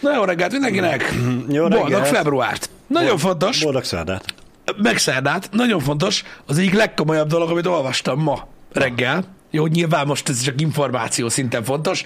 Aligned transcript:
Na 0.00 0.14
jó 0.14 0.24
reggelt 0.24 0.52
mindenkinek! 0.52 1.14
Jó 1.48 1.60
Boldog 1.68 1.88
reggelt. 1.88 2.06
februárt! 2.08 2.70
Nagyon 2.86 3.18
fontos, 3.18 3.62
Boldog 3.62 3.84
szerdát. 3.84 4.24
meg 4.76 4.98
szerdát, 4.98 5.48
nagyon 5.52 5.80
fontos, 5.80 6.24
az 6.46 6.58
egyik 6.58 6.74
legkomolyabb 6.74 7.28
dolog, 7.28 7.50
amit 7.50 7.66
olvastam 7.66 8.20
ma 8.22 8.46
reggel. 8.72 9.24
Jó, 9.50 9.66
nyilván 9.66 10.06
most 10.06 10.28
ez 10.28 10.40
csak 10.42 10.60
információ 10.60 11.28
szinten 11.28 11.64
fontos, 11.64 12.04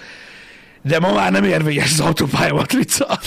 de 0.83 0.99
ma 0.99 1.13
már 1.13 1.33
nem 1.33 1.45
érvényes 1.45 1.93
az 1.93 2.01
autópálya 2.01 2.55
matrica. 2.55 3.19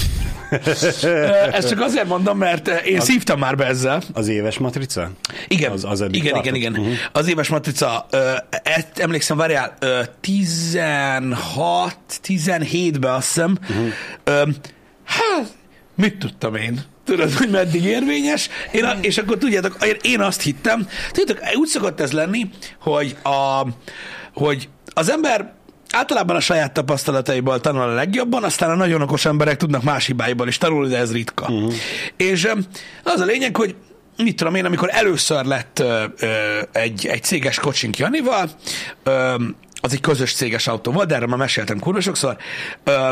Ezt 1.51 1.69
csak 1.69 1.81
azért 1.81 2.07
mondom, 2.07 2.37
mert 2.37 2.67
én 2.67 2.99
szívtam 2.99 3.39
már 3.39 3.55
be 3.55 3.65
ezzel. 3.65 4.01
Az 4.13 4.27
éves 4.27 4.57
matrica? 4.57 5.11
Igen, 5.47 5.71
Az- 5.71 5.83
az 5.83 6.01
igen, 6.01 6.13
igen, 6.13 6.33
tartott? 6.33 6.55
igen. 6.55 6.71
Mhm. 6.71 6.81
Uh-huh. 6.81 6.95
Az 7.11 7.27
éves 7.27 7.47
matrica, 7.47 8.05
ö, 8.09 8.31
ezt 8.63 8.87
emlékszem, 8.99 9.37
várjál, 9.37 9.75
ö, 9.79 9.99
16, 10.21 11.97
17-ben 12.23 13.13
azt 13.13 13.27
hiszem, 13.27 13.57
uh-huh. 13.61 13.87
ö, 14.23 14.43
hát, 15.03 15.53
mit 15.95 16.17
tudtam 16.17 16.55
én? 16.55 16.81
Tudod, 17.05 17.33
hogy 17.33 17.49
meddig 17.49 17.83
érvényes? 17.83 18.49
Én 18.71 18.83
a, 18.83 18.93
és 19.01 19.17
akkor 19.17 19.37
tudjátok, 19.37 19.77
én 20.01 20.21
azt 20.21 20.41
hittem, 20.41 20.87
tudjátok, 21.11 21.43
úgy 21.57 21.67
szokott 21.67 22.01
ez 22.01 22.11
lenni, 22.11 22.49
hogy, 22.79 23.15
a, 23.23 23.67
hogy 24.33 24.69
az 24.93 25.09
ember 25.11 25.53
általában 25.95 26.35
a 26.35 26.39
saját 26.39 26.73
tapasztalataiból 26.73 27.61
tanul 27.61 27.81
a 27.81 27.93
legjobban, 27.93 28.43
aztán 28.43 28.69
a 28.69 28.75
nagyon 28.75 29.01
okos 29.01 29.25
emberek 29.25 29.57
tudnak 29.57 29.83
más 29.83 30.05
hibáiból 30.05 30.47
is 30.47 30.57
tanulni, 30.57 30.89
de 30.89 30.97
ez 30.97 31.11
ritka. 31.11 31.45
Uh-huh. 31.49 31.73
És 32.17 32.47
az 33.03 33.19
a 33.19 33.25
lényeg, 33.25 33.55
hogy 33.55 33.75
mit 34.17 34.35
tudom 34.35 34.55
én, 34.55 34.65
amikor 34.65 34.89
először 34.91 35.45
lett 35.45 35.79
ö, 35.79 36.03
ö, 36.19 36.27
egy, 36.71 37.07
egy 37.07 37.23
céges 37.23 37.59
kocsink 37.59 37.97
Janival, 37.97 38.49
ö, 39.03 39.35
az 39.81 39.93
egy 39.93 40.01
közös 40.01 40.33
céges 40.33 40.67
autó 40.67 40.91
volt, 40.91 41.07
de 41.07 41.15
erről 41.15 41.27
már 41.27 41.37
meséltem 41.37 41.79
kurva 41.79 42.01
sokszor, 42.01 42.37
ö, 42.83 43.11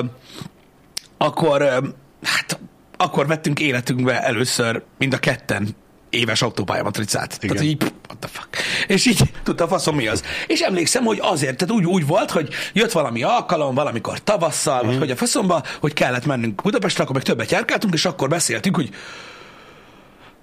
akkor, 1.18 1.62
ö, 1.62 1.78
hát, 2.24 2.60
akkor 2.98 3.28
vettünk 3.28 3.60
életünkbe 3.60 4.24
először 4.24 4.84
mind 4.98 5.14
a 5.14 5.18
ketten 5.18 5.76
éves 6.14 6.42
autópályamatricát. 6.42 7.40
Tehát 7.40 7.56
Igen. 7.56 7.64
így, 7.64 7.78
pff, 7.78 7.92
what 8.08 8.20
the 8.20 8.30
fuck. 8.32 8.48
És 8.88 9.06
így 9.06 9.20
tudta 9.44 9.68
faszom 9.68 9.96
mi 9.96 10.08
az. 10.08 10.24
És 10.48 10.60
emlékszem, 10.60 11.04
hogy 11.04 11.20
azért, 11.22 11.58
tehát 11.58 11.74
úgy, 11.74 11.86
úgy 11.86 12.08
volt, 12.08 12.32
hogy 12.32 12.54
jött 12.74 12.92
valami 12.92 13.24
alkalom, 13.24 13.76
valamikor 13.76 14.20
tavasszal, 14.20 14.84
mm. 14.84 14.88
vagy 14.88 14.98
hogy 14.98 15.12
a 15.12 15.16
faszomba, 15.16 15.64
hogy 15.80 15.94
kellett 15.94 16.26
mennünk 16.26 16.62
Budapestre, 16.62 17.04
akkor 17.04 17.16
meg 17.16 17.24
többet 17.24 17.52
járkáltunk, 17.52 17.94
és 17.94 18.06
akkor 18.06 18.30
beszéltünk, 18.30 18.76
hogy 18.76 18.90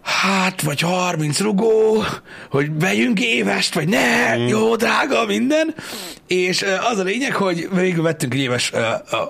hát, 0.03 0.63
vagy 0.63 0.81
30 0.81 1.41
rugó, 1.41 2.05
hogy 2.51 2.79
vegyünk 2.79 3.21
évest, 3.21 3.75
vagy 3.75 3.89
ne, 3.89 4.37
mm. 4.37 4.47
jó, 4.47 4.77
drága, 4.77 5.25
minden. 5.27 5.75
És 6.27 6.65
az 6.91 6.99
a 6.99 7.03
lényeg, 7.03 7.35
hogy 7.35 7.69
végül 7.73 8.03
vettünk 8.03 8.35
egy 8.35 8.41
éves 8.41 8.71
uh, 8.73 8.81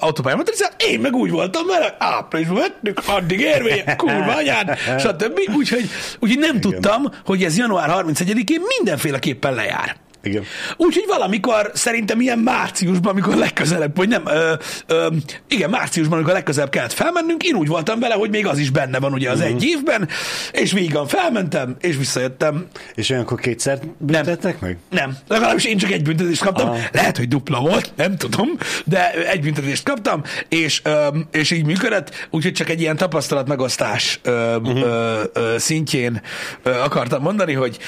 autópályamatricát, 0.01 0.83
én 0.83 1.01
meg 1.01 1.15
úgy 1.15 1.31
voltam 1.31 1.67
vele, 1.67 1.97
áprilisban 1.99 2.57
vettük, 2.57 3.01
addig 3.07 3.41
érvény, 3.41 3.85
kurva 3.97 4.35
anyád, 4.35 4.79
stb. 4.99 5.41
Úgyhogy, 5.57 5.89
úgyhogy 6.19 6.39
nem 6.39 6.61
tudtam, 6.61 7.13
hogy 7.25 7.45
ez 7.45 7.59
január 7.59 8.05
31-én 8.07 8.61
mindenféleképpen 8.79 9.55
lejár. 9.55 9.97
Igen. 10.23 10.43
Úgyhogy 10.77 11.05
valamikor, 11.07 11.71
szerintem 11.75 12.21
ilyen 12.21 12.39
márciusban, 12.39 13.13
amikor 13.13 13.35
legközelebb, 13.35 13.97
vagy 13.97 14.09
nem, 14.09 14.23
ö, 14.27 14.53
ö, 14.87 15.07
igen, 15.49 15.71
márciusban, 15.71 16.17
amikor 16.17 16.33
legközelebb 16.35 16.71
kellett 16.71 16.93
felmennünk, 16.93 17.43
én 17.45 17.55
úgy 17.55 17.69
voltam 17.69 18.01
vele, 18.01 18.15
hogy 18.15 18.31
még 18.31 18.47
az 18.47 18.59
is 18.59 18.71
benne 18.71 18.99
van 18.99 19.13
ugye 19.13 19.31
az 19.31 19.41
egy 19.41 19.65
évben, 19.65 20.09
és 20.53 20.73
vígan 20.73 21.07
felmentem, 21.07 21.77
és 21.81 21.97
visszajöttem. 21.97 22.67
És 22.95 23.11
olyankor 23.11 23.41
kétszer 23.41 23.79
büntettek 23.99 24.61
meg? 24.61 24.77
Nem, 24.91 25.17
legalábbis 25.29 25.65
én 25.65 25.77
csak 25.79 25.91
egy 25.91 26.03
büntetést 26.03 26.43
kaptam. 26.43 26.69
Aha. 26.69 26.79
Lehet, 26.93 27.17
hogy 27.17 27.29
dupla 27.29 27.61
volt, 27.61 27.93
nem 27.97 28.17
tudom, 28.17 28.49
de 28.85 29.13
egy 29.13 29.41
büntetést 29.41 29.83
kaptam, 29.85 30.23
és, 30.49 30.81
öm, 30.85 31.29
és 31.33 31.51
így 31.51 31.65
működött, 31.65 32.29
úgyhogy 32.31 32.53
csak 32.53 32.69
egy 32.69 32.81
ilyen 32.81 32.97
tapasztalat 32.97 33.49
megosztás 33.49 34.21
öm, 34.23 34.63
Mhm. 34.63 34.77
ö, 34.77 35.23
ö, 35.33 35.55
szintjén 35.59 36.23
ö, 36.63 36.71
akartam 36.71 37.23
mondani, 37.23 37.53
hogy, 37.53 37.79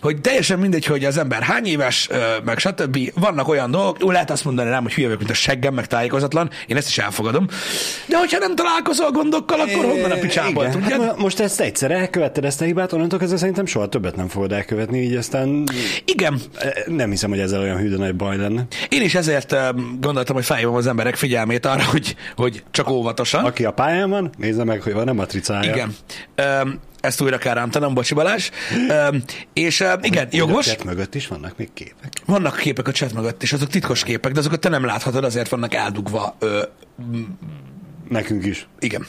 hogy 0.00 0.20
teljesen 0.20 0.58
mindegy, 0.58 0.86
hogy 0.86 1.04
az 1.04 1.16
ember 1.18 1.42
hány 1.42 1.66
éves, 1.82 2.08
meg 2.44 2.58
stb. 2.58 2.98
Vannak 3.14 3.48
olyan 3.48 3.70
dolgok, 3.70 3.96
jó, 4.00 4.10
lehet 4.10 4.30
azt 4.30 4.44
mondani 4.44 4.70
rám, 4.70 4.82
hogy 4.82 4.92
hülye 4.94 5.06
vagyok, 5.06 5.20
mint 5.20 5.32
a 5.32 5.36
seggem, 5.38 5.74
meg 5.74 5.86
tájékozatlan, 5.86 6.50
én 6.66 6.76
ezt 6.76 6.88
is 6.88 6.98
elfogadom, 6.98 7.46
de 8.06 8.18
hogyha 8.18 8.38
nem 8.38 8.54
találkozol 8.54 9.10
gondokkal, 9.10 9.60
akkor 9.60 9.84
honnan 9.84 10.10
a 10.10 10.14
picsából, 10.16 10.68
tudjad? 10.68 10.90
Hát 10.90 10.98
mo- 10.98 11.18
most 11.18 11.40
ezt 11.40 11.60
egyszer 11.60 11.90
elkövetted 11.90 12.44
ezt 12.44 12.60
a 12.60 12.64
hibát, 12.64 12.92
onnantól 12.92 13.18
kezdve 13.18 13.38
szerintem 13.38 13.66
soha 13.66 13.88
többet 13.88 14.16
nem 14.16 14.28
fogod 14.28 14.52
elkövetni, 14.52 14.98
így 15.02 15.14
aztán 15.14 15.64
Igen, 16.04 16.40
nem 16.86 17.10
hiszem, 17.10 17.30
hogy 17.30 17.38
ezzel 17.40 17.60
olyan 17.60 17.76
hű 17.76 17.88
de 17.88 17.96
nagy 17.96 18.14
baj 18.16 18.36
lenne. 18.36 18.66
én 18.88 19.02
is 19.02 19.14
ezért 19.14 19.54
gondoltam, 20.00 20.34
hogy 20.34 20.44
felhívom 20.44 20.74
az 20.74 20.86
emberek 20.86 21.16
figyelmét 21.16 21.66
arra, 21.66 21.84
hogy, 21.84 22.16
hogy 22.36 22.62
csak 22.70 22.90
óvatosan. 22.90 23.44
Aki 23.44 23.64
a 23.64 23.70
pályán 23.70 24.10
van, 24.10 24.30
nézze 24.38 24.64
meg, 24.64 24.82
hogy 24.82 24.92
van-e 24.92 25.12
matricája. 25.12 25.70
Igen. 25.72 25.94
Ezt 27.02 27.20
újra 27.20 27.38
kell 27.38 27.54
rántanom, 27.54 27.94
bocsi 27.94 28.14
Balázs. 28.14 28.50
És 29.52 29.84
igen, 30.02 30.28
jogos. 30.30 30.66
A 30.68 30.70
chat 30.70 30.84
mögött 30.84 31.14
is 31.14 31.26
vannak 31.26 31.56
még 31.56 31.72
képek. 31.74 32.12
Vannak 32.26 32.56
képek 32.56 32.88
a 32.88 32.90
chat 32.92 33.12
mögött, 33.12 33.42
és 33.42 33.52
azok 33.52 33.68
titkos 33.68 34.04
képek, 34.04 34.32
de 34.32 34.38
azokat 34.38 34.60
te 34.60 34.68
nem 34.68 34.84
láthatod, 34.84 35.24
azért 35.24 35.48
vannak 35.48 35.74
eldugva. 35.74 36.36
Ö, 36.38 36.62
Nekünk 38.08 38.44
is. 38.44 38.66
igen. 38.78 39.06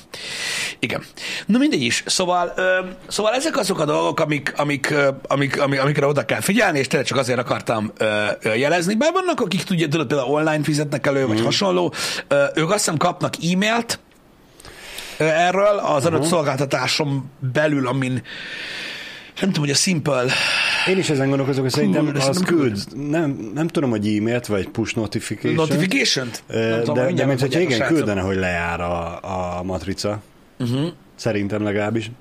Igen. 0.80 1.04
Na 1.46 1.58
mindegy 1.58 1.82
is. 1.82 2.04
Szóval, 2.06 2.54
ö, 2.56 2.80
szóval 3.08 3.34
ezek 3.34 3.58
azok 3.58 3.80
a 3.80 3.86
dolgok, 3.86 4.20
amik, 4.20 4.54
amik, 4.56 4.94
amik, 5.28 5.62
amik, 5.62 5.80
amikre 5.82 6.06
oda 6.08 6.26
kell 6.26 6.40
figyelni, 6.40 6.80
és 6.80 6.88
tényleg 6.88 7.08
csak 7.08 7.18
azért 7.18 7.40
akartam 7.40 7.92
ö, 7.98 8.26
ö, 8.42 8.54
jelezni. 8.54 8.96
Bár 8.96 9.12
vannak, 9.12 9.42
akik 9.42 9.64
tudja, 9.64 9.88
tudod, 9.88 10.08
például 10.08 10.30
online 10.34 10.64
fizetnek 10.64 11.08
elő, 11.08 11.28
vagy 11.28 11.42
hasonló. 11.42 11.94
Ö, 12.28 12.46
ők 12.56 12.70
azt 12.70 12.78
hiszem 12.78 12.98
kapnak 12.98 13.34
e-mailt, 13.54 14.00
erről 15.24 15.78
az 15.78 16.06
adott 16.06 16.24
szolgáltatáson 16.24 17.32
belül, 17.54 17.88
amin 17.88 18.22
nem 19.42 19.52
tudom, 19.52 19.64
hogy 19.64 19.70
a 19.70 19.76
Simple 19.76 20.26
Én 20.88 20.98
is 20.98 21.10
ezen 21.10 21.28
gondolkozok, 21.28 21.62
hogy 21.62 21.72
szerintem 21.72 22.06
de 22.06 22.20
az 22.20 22.24
szerintem 22.24 22.58
küld, 22.58 23.10
nem, 23.10 23.52
nem 23.54 23.68
tudom, 23.68 23.90
hogy 23.90 24.08
e-mailt 24.08 24.46
vagy 24.46 24.70
push 24.70 24.96
notification. 24.96 25.56
notification-t? 25.56 26.44
Ö, 26.48 26.70
Nem 26.70 26.80
tudom, 26.80 26.96
de, 26.96 27.12
de 27.12 27.26
mint 27.26 27.40
hogyha 27.40 27.60
igen, 27.60 27.88
küldene, 27.88 28.22
hogy 28.22 28.36
lejár 28.36 28.82
a, 28.82 29.20
a 29.58 29.64
matrica. 29.64 30.22
Uh-huh. 30.60 30.88
Szerintem 31.16 31.64
legalábbis. 31.64 32.12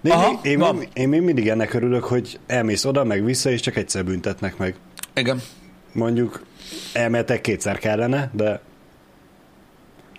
De 0.00 0.12
Aha, 0.12 0.40
én, 0.42 0.60
én, 0.60 0.88
én 0.92 1.08
még 1.08 1.20
mindig 1.20 1.48
ennek 1.48 1.74
örülök, 1.74 2.04
hogy 2.04 2.38
elmész 2.46 2.84
oda, 2.84 3.04
meg 3.04 3.24
vissza, 3.24 3.50
és 3.50 3.60
csak 3.60 3.76
egyszer 3.76 4.04
büntetnek 4.04 4.56
meg. 4.56 4.74
Igen. 5.14 5.42
Mondjuk 5.92 6.42
elméletek 6.92 7.40
kétszer 7.40 7.78
kellene, 7.78 8.30
de 8.32 8.60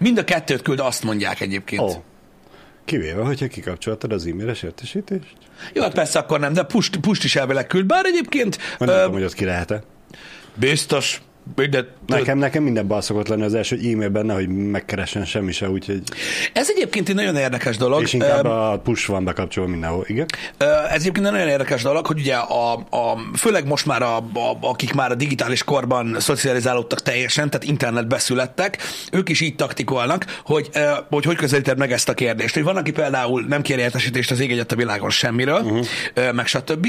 Mind 0.01 0.17
a 0.17 0.23
kettőt 0.23 0.61
küld, 0.61 0.79
azt 0.79 1.03
mondják 1.03 1.41
egyébként. 1.41 1.81
Oh. 1.81 1.95
Kivéve, 2.85 3.21
hogyha 3.21 3.47
kikapcsoltad 3.47 4.11
az 4.13 4.25
e-mailes 4.25 4.63
értesítést. 4.63 5.35
Jó, 5.73 5.81
hát 5.81 5.93
persze 5.93 6.19
akkor 6.19 6.39
nem, 6.39 6.53
de 6.53 6.63
pust, 6.63 6.97
pust 6.97 7.23
is 7.23 7.35
elvileg 7.35 7.67
küld, 7.67 7.85
bár 7.85 8.05
egyébként 8.05 8.57
Vagy 8.77 8.87
nem 8.87 8.97
ö, 8.97 8.99
tudom, 8.99 9.13
hogy 9.13 9.23
ott 9.23 9.33
ki 9.33 9.45
lehet-e. 9.45 9.83
biztos, 10.55 11.21
de, 11.69 11.85
Nekem, 12.07 12.37
nekem 12.37 12.63
minden 12.63 12.87
bal 12.87 13.01
szokott 13.01 13.27
lenni 13.27 13.43
az 13.43 13.53
első 13.53 13.75
e-mail 13.75 14.09
benne, 14.09 14.33
hogy 14.33 14.47
megkeressen 14.47 15.25
semmi 15.25 15.51
se, 15.51 15.69
úgyhogy... 15.69 16.01
Ez 16.53 16.69
egyébként 16.75 17.09
egy 17.09 17.15
nagyon 17.15 17.35
érdekes 17.35 17.77
dolog. 17.77 18.01
És 18.01 18.13
inkább 18.13 18.45
Ö, 18.45 18.49
a 18.49 18.79
push 18.79 19.07
van 19.07 19.23
bekapcsolva 19.23 19.69
mindenhol, 19.69 20.03
igen? 20.07 20.25
Ez 20.89 21.01
egyébként 21.01 21.25
egy 21.25 21.31
nagyon 21.31 21.47
érdekes 21.47 21.81
dolog, 21.81 22.05
hogy 22.05 22.19
ugye 22.19 22.35
a, 22.35 22.73
a, 22.73 23.17
főleg 23.37 23.67
most 23.67 23.85
már, 23.85 24.01
a, 24.01 24.17
a, 24.17 24.57
akik 24.61 24.93
már 24.93 25.11
a 25.11 25.15
digitális 25.15 25.63
korban 25.63 26.15
szocializálódtak 26.19 27.01
teljesen, 27.01 27.49
tehát 27.49 27.67
internetbe 27.67 28.17
születtek, 28.17 28.77
ők 29.11 29.29
is 29.29 29.41
így 29.41 29.55
taktikolnak, 29.55 30.25
hogy 30.43 30.69
hogy, 31.09 31.25
hogy 31.25 31.35
közelíted 31.35 31.77
meg 31.77 31.91
ezt 31.91 32.09
a 32.09 32.13
kérdést. 32.13 32.53
Hogy 32.53 32.63
van, 32.63 32.77
aki 32.77 32.91
például 32.91 33.45
nem 33.47 33.61
kér 33.61 33.77
értesítést 33.77 34.31
az 34.31 34.39
ég 34.39 34.51
egyet 34.51 34.71
a 34.71 34.75
világon 34.75 35.09
semmiről, 35.09 35.61
uh-huh. 35.61 36.31
meg 36.33 36.47
stb. 36.47 36.87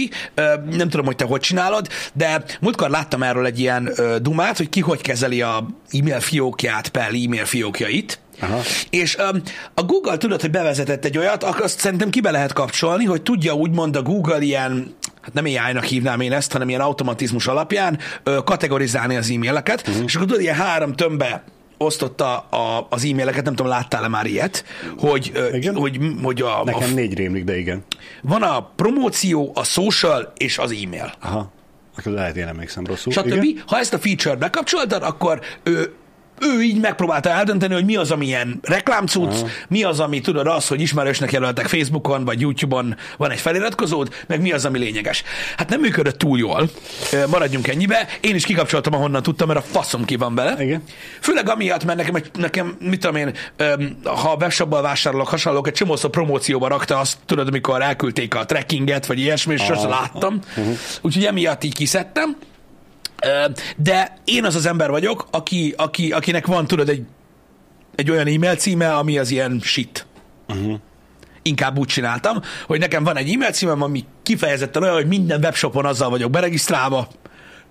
Nem 0.70 0.88
tudom, 0.88 1.06
hogy 1.06 1.16
te 1.16 1.24
hogy 1.24 1.40
csinálod, 1.40 1.88
de 2.12 2.42
múltkor 2.60 2.90
láttam 2.90 3.22
erről 3.22 3.46
egy 3.46 3.58
ilyen 3.58 3.93
ö, 3.96 4.19
dumát, 4.43 4.56
hogy 4.56 4.69
ki 4.69 4.81
hogy 4.81 5.00
kezeli 5.00 5.43
a 5.43 5.67
e-mail 5.91 6.21
fiókját 6.21 6.89
per 6.89 7.09
e-mail 7.25 7.44
fiókjait, 7.44 8.19
Aha. 8.41 8.61
és 8.91 9.17
um, 9.17 9.43
a 9.75 9.83
Google 9.83 10.17
tudod, 10.17 10.41
hogy 10.41 10.50
bevezetett 10.50 11.05
egy 11.05 11.19
olyat, 11.19 11.43
akkor 11.43 11.62
azt 11.62 11.79
szerintem 11.79 12.11
kibe 12.11 12.31
lehet 12.31 12.53
kapcsolni, 12.53 13.05
hogy 13.05 13.23
tudja 13.23 13.55
úgymond 13.55 13.97
a 13.97 14.03
Google 14.03 14.41
ilyen, 14.41 14.94
hát 15.21 15.33
nem 15.33 15.44
AI-nak 15.44 15.85
hívnám 15.85 16.21
én 16.21 16.33
ezt, 16.33 16.53
hanem 16.53 16.69
ilyen 16.69 16.81
automatizmus 16.81 17.47
alapján 17.47 17.99
ö, 18.23 18.39
kategorizálni 18.44 19.17
az 19.17 19.31
e-maileket, 19.31 19.89
uh-huh. 19.89 20.05
és 20.05 20.15
akkor 20.15 20.27
tudod, 20.27 20.43
ilyen 20.43 20.56
három 20.56 20.93
tömbbe 20.93 21.44
osztotta 21.77 22.39
a, 22.39 22.87
az 22.91 23.05
e-maileket, 23.05 23.44
nem 23.44 23.55
tudom, 23.55 23.71
láttál-e 23.71 24.09
már 24.09 24.27
ilyet, 24.27 24.65
hogy, 24.99 25.33
Igen. 25.53 25.75
hogy, 25.75 25.99
hogy 26.23 26.43
a, 26.43 26.61
a, 26.61 26.65
Nekem 26.65 26.94
négy 26.94 27.15
rémlik, 27.15 27.44
de 27.44 27.59
igen. 27.59 27.85
van 28.23 28.43
a 28.43 28.71
promóció, 28.77 29.53
a 29.55 29.65
social 29.65 30.33
és 30.37 30.59
az 30.59 30.71
e-mail. 30.85 31.12
Aha. 31.21 31.53
Akkor 31.97 32.12
lehet, 32.12 32.37
én 32.37 32.47
emlékszem 32.47 32.87
rosszul. 32.87 33.12
Stb. 33.12 33.27
Igen? 33.27 33.62
Ha 33.67 33.79
ezt 33.79 33.94
a 33.94 33.99
feature 33.99 34.37
bekapcsoltad, 34.37 35.03
akkor 35.03 35.41
ő 35.62 35.94
ő 36.43 36.62
így 36.62 36.81
megpróbálta 36.81 37.29
eldönteni, 37.29 37.75
hogy 37.75 37.85
mi 37.85 37.97
az, 37.97 38.11
ami 38.11 38.27
ilyen 38.27 38.61
reklámcucc, 38.62 39.44
mi 39.69 39.83
az, 39.83 40.00
ami 40.00 40.21
tudod 40.21 40.47
az, 40.47 40.69
hogy 40.69 40.81
ismerősnek 40.81 41.33
jelöltek 41.33 41.67
Facebookon 41.67 42.25
vagy 42.25 42.41
YouTube-on 42.41 42.97
van 43.17 43.31
egy 43.31 43.41
feliratkozód, 43.41 44.15
meg 44.27 44.41
mi 44.41 44.53
az, 44.53 44.65
ami 44.65 44.79
lényeges. 44.79 45.23
Hát 45.56 45.69
nem 45.69 45.81
működött 45.81 46.19
túl 46.19 46.39
jól, 46.39 46.71
maradjunk 47.31 47.69
ennyibe. 47.69 48.09
Én 48.21 48.35
is 48.35 48.44
kikapcsoltam, 48.44 48.94
ahonnan 48.94 49.23
tudtam, 49.23 49.49
mert 49.49 49.59
a 49.59 49.62
faszom 49.62 50.05
ki 50.05 50.17
van 50.17 50.35
vele. 50.35 50.65
Igen. 50.65 50.83
Főleg 51.21 51.49
amiatt, 51.49 51.85
mert 51.85 51.99
nekem, 51.99 52.23
nekem 52.33 52.77
mit 52.81 53.00
tudom 53.00 53.17
én, 53.17 53.35
ha 54.05 54.31
a 54.31 54.37
webshopból 54.41 54.83
vásárolok, 54.83 55.29
hasonlók, 55.29 55.67
egy 55.67 55.73
csomószor 55.73 56.11
promócióba 56.11 56.69
rakta 56.69 56.99
azt, 56.99 57.19
tudod, 57.27 57.47
amikor 57.47 57.83
elküldték 57.83 58.35
a 58.35 58.44
trackinget, 58.44 59.06
vagy 59.06 59.19
ilyesmi, 59.19 59.55
és 59.55 59.62
sose 59.62 59.89
láttam. 59.89 60.39
Úgyhogy 61.00 61.25
emiatt 61.25 61.65
így 61.65 61.75
kiszedtem. 61.75 62.37
De 63.76 64.14
én 64.24 64.44
az 64.44 64.54
az 64.54 64.66
ember 64.66 64.90
vagyok, 64.90 65.26
aki, 65.30 65.74
aki, 65.76 66.12
akinek 66.12 66.46
van, 66.46 66.66
tudod, 66.66 66.88
egy, 66.88 67.02
egy 67.94 68.10
olyan 68.10 68.26
e-mail 68.26 68.56
címe, 68.56 68.94
ami 68.94 69.19
az 69.19 69.30
ilyen 69.30 69.60
shit. 69.62 70.06
Inkább 71.42 71.78
úgy 71.78 71.88
csináltam, 71.88 72.40
hogy 72.66 72.78
nekem 72.78 73.04
van 73.04 73.16
egy 73.16 73.32
e-mail 73.32 73.50
címem, 73.52 73.82
ami 73.82 74.04
kifejezetten 74.22 74.82
olyan, 74.82 74.94
hogy 74.94 75.06
minden 75.06 75.40
webshopon 75.40 75.86
azzal 75.86 76.10
vagyok 76.10 76.30
beregisztrálva, 76.30 77.08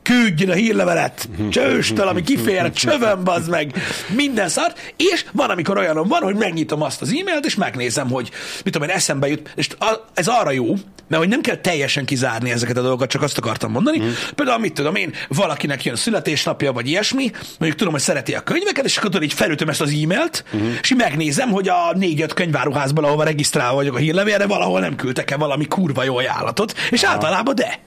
küldjön 0.04 0.50
a 0.50 0.54
hírlevelet, 0.54 1.30
csőstől, 1.50 2.08
ami 2.08 2.24
kifér, 2.24 2.72
csövön, 2.72 3.24
bazd 3.24 3.50
meg, 3.50 3.74
minden 4.16 4.50
szart, 4.50 4.94
és 4.98 5.26
van, 5.32 5.50
amikor 5.50 5.78
olyanom 5.78 6.08
van, 6.08 6.22
hogy 6.22 6.36
megnyitom 6.36 6.82
azt 6.82 7.02
az 7.02 7.10
e-mailt, 7.10 7.46
és 7.46 7.56
megnézem, 7.56 8.10
hogy 8.10 8.30
mit 8.64 8.74
tudom 8.74 8.90
én, 8.90 8.96
eszembe 8.96 9.28
jut, 9.28 9.52
és 9.56 9.70
ez 10.14 10.28
arra 10.28 10.52
jó, 10.52 10.76
mert 11.08 11.24
hogy 11.24 11.32
nem 11.32 11.42
kell 11.42 11.56
teljesen 11.56 12.06
kizárni 12.06 12.52
ezeket 12.52 12.78
a 12.78 12.82
dolgokat, 12.82 13.10
csak 13.10 13.22
azt 13.22 13.38
akartam 13.38 13.72
mondani. 13.72 14.00
Mm. 14.00 14.10
Például, 14.36 14.60
mit 14.60 14.74
tudom 14.74 14.96
én, 14.96 15.14
valakinek 15.28 15.86
jön 15.86 15.96
születésnapja, 15.96 16.72
vagy 16.72 16.88
ilyesmi, 16.88 17.32
mondjuk 17.58 17.76
tudom, 17.76 17.94
hogy 17.94 18.02
szereti 18.02 18.34
a 18.34 18.42
könyveket, 18.42 18.86
és 18.86 18.98
akkor 18.98 19.10
tudod, 19.10 19.26
így 19.26 19.34
felütöm 19.34 19.70
ezt 19.70 19.82
az 19.82 19.90
e-mailt, 19.90 20.44
mm. 20.56 20.72
és 20.82 20.92
így 20.92 20.98
megnézem, 20.98 21.50
hogy 21.50 21.68
a 21.68 21.94
négy-öt 21.96 22.34
könyváruházban, 22.34 23.04
ahova 23.04 23.24
regisztrálva 23.24 23.76
vagyok 23.76 23.96
a 23.96 24.00
hírlevélre, 24.00 24.46
valahol 24.46 24.80
nem 24.80 24.96
küldtek-e 24.96 25.36
valami 25.36 25.66
kurva 25.66 26.04
jó 26.04 26.18
ajánlatot, 26.18 26.74
és 26.90 27.04
általában 27.04 27.56
de. 27.56 27.80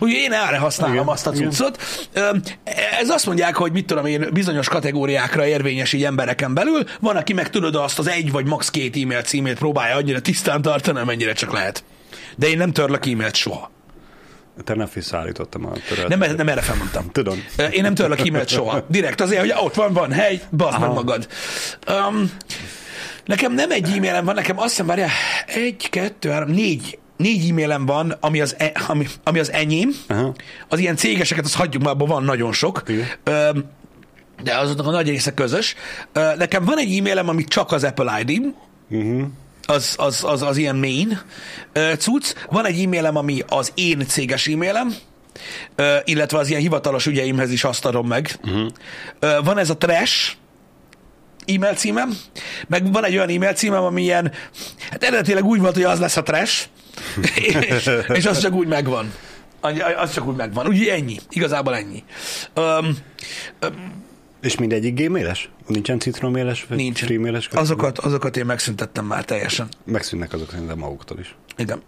Ugye 0.00 0.16
én 0.16 0.32
erre 0.32 0.58
használom 0.58 0.94
igen, 0.94 1.06
azt 1.06 1.26
a 1.26 1.30
cuccot. 1.30 1.82
Ez 3.00 3.08
azt 3.08 3.26
mondják, 3.26 3.56
hogy 3.56 3.72
mit 3.72 3.86
tudom 3.86 4.06
én, 4.06 4.28
bizonyos 4.32 4.68
kategóriákra 4.68 5.46
érvényes 5.46 5.92
így 5.92 6.04
embereken 6.04 6.54
belül, 6.54 6.84
van, 7.00 7.16
aki 7.16 7.32
meg 7.32 7.50
tudod 7.50 7.74
azt 7.74 7.98
az 7.98 8.08
egy 8.08 8.30
vagy 8.30 8.46
max 8.46 8.70
két 8.70 8.96
e-mail 8.96 9.22
címét 9.22 9.58
próbálja 9.58 9.96
annyira 9.96 10.20
tisztán 10.20 10.62
tartani, 10.62 10.98
amennyire 10.98 11.32
csak 11.32 11.52
lehet. 11.52 11.84
De 12.36 12.48
én 12.48 12.56
nem 12.56 12.72
törlök 12.72 13.06
e-mailt 13.06 13.34
soha. 13.34 13.70
Tegnap 14.64 14.92
visszaállítottam 14.92 15.66
a 15.66 15.72
törölt. 15.88 16.08
Nem, 16.08 16.36
nem 16.36 16.48
erre 16.48 16.60
felmondtam. 16.60 17.10
Tudom. 17.10 17.44
Én 17.70 17.82
nem 17.82 17.94
törlök 17.94 18.28
e-mailt 18.28 18.48
soha. 18.48 18.84
Direkt 18.88 19.20
azért, 19.20 19.40
hogy 19.40 19.52
ott 19.56 19.74
van, 19.74 19.92
van 19.92 20.12
hely, 20.12 20.40
bazd 20.50 20.80
meg 20.80 20.92
magad. 20.92 21.28
Um, 21.88 22.30
nekem 23.24 23.52
nem 23.52 23.70
egy 23.70 23.92
e-mailem 23.96 24.24
van, 24.24 24.34
nekem 24.34 24.58
azt 24.58 24.68
hiszem, 24.68 24.86
várjál, 24.86 25.08
egy, 25.46 25.88
kettő, 25.90 26.28
három, 26.28 26.50
négy, 26.50 26.98
négy 27.20 27.48
e-mailem 27.50 27.86
van, 27.86 28.16
ami 28.20 28.40
az, 28.40 28.54
e, 28.58 28.72
ami, 28.88 29.06
ami 29.24 29.38
az 29.38 29.52
enyém. 29.52 29.90
Aha. 30.08 30.34
Az 30.68 30.78
ilyen 30.78 30.96
cégeseket, 30.96 31.44
azt 31.44 31.54
hagyjuk 31.54 31.82
már, 31.82 31.92
abban 31.92 32.08
van 32.08 32.24
nagyon 32.24 32.52
sok. 32.52 32.82
Igen. 32.86 33.06
Öm, 33.24 33.64
de 34.42 34.56
azoknak 34.58 34.86
a 34.86 34.90
nagy 34.90 35.08
része 35.08 35.34
közös. 35.34 35.74
Ö, 36.12 36.34
Nekem 36.36 36.64
van 36.64 36.78
egy 36.78 36.98
e-mailem, 36.98 37.28
ami 37.28 37.44
csak 37.44 37.72
az 37.72 37.84
Apple 37.84 38.20
ID, 38.20 38.54
Uh-huh. 38.92 39.22
az, 39.66 39.94
az, 39.98 40.24
az, 40.24 40.42
az 40.42 40.56
ilyen 40.56 40.76
main 40.76 41.20
ö, 41.72 41.92
cucc. 41.98 42.34
Van 42.48 42.66
egy 42.66 42.82
e-mailem, 42.82 43.16
ami 43.16 43.42
az 43.48 43.72
én 43.74 44.06
céges 44.06 44.46
e-mailem, 44.46 44.94
ö, 45.74 45.96
illetve 46.04 46.38
az 46.38 46.48
ilyen 46.48 46.60
hivatalos 46.60 47.06
ügyeimhez 47.06 47.50
is 47.50 47.64
azt 47.64 47.84
adom 47.84 48.06
meg. 48.06 48.38
Uh-huh. 48.44 49.44
Van 49.44 49.58
ez 49.58 49.70
a 49.70 49.76
trash 49.76 50.32
e-mail 51.46 51.74
címem, 51.74 52.16
meg 52.68 52.92
van 52.92 53.04
egy 53.04 53.14
olyan 53.16 53.28
e-mail 53.28 53.52
címem, 53.52 53.82
ami 53.82 54.02
ilyen, 54.02 54.32
hát 54.90 55.04
eredetileg 55.04 55.44
úgy 55.44 55.60
volt, 55.60 55.74
hogy 55.74 55.82
az 55.82 55.98
lesz 55.98 56.16
a 56.16 56.22
trash, 56.22 56.66
és, 57.34 57.90
és 58.18 58.26
az 58.26 58.38
csak 58.38 58.54
úgy 58.54 58.66
megvan. 58.66 59.12
Az 59.96 60.12
csak 60.12 60.26
úgy 60.26 60.36
megvan. 60.36 60.66
Ugye 60.66 60.92
ennyi. 60.92 61.16
Igazából 61.30 61.76
ennyi. 61.76 62.04
Um, 62.56 62.96
És 64.40 64.56
mindegyik 64.56 64.94
gmail-es? 64.94 65.50
Nincsen 65.66 65.98
citroméles? 65.98 66.64
Vagy 66.68 66.76
nincs. 66.76 67.04
freemailes? 67.04 67.46
Azokat, 67.46 67.98
azokat 67.98 68.36
én 68.36 68.46
megszüntettem 68.46 69.04
már 69.04 69.24
teljesen. 69.24 69.68
Megszűnnek 69.84 70.32
azok 70.32 70.50
szerintem 70.50 70.78
maguktól 70.78 71.18
is. 71.18 71.34
Igen. 71.56 71.82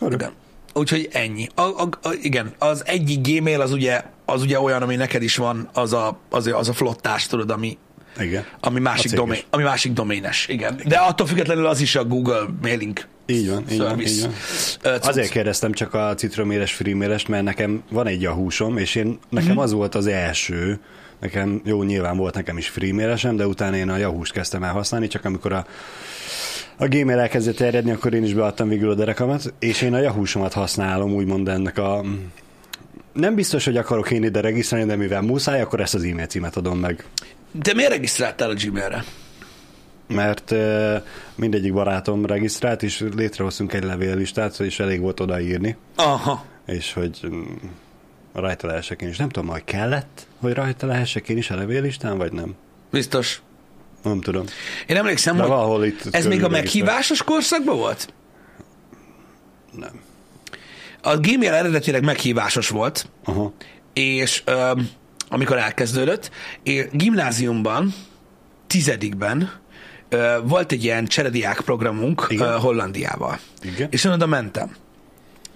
Örök. 0.00 0.20
Igen. 0.20 0.32
Úgyhogy 0.74 1.08
ennyi. 1.12 1.48
A, 1.54 1.60
a, 1.62 1.88
a, 2.02 2.12
igen, 2.22 2.54
az 2.58 2.86
egyik 2.86 3.20
Gmail 3.28 3.60
az 3.60 3.72
ugye, 3.72 4.02
az 4.24 4.42
ugye 4.42 4.60
olyan, 4.60 4.82
ami 4.82 4.96
neked 4.96 5.22
is 5.22 5.36
van, 5.36 5.68
az 5.72 5.92
a, 5.92 6.18
az, 6.30 6.46
a- 6.46 6.58
az 6.58 6.68
a 6.68 6.72
flottás, 6.72 7.26
tudod, 7.26 7.50
ami, 7.50 7.78
Igen. 8.18 8.44
ami, 8.60 8.80
másik, 8.80 9.12
domén, 9.12 9.40
ami 9.50 9.62
másik 9.62 9.92
doménes. 9.92 10.48
Igen. 10.48 10.80
De 10.86 10.96
attól 10.96 11.26
függetlenül 11.26 11.66
az 11.66 11.80
is 11.80 11.96
a 11.96 12.04
Google 12.04 12.46
mailing 12.62 12.98
Így 13.26 13.50
van, 13.50 13.64
így 13.70 13.78
van, 13.78 14.00
így 14.00 14.20
van. 14.20 14.32
Cucc. 14.82 15.06
Azért 15.06 15.28
kérdeztem 15.30 15.72
csak 15.72 15.94
a 15.94 16.14
citroméles 16.14 16.72
freemailes, 16.72 17.26
mert 17.26 17.44
nekem 17.44 17.82
van 17.90 18.06
egy 18.06 18.22
Yahoo-som, 18.22 18.76
és 18.78 18.94
én, 18.94 19.18
nekem 19.30 19.50
Mhm. 19.50 19.58
az 19.58 19.72
volt 19.72 19.94
az 19.94 20.06
első, 20.06 20.78
nekem, 21.20 21.60
jó, 21.64 21.82
nyilván 21.82 22.16
volt 22.16 22.34
nekem 22.34 22.58
is 22.58 22.68
freemailesem, 22.68 23.36
de 23.36 23.46
utána 23.46 23.76
én 23.76 23.88
a 23.88 23.96
Yahoo-s 23.96 24.30
kezdtem 24.30 24.62
el 24.62 24.72
használni, 24.72 25.06
csak 25.06 25.24
amikor 25.24 25.52
a 25.52 25.66
a 26.76 26.86
Gmail 26.88 27.18
elkezdett 27.18 27.56
terjedni, 27.56 27.90
akkor 27.90 28.14
én 28.14 28.24
is 28.24 28.34
beadtam 28.34 28.68
végül 28.68 28.90
a 28.90 28.94
derekamat, 28.94 29.54
és 29.58 29.82
én 29.82 29.94
a 29.94 29.98
Yahoo-somat 30.00 30.52
használom, 30.52 31.12
úgymond 31.14 31.48
ennek 31.48 31.78
a... 31.78 32.04
Nem 33.12 33.34
biztos, 33.34 33.64
hogy 33.64 33.76
akarok 33.76 34.10
én 34.10 34.22
ide 34.24 34.40
regisztrálni, 34.40 34.86
de 34.86 34.96
mivel 34.96 35.22
muszáj, 35.22 35.60
akkor 35.60 35.80
ezt 35.80 35.94
az 35.94 36.02
e-mail 36.02 36.26
címet 36.26 36.56
adom 36.56 36.78
meg. 36.78 37.04
Te 37.62 37.74
miért 37.74 37.90
regisztráltál 37.90 38.50
a 38.50 38.54
Gmailre? 38.54 39.04
Mert 40.08 40.54
mindegyik 41.34 41.72
barátom 41.72 42.26
regisztrált, 42.26 42.82
és 42.82 43.04
létrehoztunk 43.16 43.72
egy 43.72 43.84
levéllistát, 43.84 44.60
és 44.60 44.80
elég 44.80 45.00
volt 45.00 45.20
odaírni, 45.20 45.76
Aha. 45.94 46.44
és 46.66 46.92
hogy 46.92 47.20
mm, 47.26 47.42
rajta 48.32 48.66
lehessek 48.66 49.02
én 49.02 49.08
is. 49.08 49.16
Nem 49.16 49.28
tudom, 49.28 49.48
hogy 49.48 49.64
kellett, 49.64 50.26
hogy 50.40 50.52
rajta 50.52 50.86
lehessek 50.86 51.28
én 51.28 51.36
is 51.36 51.50
a 51.50 51.56
levéllistán, 51.56 52.18
vagy 52.18 52.32
nem. 52.32 52.54
Biztos. 52.90 53.42
Nem 54.02 54.20
tudom. 54.20 54.44
Én 54.86 54.96
emlékszem, 54.96 55.36
De 55.36 55.42
hogy 55.42 55.50
valahol 55.50 55.84
itt 55.84 56.02
ez 56.10 56.26
még 56.26 56.44
a 56.44 56.48
meghívásos 56.48 57.22
korszakban 57.22 57.76
volt? 57.76 58.12
Nem. 59.72 60.00
A 61.02 61.16
Gmail 61.16 61.52
eredetileg 61.52 62.04
meghívásos 62.04 62.68
volt, 62.68 63.08
Aha. 63.24 63.52
és 63.92 64.42
öm, 64.44 64.88
amikor 65.34 65.58
elkezdődött, 65.58 66.30
és 66.62 66.84
gimnáziumban, 66.92 67.94
tizedikben 68.66 69.50
ö, 70.08 70.36
volt 70.44 70.72
egy 70.72 70.84
ilyen 70.84 71.06
cserediák 71.06 71.60
programunk 71.60 72.26
Igen. 72.28 72.48
ö, 72.48 72.56
Hollandiával. 72.58 73.38
Igen. 73.62 73.88
És 73.90 74.04
én 74.04 74.12
oda 74.12 74.26
mentem. 74.26 74.76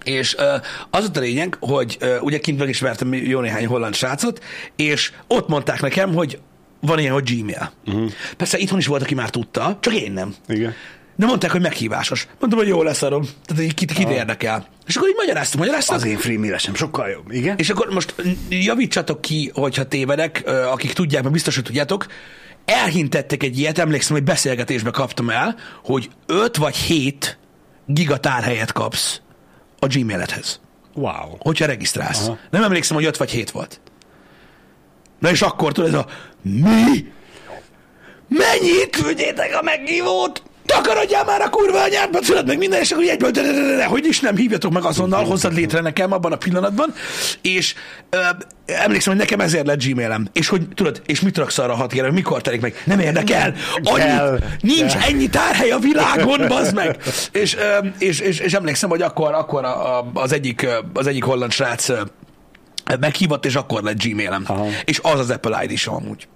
És 0.05 0.37
ö, 0.37 0.55
az 0.91 1.01
volt 1.01 1.17
a 1.17 1.21
lényeg, 1.21 1.57
hogy 1.61 1.97
ö, 2.01 2.19
ugye 2.19 2.39
kint 2.39 2.59
meg 2.59 2.69
is 2.69 2.81
vertem 2.81 3.15
jó 3.15 3.41
néhány 3.41 3.67
holland 3.67 3.95
srácot, 3.95 4.45
és 4.77 5.13
ott 5.27 5.49
mondták 5.49 5.81
nekem, 5.81 6.15
hogy 6.15 6.39
van 6.81 6.99
ilyen, 6.99 7.13
hogy 7.13 7.35
Gmail. 7.35 7.73
Uh-huh. 7.87 8.11
Persze 8.37 8.59
itthon 8.59 8.79
is 8.79 8.87
volt, 8.87 9.03
aki 9.03 9.15
már 9.15 9.31
tudta, 9.31 9.79
csak 9.81 9.95
én 9.95 10.13
nem. 10.13 10.35
Igen. 10.49 10.75
De 11.19 11.27
mondták, 11.27 11.51
hogy 11.51 11.61
meghívásos. 11.61 12.27
Mondtam, 12.41 12.59
hogy 12.61 12.69
jó 12.69 12.83
lesz 12.83 13.03
arom. 13.03 13.23
Tehát 13.47 13.63
így 13.63 13.75
kit, 13.75 13.93
kit 13.93 14.09
érdekel. 14.09 14.67
És 14.87 14.97
akkor 14.97 15.09
így 15.09 15.15
magyaráztam, 15.17 15.61
magyaráztam. 15.61 15.97
Az 15.97 16.05
én 16.05 16.17
freemailesem 16.19 16.75
sokkal 16.75 17.09
jobb. 17.09 17.33
Igen? 17.33 17.57
És 17.59 17.71
akkor 17.71 17.89
most 17.89 18.15
javítsatok 18.49 19.21
ki, 19.21 19.51
hogyha 19.55 19.89
tévedek, 19.89 20.43
akik 20.71 20.93
tudják, 20.93 21.23
mert 21.23 21.35
biztos, 21.35 21.55
hogy 21.55 21.65
tudjátok, 21.65 22.07
elhintettek 22.65 23.43
egy 23.43 23.59
ilyet, 23.59 23.79
emlékszem, 23.79 24.17
hogy 24.17 24.25
beszélgetésbe 24.25 24.91
kaptam 24.91 25.31
el, 25.31 25.57
hogy 25.85 26.11
5 26.27 26.57
vagy 26.57 26.77
7 26.77 27.39
giga 27.87 28.17
tárhelyet 28.19 28.73
kapsz 28.73 29.21
a 29.79 29.87
Gmailedhez, 29.87 30.61
Wow. 30.95 31.37
hogyha 31.39 31.67
regisztrálsz. 31.67 32.27
Aha. 32.27 32.39
Nem 32.51 32.63
emlékszem, 32.63 32.97
hogy 32.97 33.05
5 33.07 33.17
vagy 33.17 33.31
7 33.31 33.51
volt. 33.51 33.81
Na 35.19 35.31
és 35.31 35.43
akkor 35.43 35.73
tudod, 35.73 35.89
ez 35.95 35.97
a 35.99 36.07
mi? 36.43 37.13
Mennyit 38.29 38.97
küldjétek 39.03 39.57
a 39.57 39.63
meghívót? 39.63 40.43
Takarodjál 40.69 41.25
már 41.25 41.41
a 41.41 41.51
kurva 41.51 41.83
anyádba, 41.83 42.19
tudod 42.19 42.47
meg 42.47 42.59
minden, 42.59 42.81
és 42.81 42.91
akkor 42.91 43.05
egyből, 43.05 43.31
de, 43.31 43.43
de, 43.43 43.53
de, 43.53 43.77
de, 43.77 43.85
hogy 43.85 44.07
is 44.07 44.21
nem 44.21 44.37
hívjatok 44.37 44.73
meg 44.73 44.85
azonnal, 44.85 45.25
hozzad 45.25 45.55
létre 45.55 45.81
nekem 45.81 46.13
abban 46.13 46.33
a 46.33 46.37
pillanatban, 46.37 46.95
és 47.43 47.75
ö, 48.11 48.19
emlékszem, 48.67 49.13
hogy 49.13 49.23
nekem 49.23 49.41
ezért 49.41 49.67
lett 49.67 49.85
Gmailem, 49.85 50.29
és 50.33 50.49
hogy 50.49 50.69
tudod, 50.75 51.03
és 51.07 51.21
mit 51.21 51.37
raksz 51.37 51.59
arra 51.59 51.75
hat 51.75 51.93
kérem, 51.93 52.13
mikor 52.13 52.41
telik 52.41 52.61
meg? 52.61 52.83
Nem 52.85 53.01
érdekel, 53.01 53.53
Kell. 53.53 53.55
annyi, 53.83 54.39
nincs 54.61 54.93
Kell. 54.93 55.03
ennyi 55.03 55.29
tárhely 55.29 55.71
a 55.71 55.79
világon, 55.79 56.49
bazd 56.49 56.75
meg! 56.75 56.97
És, 57.33 57.57
ö, 57.57 57.87
és, 57.99 58.21
és, 58.21 58.39
és 58.39 58.53
emlékszem, 58.53 58.89
hogy 58.89 59.03
akkor, 59.03 59.33
akkor 59.35 59.65
a, 59.65 59.99
a, 59.99 60.11
az, 60.15 60.33
egyik, 60.33 60.67
az 60.93 61.07
egyik 61.07 61.25
holland 61.25 61.53
srác 61.53 61.89
meghívott, 63.01 63.45
és 63.45 63.55
akkor 63.55 63.83
lett 63.83 64.03
Gmailem. 64.03 64.43
Aha. 64.47 64.67
És 64.85 65.01
az 65.03 65.19
az 65.19 65.31
Apple 65.31 65.65
ID-som 65.65 65.95
amúgy. 65.95 66.29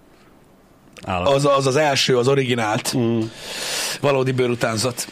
Állat. 1.06 1.34
Az, 1.34 1.44
az 1.44 1.66
az 1.66 1.76
első, 1.76 2.18
az 2.18 2.28
originált. 2.28 2.96
Mm. 2.96 3.20
Valódi 4.00 4.32
bőrutánzat. 4.32 5.06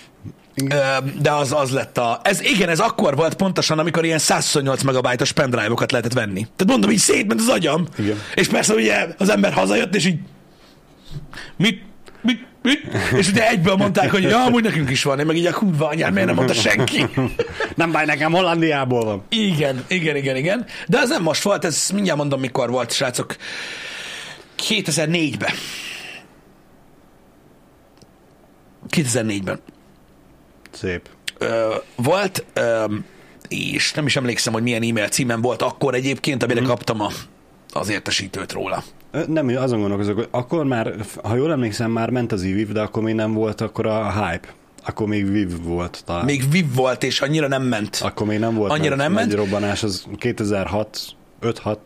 De 1.21 1.31
az, 1.31 1.53
az 1.53 1.71
lett 1.71 1.99
a... 1.99 2.21
Ez, 2.25 2.41
igen, 2.43 2.69
ez 2.69 2.81
akkor 2.81 3.17
volt 3.17 3.35
pontosan, 3.35 3.79
amikor 3.79 4.05
ilyen 4.05 4.19
128 4.19 4.83
megabájtos 4.83 5.33
pendrive-okat 5.33 5.91
lehetett 5.91 6.13
venni. 6.13 6.41
Tehát 6.41 6.67
mondom, 6.67 6.91
így 6.91 6.99
szétment 6.99 7.41
az 7.41 7.49
agyam. 7.49 7.87
Igen. 7.99 8.17
És 8.35 8.49
persze 8.49 8.75
ugye 8.75 9.07
az 9.19 9.29
ember 9.29 9.53
hazajött, 9.53 9.95
és 9.95 10.07
így... 10.07 10.19
Mit? 11.57 11.83
Mit? 12.23 12.49
Mit? 12.63 12.81
És 13.17 13.29
ugye 13.29 13.49
egyből 13.49 13.75
mondták, 13.75 14.11
hogy 14.11 14.23
ja, 14.23 14.45
amúgy 14.45 14.63
nekünk 14.63 14.91
is 14.91 15.03
van. 15.03 15.19
Én 15.19 15.27
meg 15.27 15.37
így 15.37 15.47
a 15.47 15.53
kurva 15.53 15.89
anyám, 15.89 16.13
miért 16.13 16.27
nem 16.27 16.37
mondta 16.37 16.55
senki? 16.55 17.07
Nem 17.75 17.93
baj, 17.93 18.05
nekem 18.05 18.33
Hollandiából 18.33 19.05
van. 19.05 19.25
Igen, 19.29 19.85
igen, 19.89 20.17
igen, 20.17 20.37
igen. 20.37 20.67
De 20.87 20.99
az 20.99 21.09
nem 21.09 21.23
most 21.23 21.43
volt, 21.43 21.65
ez 21.65 21.91
mindjárt 21.95 22.19
mondom, 22.19 22.41
mikor 22.41 22.71
volt, 22.71 22.93
srácok. 22.93 23.37
2004-ben. 24.69 25.55
2004-ben 28.90 29.61
Szép. 30.71 31.09
ö, 31.38 31.75
volt, 31.97 32.45
ö, 32.52 32.85
és 33.49 33.93
nem 33.93 34.07
is 34.07 34.17
emlékszem, 34.17 34.52
hogy 34.52 34.62
milyen 34.62 34.83
e-mail 34.83 35.09
címem 35.09 35.40
volt 35.40 35.62
akkor 35.62 35.95
egyébként, 35.95 36.43
amire 36.43 36.61
kaptam 36.62 37.00
a, 37.00 37.09
az 37.73 37.88
értesítőt 37.88 38.52
róla. 38.52 38.85
Nem, 39.26 39.49
azon 39.49 39.81
gondolkozok, 39.81 40.17
hogy 40.17 40.29
akkor 40.31 40.64
már, 40.64 40.95
ha 41.23 41.35
jól 41.35 41.52
emlékszem, 41.52 41.90
már 41.90 42.11
ment 42.11 42.33
az 42.33 42.43
IVIV, 42.43 42.73
de 42.73 42.81
akkor 42.81 43.02
még 43.02 43.14
nem 43.14 43.33
volt 43.33 43.61
akkor 43.61 43.87
a 43.87 44.12
hype. 44.12 44.49
Akkor 44.87 45.07
még 45.07 45.31
Viv 45.31 45.62
volt 45.62 46.02
talán. 46.05 46.25
Még 46.25 46.50
Viv 46.50 46.75
volt, 46.75 47.02
és 47.02 47.21
annyira 47.21 47.49
nem 47.49 47.62
ment. 47.62 47.99
Akkor 48.02 48.26
még 48.26 48.38
nem 48.38 48.55
volt 48.55 48.73
Annyira 48.73 48.95
nem 48.95 49.12
ment? 49.12 49.33
robbanás, 49.33 49.83
az 49.83 50.07
2006, 50.19 51.00
5-6. 51.42 51.76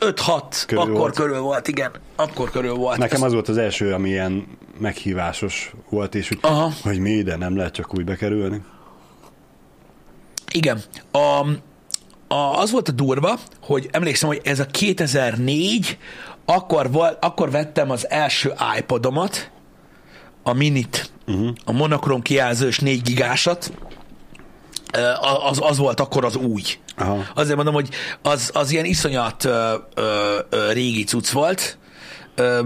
5-6 0.00 0.62
Körül 0.66 0.82
akkor 0.82 0.96
volt. 0.96 1.14
körül 1.14 1.40
volt, 1.40 1.68
igen. 1.68 1.90
Akkor 2.16 2.50
körül 2.50 2.74
volt. 2.74 2.98
Nekem 2.98 3.16
Ez- 3.16 3.22
az 3.22 3.32
volt 3.32 3.48
az 3.48 3.56
első, 3.56 3.92
ami 3.92 4.08
ilyen 4.08 4.46
meghívásos 4.78 5.72
volt, 5.90 6.14
és 6.14 6.30
úgy, 6.30 6.38
Aha. 6.40 6.72
hogy 6.82 6.98
mi 6.98 7.10
ide 7.10 7.36
nem 7.36 7.56
lehet 7.56 7.72
csak 7.72 7.94
úgy 7.94 8.04
bekerülni. 8.04 8.62
Igen. 10.52 10.80
A, 11.10 11.46
a, 12.34 12.58
az 12.58 12.70
volt 12.70 12.88
a 12.88 12.92
durva, 12.92 13.38
hogy 13.62 13.88
emlékszem, 13.92 14.28
hogy 14.28 14.40
ez 14.44 14.58
a 14.60 14.66
2004, 14.66 15.98
akkor, 16.44 16.92
volt, 16.92 17.24
akkor 17.24 17.50
vettem 17.50 17.90
az 17.90 18.10
első 18.10 18.52
iPodomat, 18.78 19.50
a 20.42 20.52
minit, 20.52 21.10
uh-huh. 21.26 21.48
a 21.64 21.72
monokrom 21.72 22.22
kijelzős 22.22 22.78
4 22.78 23.02
gigásat, 23.02 23.72
az, 25.48 25.58
az 25.62 25.78
volt 25.78 26.00
akkor 26.00 26.24
az 26.24 26.36
új. 26.36 26.62
Aha. 26.96 27.24
Azért 27.34 27.56
mondom, 27.56 27.74
hogy 27.74 27.88
az, 28.22 28.50
az 28.54 28.70
ilyen 28.70 28.84
iszonyat 28.84 29.44
ö, 29.44 29.74
ö, 29.94 30.38
ö, 30.48 30.72
régi 30.72 31.04
cucc 31.04 31.30
volt, 31.30 31.78
ö, 32.34 32.60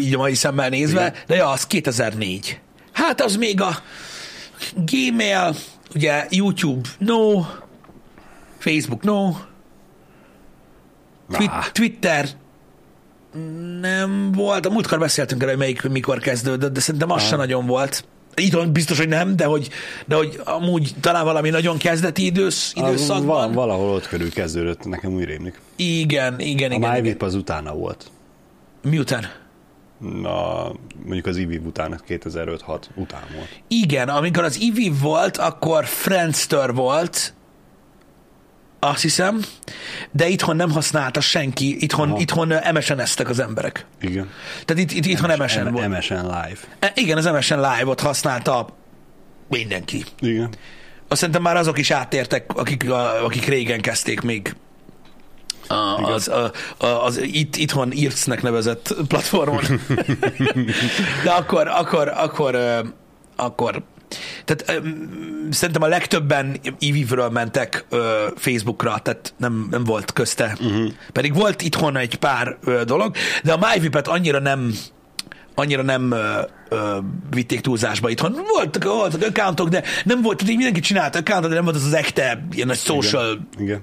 így 0.00 0.14
a 0.14 0.18
mai 0.18 0.34
szemmel 0.34 0.68
nézve, 0.68 1.00
Igen. 1.00 1.14
de 1.26 1.34
ja, 1.34 1.48
az 1.48 1.66
2004. 1.66 2.60
Hát 2.92 3.20
az 3.20 3.36
még 3.36 3.60
a 3.60 3.76
Gmail, 4.74 5.54
ugye 5.94 6.26
YouTube 6.30 6.88
no, 6.98 7.44
Facebook 8.58 9.02
no, 9.02 9.30
Twi-. 11.32 11.72
Twitter 11.72 12.28
nem 13.80 14.32
volt. 14.32 14.66
A 14.66 14.70
múltkor 14.70 14.98
beszéltünk 14.98 15.42
erre, 15.42 15.50
hogy 15.50 15.60
melyik 15.60 15.82
mikor 15.82 16.18
kezdődött, 16.18 16.72
de 16.72 16.80
szerintem 16.80 17.10
az 17.10 17.26
se 17.26 17.36
nagyon 17.36 17.66
volt. 17.66 18.04
Itthon 18.34 18.72
biztos, 18.72 18.98
hogy 18.98 19.08
nem, 19.08 19.36
de 19.36 19.44
hogy, 19.44 19.68
de 20.06 20.14
hogy 20.16 20.40
amúgy 20.44 20.94
talán 21.00 21.24
valami 21.24 21.50
nagyon 21.50 21.76
kezdeti 21.78 22.24
idősz, 22.24 22.72
időszakban. 22.74 23.26
val- 23.26 23.54
valahol 23.54 23.90
ott 23.94 24.08
körül 24.08 24.30
kezdődött, 24.30 24.84
nekem 24.84 25.12
úgy 25.12 25.24
rémlik. 25.24 25.60
Igen, 25.76 26.40
igen, 26.40 26.70
A 26.70 26.74
igen. 26.74 26.90
igen. 26.90 26.92
MyVip 27.02 27.22
az 27.22 27.34
utána 27.34 27.74
volt. 27.74 28.10
Miután? 28.82 29.26
A, 30.22 30.70
mondjuk 31.04 31.26
az 31.26 31.36
IVIV 31.36 31.66
után, 31.66 32.00
2005-6 32.08 32.82
után 32.94 33.22
volt. 33.34 33.48
Igen, 33.68 34.08
amikor 34.08 34.44
az 34.44 34.60
Ivi 34.60 34.92
volt, 35.00 35.36
akkor 35.36 35.84
Friendster 35.84 36.74
volt, 36.74 37.34
azt 38.84 39.02
hiszem, 39.02 39.40
de 40.10 40.28
itthon 40.28 40.56
nem 40.56 40.70
használta 40.70 41.20
senki, 41.20 41.82
itthon, 41.82 42.08
Aha. 42.08 42.20
itthon 42.20 42.52
MSN-eztek 42.74 43.28
az 43.28 43.38
emberek. 43.38 43.86
Igen. 44.00 44.30
Tehát 44.64 44.82
itt, 44.82 44.92
itt 44.92 45.06
itthon 45.06 45.38
MSN 45.38 45.68
volt. 45.68 45.88
MSN 45.88 46.14
Live. 46.14 46.58
E, 46.78 46.92
Igen, 46.94 47.16
az 47.16 47.24
MSN 47.24 47.54
Live-ot 47.54 48.00
használta 48.00 48.66
mindenki. 49.48 50.04
Igen. 50.18 50.48
Azt 51.08 51.20
szerintem 51.20 51.42
már 51.42 51.56
azok 51.56 51.78
is 51.78 51.90
átértek, 51.90 52.56
akik, 52.56 52.90
a, 52.90 53.24
akik 53.24 53.44
régen 53.44 53.80
kezdték 53.80 54.20
még 54.20 54.54
a, 55.68 56.12
az, 56.12 56.28
a, 56.28 56.52
az 56.78 57.20
itt, 57.22 57.56
itthon 57.56 57.92
IRC-nek 57.92 58.42
nevezett 58.42 58.94
platformon. 59.08 59.62
De 61.24 61.30
akkor, 61.30 61.68
akkor, 61.68 62.08
akkor, 62.08 62.56
akkor 63.36 63.82
tehát 64.44 64.84
ö, 64.84 64.88
szerintem 65.50 65.82
a 65.82 65.86
legtöbben 65.86 66.56
ivivről 66.78 67.28
mentek 67.28 67.84
ö, 67.88 68.26
Facebookra, 68.36 68.98
tehát 69.02 69.34
nem, 69.36 69.66
nem 69.70 69.84
volt 69.84 70.12
közte. 70.12 70.56
Uh-huh. 70.60 70.92
Pedig 71.12 71.34
volt 71.34 71.62
itthon 71.62 71.96
egy 71.96 72.14
pár 72.14 72.56
ö, 72.64 72.84
dolog, 72.84 73.14
de 73.42 73.52
a 73.52 73.68
MyVip-et 73.72 74.08
annyira 74.08 74.38
nem 74.38 74.72
annyira 75.54 75.82
nem 75.82 76.10
ö, 76.10 76.40
ö, 76.68 76.98
vitték 77.30 77.60
túlzásba 77.60 78.08
itthon. 78.08 78.36
Voltak, 78.52 78.84
voltak 78.84 79.22
accountok, 79.22 79.68
de 79.68 79.82
nem 80.04 80.22
volt, 80.22 80.36
tehát 80.36 80.54
mindenki 80.54 80.80
csinált 80.80 81.16
accountot, 81.16 81.48
de 81.48 81.54
nem 81.54 81.64
volt 81.64 81.76
az 81.76 81.84
az 81.84 81.94
ekte, 81.94 82.46
ilyen 82.52 82.66
nagy 82.66 82.78
social 82.78 83.48
Igen. 83.58 83.82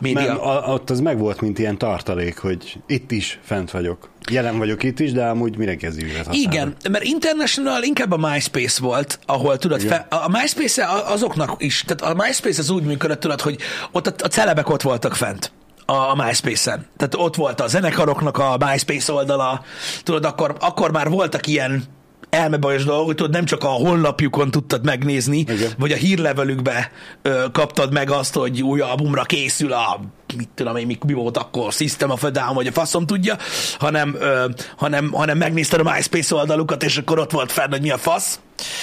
Média. 0.00 0.42
A, 0.42 0.72
ott 0.72 0.90
az 0.90 1.00
meg 1.00 1.18
volt, 1.18 1.40
mint 1.40 1.58
ilyen 1.58 1.78
tartalék, 1.78 2.38
hogy 2.38 2.78
itt 2.86 3.10
is 3.10 3.38
fent 3.42 3.70
vagyok. 3.70 4.10
Jelen 4.30 4.58
vagyok 4.58 4.82
itt 4.82 5.00
is, 5.00 5.12
de 5.12 5.24
amúgy 5.24 5.56
mindenki 5.56 5.86
az 5.86 5.94
használja. 5.94 6.40
Igen, 6.40 6.76
mert 6.90 7.04
international 7.04 7.82
inkább 7.82 8.10
a 8.10 8.30
MySpace 8.30 8.82
volt, 8.82 9.18
ahol 9.26 9.58
tudod, 9.58 9.82
Igen. 9.82 10.06
fe, 10.08 10.16
a 10.16 10.28
MySpace 10.28 10.88
azoknak 10.88 11.54
is, 11.58 11.84
tehát 11.86 12.16
a 12.16 12.22
MySpace 12.22 12.60
az 12.60 12.70
úgy 12.70 12.84
működött, 12.84 13.20
tudod, 13.20 13.40
hogy 13.40 13.58
ott 13.92 14.06
a, 14.06 14.12
a 14.24 14.28
celebek 14.28 14.70
ott 14.70 14.82
voltak 14.82 15.14
fent 15.14 15.52
a, 15.86 15.92
a 15.92 16.24
MySpace-en. 16.24 16.86
Tehát 16.96 17.14
ott 17.14 17.34
volt 17.34 17.60
a 17.60 17.66
zenekaroknak 17.66 18.38
a 18.38 18.56
MySpace 18.58 19.12
oldala, 19.12 19.64
tudod, 20.02 20.24
akkor, 20.24 20.56
akkor 20.60 20.92
már 20.92 21.08
voltak 21.08 21.46
ilyen 21.46 21.84
elmebajos 22.32 22.84
dolgok, 22.84 23.06
hogy 23.06 23.14
tudod, 23.14 23.32
nem 23.32 23.44
csak 23.44 23.64
a 23.64 23.68
honlapjukon 23.68 24.50
tudtad 24.50 24.84
megnézni, 24.84 25.38
Igen. 25.38 25.70
vagy 25.78 25.92
a 25.92 25.96
hírlevelükbe 25.96 26.90
ö, 27.22 27.44
kaptad 27.52 27.92
meg 27.92 28.10
azt, 28.10 28.34
hogy 28.34 28.62
új 28.62 28.80
albumra 28.80 29.22
készül 29.22 29.72
a 29.72 30.00
mit 30.36 30.48
tudom 30.54 30.76
én, 30.76 30.86
mi, 30.86 30.98
mi 31.06 31.12
volt 31.12 31.36
akkor, 31.36 31.72
System 31.72 32.10
of 32.10 32.24
a 32.24 32.30
Down, 32.30 32.54
vagy 32.54 32.66
a 32.66 32.72
faszom 32.72 33.06
tudja, 33.06 33.36
hanem, 33.78 34.16
ö, 34.20 34.48
hanem, 34.76 35.12
hanem 35.12 35.38
megnézted 35.38 35.86
a 35.86 35.92
MySpace 35.92 36.34
oldalukat, 36.34 36.82
és 36.82 36.96
akkor 36.96 37.18
ott 37.18 37.30
volt 37.30 37.52
fenn, 37.52 37.70
hogy 37.70 37.80
mi 37.80 37.90
a 37.90 37.98
fasz. 37.98 38.40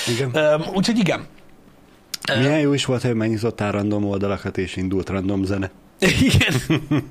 Igen. 0.07 0.29
Ö, 0.33 0.55
úgyhogy 0.73 0.97
igen. 0.97 1.25
Milyen 2.39 2.59
jó 2.59 2.73
is 2.73 2.85
volt, 2.85 3.01
hogy 3.01 3.13
megnyitott 3.13 3.59
random 3.59 4.05
oldalakat, 4.05 4.57
és 4.57 4.75
indult 4.75 5.09
random 5.09 5.43
zene. 5.43 5.71
Igen, 5.99 6.53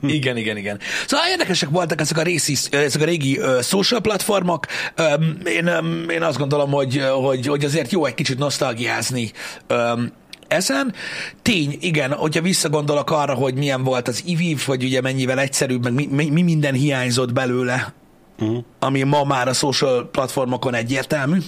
igen, 0.03 0.37
igen, 0.37 0.57
igen. 0.57 0.81
Szóval 1.07 1.27
érdekesek 1.31 1.69
voltak 1.69 2.01
ezek 2.01 2.19
a, 2.19 2.23
részi, 2.23 2.57
ezek 2.71 3.03
a 3.03 3.05
régi 3.05 3.39
uh, 3.39 3.63
social 3.63 4.01
platformok. 4.01 4.67
Um, 4.99 5.39
én, 5.45 5.69
um, 5.69 6.09
én 6.09 6.23
azt 6.23 6.39
gondolom, 6.39 6.71
hogy, 6.71 7.03
hogy, 7.23 7.47
hogy 7.47 7.65
azért 7.65 7.93
jó 7.93 8.05
egy 8.05 8.15
kicsit 8.15 8.39
nosztalgiázni 8.39 9.33
um, 9.71 10.13
ezen. 10.49 10.95
Tény, 11.43 11.77
igen, 11.81 12.13
hogyha 12.13 12.43
visszagondolok 12.43 13.11
arra, 13.11 13.35
hogy 13.35 13.55
milyen 13.55 13.85
volt 13.85 14.09
az 14.09 14.23
IVIV, 14.27 14.61
hogy 14.61 14.85
ugye 14.85 15.01
mennyivel 15.01 15.39
egyszerűbb, 15.39 15.83
meg 15.83 15.93
mi, 15.93 16.07
mi, 16.11 16.31
mi 16.31 16.43
minden 16.43 16.75
hiányzott 16.75 17.33
belőle, 17.33 17.95
Uh-huh. 18.41 18.65
ami 18.79 19.03
ma 19.03 19.25
már 19.25 19.49
a 19.49 19.53
social 19.53 20.09
platformokon 20.11 20.75
egyértelmű. 20.75 21.39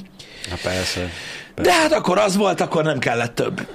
Na 0.51 0.57
persze. 0.63 1.11
De 1.55 1.73
hát 1.73 1.93
akkor 1.93 2.19
az 2.19 2.37
volt, 2.37 2.61
akkor 2.61 2.85
nem 2.85 2.99
kellett 2.99 3.35
több. 3.35 3.67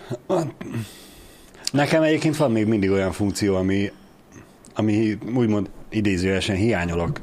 Nekem 1.75 2.01
egyébként 2.03 2.37
van 2.37 2.51
még 2.51 2.65
mindig 2.65 2.91
olyan 2.91 3.11
funkció, 3.11 3.55
ami, 3.55 3.91
ami 4.75 5.17
úgymond 5.35 5.69
idézőjelesen 5.89 6.55
hiányolok 6.55 7.19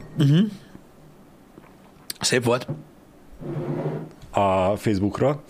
Szép 2.21 2.45
volt. 2.45 2.67
a 4.31 4.77
Facebookra. 4.77 5.43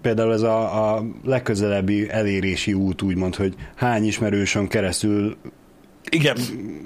Például 0.00 0.32
ez 0.32 0.42
a, 0.42 0.94
a 0.94 1.04
legközelebbi 1.24 2.10
elérési 2.10 2.72
út, 2.72 3.02
úgymond, 3.02 3.34
hogy 3.34 3.54
hány 3.74 4.04
ismerősön 4.04 4.68
keresztül 4.68 5.36
Igen. 6.10 6.36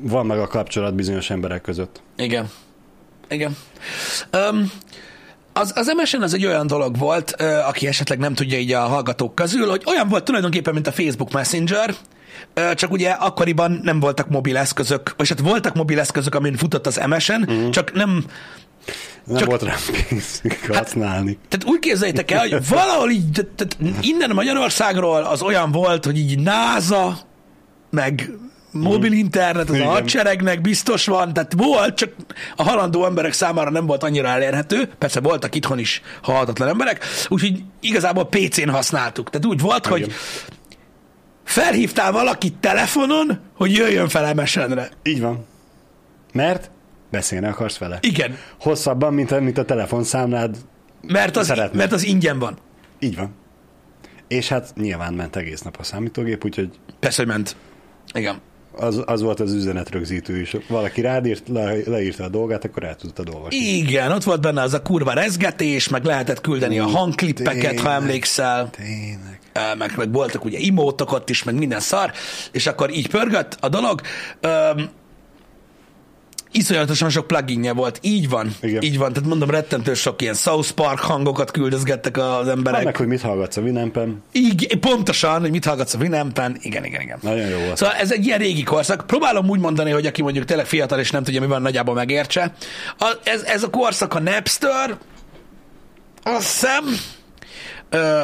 van 0.02 0.26
meg 0.26 0.38
a 0.38 0.46
kapcsolat 0.46 0.94
bizonyos 0.94 1.30
emberek 1.30 1.60
között. 1.60 2.02
Igen. 2.16 2.50
Igen. 3.28 3.56
Um, 4.50 4.70
az, 5.60 5.72
az 5.74 5.92
MSN 5.96 6.22
az 6.22 6.34
egy 6.34 6.46
olyan 6.46 6.66
dolog 6.66 6.98
volt, 6.98 7.30
aki 7.66 7.86
esetleg 7.86 8.18
nem 8.18 8.34
tudja 8.34 8.58
így 8.58 8.72
a 8.72 8.80
hallgatók 8.80 9.34
közül, 9.34 9.68
hogy 9.68 9.82
olyan 9.86 10.08
volt 10.08 10.24
tulajdonképpen, 10.24 10.74
mint 10.74 10.86
a 10.86 10.92
Facebook 10.92 11.32
Messenger, 11.32 11.94
csak 12.74 12.90
ugye 12.90 13.10
akkoriban 13.10 13.80
nem 13.82 14.00
voltak 14.00 14.28
mobil 14.28 14.56
eszközök, 14.56 15.14
vagy 15.16 15.28
hát 15.28 15.40
voltak 15.40 15.74
mobil 15.74 16.00
eszközök, 16.00 16.34
amin 16.34 16.56
futott 16.56 16.86
az 16.86 17.00
MSN, 17.08 17.32
uh-huh. 17.32 17.70
csak 17.70 17.92
nem, 17.92 18.24
Nem 19.24 19.36
Csak- 19.36 19.48
volt 19.48 19.62
rá 19.62 19.74
pénzük 20.08 20.76
használni. 20.76 21.38
tehát 21.48 21.66
úgy 21.66 21.78
képzeljétek 21.78 22.30
el, 22.30 22.48
hogy 22.48 22.68
valahol 22.68 23.10
így, 23.10 23.48
tehát 23.56 23.76
innen 24.00 24.30
Magyarországról 24.34 25.22
az 25.22 25.42
olyan 25.42 25.72
volt, 25.72 26.04
hogy 26.04 26.18
így 26.18 26.38
NASA, 26.38 27.18
meg 27.90 28.30
mobil 28.70 29.12
internet, 29.12 29.70
az 29.70 29.78
a 29.78 29.84
hadseregnek 29.84 30.60
biztos 30.60 31.06
van, 31.06 31.32
tehát 31.32 31.52
volt, 31.56 31.94
csak 31.94 32.12
a 32.56 32.62
halandó 32.62 33.04
emberek 33.06 33.32
számára 33.32 33.70
nem 33.70 33.86
volt 33.86 34.02
annyira 34.02 34.28
elérhető, 34.28 34.90
persze 34.98 35.20
voltak 35.20 35.54
itthon 35.54 35.78
is 35.78 36.02
halhatatlan 36.22 36.68
emberek, 36.68 37.04
úgyhogy 37.28 37.62
igazából 37.80 38.26
PC-n 38.26 38.68
használtuk. 38.68 39.30
Tehát 39.30 39.46
úgy 39.46 39.60
volt, 39.60 39.86
hogy 39.86 40.00
Igen. 40.00 40.14
felhívtál 41.44 42.12
valakit 42.12 42.54
telefonon, 42.54 43.40
hogy 43.56 43.72
jöjjön 43.72 44.08
fel 44.08 44.34
MSN-re. 44.34 44.88
Így 45.02 45.20
van. 45.20 45.46
Mert 46.32 46.70
beszélni 47.10 47.46
akarsz 47.46 47.78
vele. 47.78 47.98
Igen, 48.00 48.36
Hosszabban, 48.60 49.14
mint 49.14 49.30
a, 49.30 49.40
mint 49.40 49.58
a 49.58 49.64
telefonszámlád. 49.64 50.56
mert 51.02 51.36
az, 51.36 51.46
Szeretnék. 51.46 51.76
mert 51.76 51.92
az 51.92 52.04
ingyen 52.04 52.38
van. 52.38 52.58
Így 52.98 53.16
van. 53.16 53.34
És 54.28 54.48
hát 54.48 54.72
nyilván 54.76 55.14
ment 55.14 55.36
egész 55.36 55.60
nap 55.60 55.76
a 55.78 55.82
számítógép, 55.82 56.44
úgyhogy 56.44 56.68
Persze, 57.00 57.22
hogy 57.22 57.30
ment. 57.32 57.56
Igen. 58.12 58.40
Az, 58.72 59.02
az 59.06 59.22
volt 59.22 59.40
az 59.40 59.52
üzenetrögzítő 59.52 60.40
is. 60.40 60.56
Valaki 60.68 61.00
rád 61.00 61.26
írt, 61.26 61.48
le, 61.48 61.74
leírta 61.86 62.24
a 62.24 62.28
dolgát, 62.28 62.64
akkor 62.64 62.84
el 62.84 62.96
tudtad 62.96 63.28
olvasni. 63.34 63.56
Igen, 63.56 64.12
ott 64.12 64.24
volt 64.24 64.40
benne 64.40 64.62
az 64.62 64.74
a 64.74 64.82
kurva 64.82 65.12
rezgetés, 65.12 65.88
meg 65.88 66.04
lehetett 66.04 66.40
küldeni 66.40 66.78
a 66.78 66.86
hangklippeket, 66.86 67.64
ha 67.64 67.68
tényleg. 67.70 68.02
emlékszel. 68.02 68.70
Tényleg. 68.70 69.38
Meg, 69.78 69.92
meg 69.96 70.12
voltak 70.12 70.44
ugye 70.44 70.58
imótok 70.58 71.12
ott 71.12 71.30
is, 71.30 71.42
meg 71.42 71.54
minden 71.54 71.80
szar, 71.80 72.12
és 72.52 72.66
akkor 72.66 72.90
így 72.90 73.08
pörgött 73.08 73.56
a 73.60 73.68
dolog. 73.68 74.00
Öm, 74.40 74.90
iszonyatosan 76.52 77.10
sok 77.10 77.26
pluginje 77.26 77.72
volt, 77.72 77.98
így 78.02 78.28
van, 78.28 78.54
Igen. 78.60 78.82
így 78.82 78.98
van, 78.98 79.12
tehát 79.12 79.28
mondom, 79.28 79.50
rettentő 79.50 79.94
sok 79.94 80.22
ilyen 80.22 80.34
South 80.34 80.70
Park 80.70 80.98
hangokat 80.98 81.50
küldözgettek 81.50 82.16
az 82.16 82.48
emberek. 82.48 82.74
Hát 82.74 82.84
meg, 82.84 82.96
hogy 82.96 83.06
mit 83.06 83.20
hallgatsz 83.20 83.56
a 83.56 83.60
Winampen. 83.60 84.22
így, 84.32 84.78
pontosan, 84.80 85.40
hogy 85.40 85.50
mit 85.50 85.64
hallgatsz 85.64 85.94
a 85.94 85.98
Winampen, 85.98 86.56
igen, 86.60 86.84
igen, 86.84 87.00
igen. 87.00 87.18
Nagyon 87.22 87.48
jó 87.48 87.58
volt. 87.58 87.76
Szóval 87.76 87.94
ez 87.94 88.12
egy 88.12 88.26
ilyen 88.26 88.38
régi 88.38 88.62
korszak. 88.62 89.06
Próbálom 89.06 89.48
úgy 89.48 89.60
mondani, 89.60 89.90
hogy 89.90 90.06
aki 90.06 90.22
mondjuk 90.22 90.44
tényleg 90.44 90.66
fiatal 90.66 90.98
és 90.98 91.10
nem 91.10 91.22
tudja, 91.22 91.40
mi 91.40 91.46
van, 91.46 91.62
nagyjából 91.62 91.94
megértse. 91.94 92.54
A, 92.98 93.12
ez, 93.24 93.42
ez 93.42 93.62
a 93.62 93.70
korszak 93.70 94.14
a 94.14 94.20
Napster, 94.20 94.96
azt 96.22 96.50
hiszem, 96.50 96.84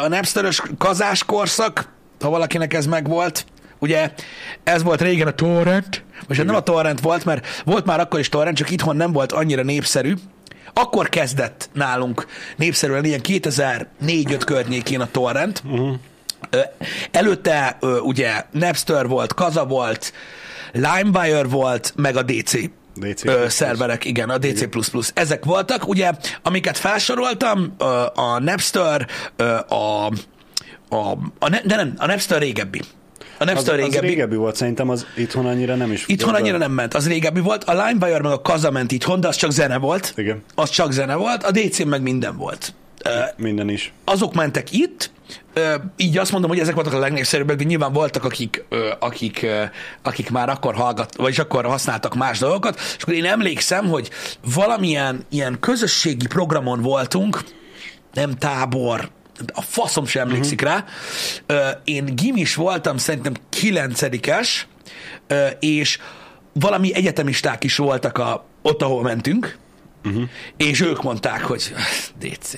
a 0.02 0.08
Napsteres 0.08 0.62
kazás 0.78 1.24
korszak, 1.24 1.88
ha 2.20 2.30
valakinek 2.30 2.74
ez 2.74 2.86
megvolt. 2.86 3.46
Ugye 3.78 4.12
ez 4.64 4.82
volt 4.82 5.00
régen 5.00 5.26
a 5.26 5.34
torrent, 5.34 6.04
most 6.28 6.44
nem 6.44 6.54
a 6.54 6.60
torrent 6.62 7.00
volt, 7.00 7.24
mert 7.24 7.62
volt 7.64 7.84
már 7.84 8.00
akkor 8.00 8.20
is 8.20 8.28
torrent, 8.28 8.56
csak 8.56 8.70
itthon 8.70 8.96
nem 8.96 9.12
volt 9.12 9.32
annyira 9.32 9.62
népszerű. 9.62 10.14
Akkor 10.72 11.08
kezdett 11.08 11.68
nálunk 11.72 12.26
népszerűen 12.56 13.04
ilyen 13.04 13.20
2004-5 13.22 14.42
környékén 14.44 15.00
a 15.00 15.10
torrent. 15.10 15.62
Uh-huh. 15.64 15.94
Előtte 17.10 17.78
ugye 18.02 18.44
Napster 18.50 19.06
volt, 19.08 19.34
Kaza 19.34 19.64
volt, 19.64 20.12
LimeWire 20.72 21.44
volt, 21.44 21.92
meg 21.96 22.16
a 22.16 22.22
DC. 22.22 22.58
DC++. 22.94 23.24
Ö, 23.24 23.48
szerverek, 23.48 24.04
igen, 24.04 24.30
a 24.30 24.38
DC++. 24.38 24.68
Ezek 25.14 25.44
voltak, 25.44 25.88
ugye, 25.88 26.12
amiket 26.42 26.78
felsoroltam, 26.78 27.74
ö, 27.78 27.84
a 28.14 28.38
Napster, 28.38 29.06
ö, 29.36 29.44
a, 29.68 30.06
a, 30.88 31.18
a, 31.38 31.48
ne, 31.48 31.60
de 31.60 31.76
nem, 31.76 31.94
a 31.96 32.06
Napster 32.06 32.40
régebbi. 32.40 32.80
A 33.38 33.42
Az, 33.42 33.46
Napster 33.46 33.74
az 33.74 33.80
régebbi. 33.80 34.06
régebbi 34.06 34.36
volt, 34.36 34.56
szerintem 34.56 34.88
az 34.88 35.06
itthon 35.16 35.46
annyira 35.46 35.74
nem 35.74 35.92
is. 35.92 36.04
Itthon 36.06 36.34
annyira 36.34 36.56
nem 36.58 36.72
ment, 36.72 36.94
az 36.94 37.08
régebbi 37.08 37.40
volt. 37.40 37.64
A 37.64 37.72
LimeWire 37.86 38.22
meg 38.22 38.32
a 38.32 38.40
Kaza 38.42 38.70
ment 38.70 38.92
itthon, 38.92 39.20
de 39.20 39.28
az 39.28 39.36
csak 39.36 39.50
zene 39.50 39.78
volt. 39.78 40.12
Igen. 40.16 40.42
Az 40.54 40.70
csak 40.70 40.92
zene 40.92 41.14
volt, 41.14 41.42
a 41.42 41.50
DC 41.50 41.84
meg 41.84 42.02
minden 42.02 42.36
volt. 42.36 42.74
Minden 43.36 43.68
is. 43.68 43.92
azok 44.04 44.34
mentek 44.34 44.72
itt, 44.72 45.10
így 45.96 46.18
azt 46.18 46.32
mondom, 46.32 46.50
hogy 46.50 46.58
ezek 46.58 46.74
voltak 46.74 46.92
a 46.92 46.98
legnépszerűbbek, 46.98 47.56
de 47.56 47.64
nyilván 47.64 47.92
voltak, 47.92 48.24
akik, 48.24 48.64
akik, 48.98 49.46
akik 50.02 50.30
már 50.30 50.48
akkor 50.48 50.74
hallgat, 50.74 51.16
vagyis 51.16 51.38
akkor 51.38 51.64
használtak 51.64 52.14
más 52.14 52.38
dolgokat, 52.38 52.80
és 52.96 53.02
akkor 53.02 53.14
én 53.14 53.24
emlékszem, 53.24 53.86
hogy 53.88 54.10
valamilyen 54.54 55.24
ilyen 55.30 55.56
közösségi 55.60 56.26
programon 56.26 56.80
voltunk, 56.82 57.40
nem 58.12 58.34
tábor, 58.34 59.08
a 59.52 59.60
faszom 59.60 60.06
sem 60.06 60.28
emlékszik 60.28 60.60
rá. 60.60 60.84
Ö, 61.46 61.68
Én 61.84 62.14
gimis 62.14 62.54
voltam, 62.54 62.96
szerintem 62.96 63.32
kilencedikes, 63.48 64.66
és 65.60 65.98
valami 66.52 66.94
egyetemisták 66.94 67.64
is 67.64 67.76
voltak 67.76 68.18
a, 68.18 68.46
ott, 68.62 68.82
ahol 68.82 69.02
mentünk, 69.02 69.58
uh-huh. 70.04 70.22
és 70.56 70.80
ők 70.80 71.02
mondták, 71.02 71.42
hogy 71.42 71.74
DC. 72.18 72.54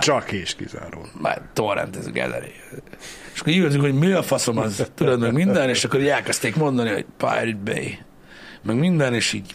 Csak 0.00 0.32
és 0.32 0.54
kizárólag. 0.54 1.10
már 1.20 1.42
torrent 1.52 1.96
ez 1.96 2.06
a 2.06 2.10
gallery. 2.10 2.52
És 3.34 3.40
akkor 3.40 3.52
így 3.52 3.76
hogy 3.76 3.94
mi 3.94 4.12
a 4.12 4.22
faszom 4.22 4.58
az, 4.58 4.90
tudod, 4.94 5.20
meg 5.20 5.32
minden, 5.32 5.68
és 5.68 5.84
akkor 5.84 6.00
így 6.00 6.06
elkezdték 6.06 6.56
mondani, 6.56 6.90
hogy 6.90 7.06
Pirate 7.16 7.58
Bay, 7.64 7.98
meg 8.62 8.76
minden, 8.76 9.14
és 9.14 9.32
így 9.32 9.52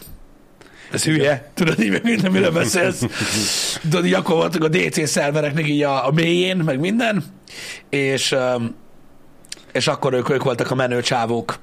ez 0.92 1.04
hülye, 1.04 1.50
tudod, 1.54 1.80
így 1.80 1.90
meg 1.90 2.02
minden, 2.02 2.32
mire 2.32 2.50
beszélsz. 2.50 3.04
Tudod, 3.80 4.06
így 4.06 4.14
akkor 4.14 4.34
voltak 4.34 4.64
a 4.64 4.68
DC 4.68 5.08
szervereknek 5.08 5.68
így 5.68 5.82
a, 5.82 6.06
a 6.06 6.10
mélyén, 6.10 6.56
meg 6.56 6.80
minden, 6.80 7.24
és, 7.88 8.32
um, 8.32 8.74
és 9.72 9.86
akkor 9.86 10.12
ők, 10.12 10.30
ők 10.30 10.42
voltak 10.42 10.70
a 10.70 10.74
menő 10.74 11.00
csávók. 11.00 11.58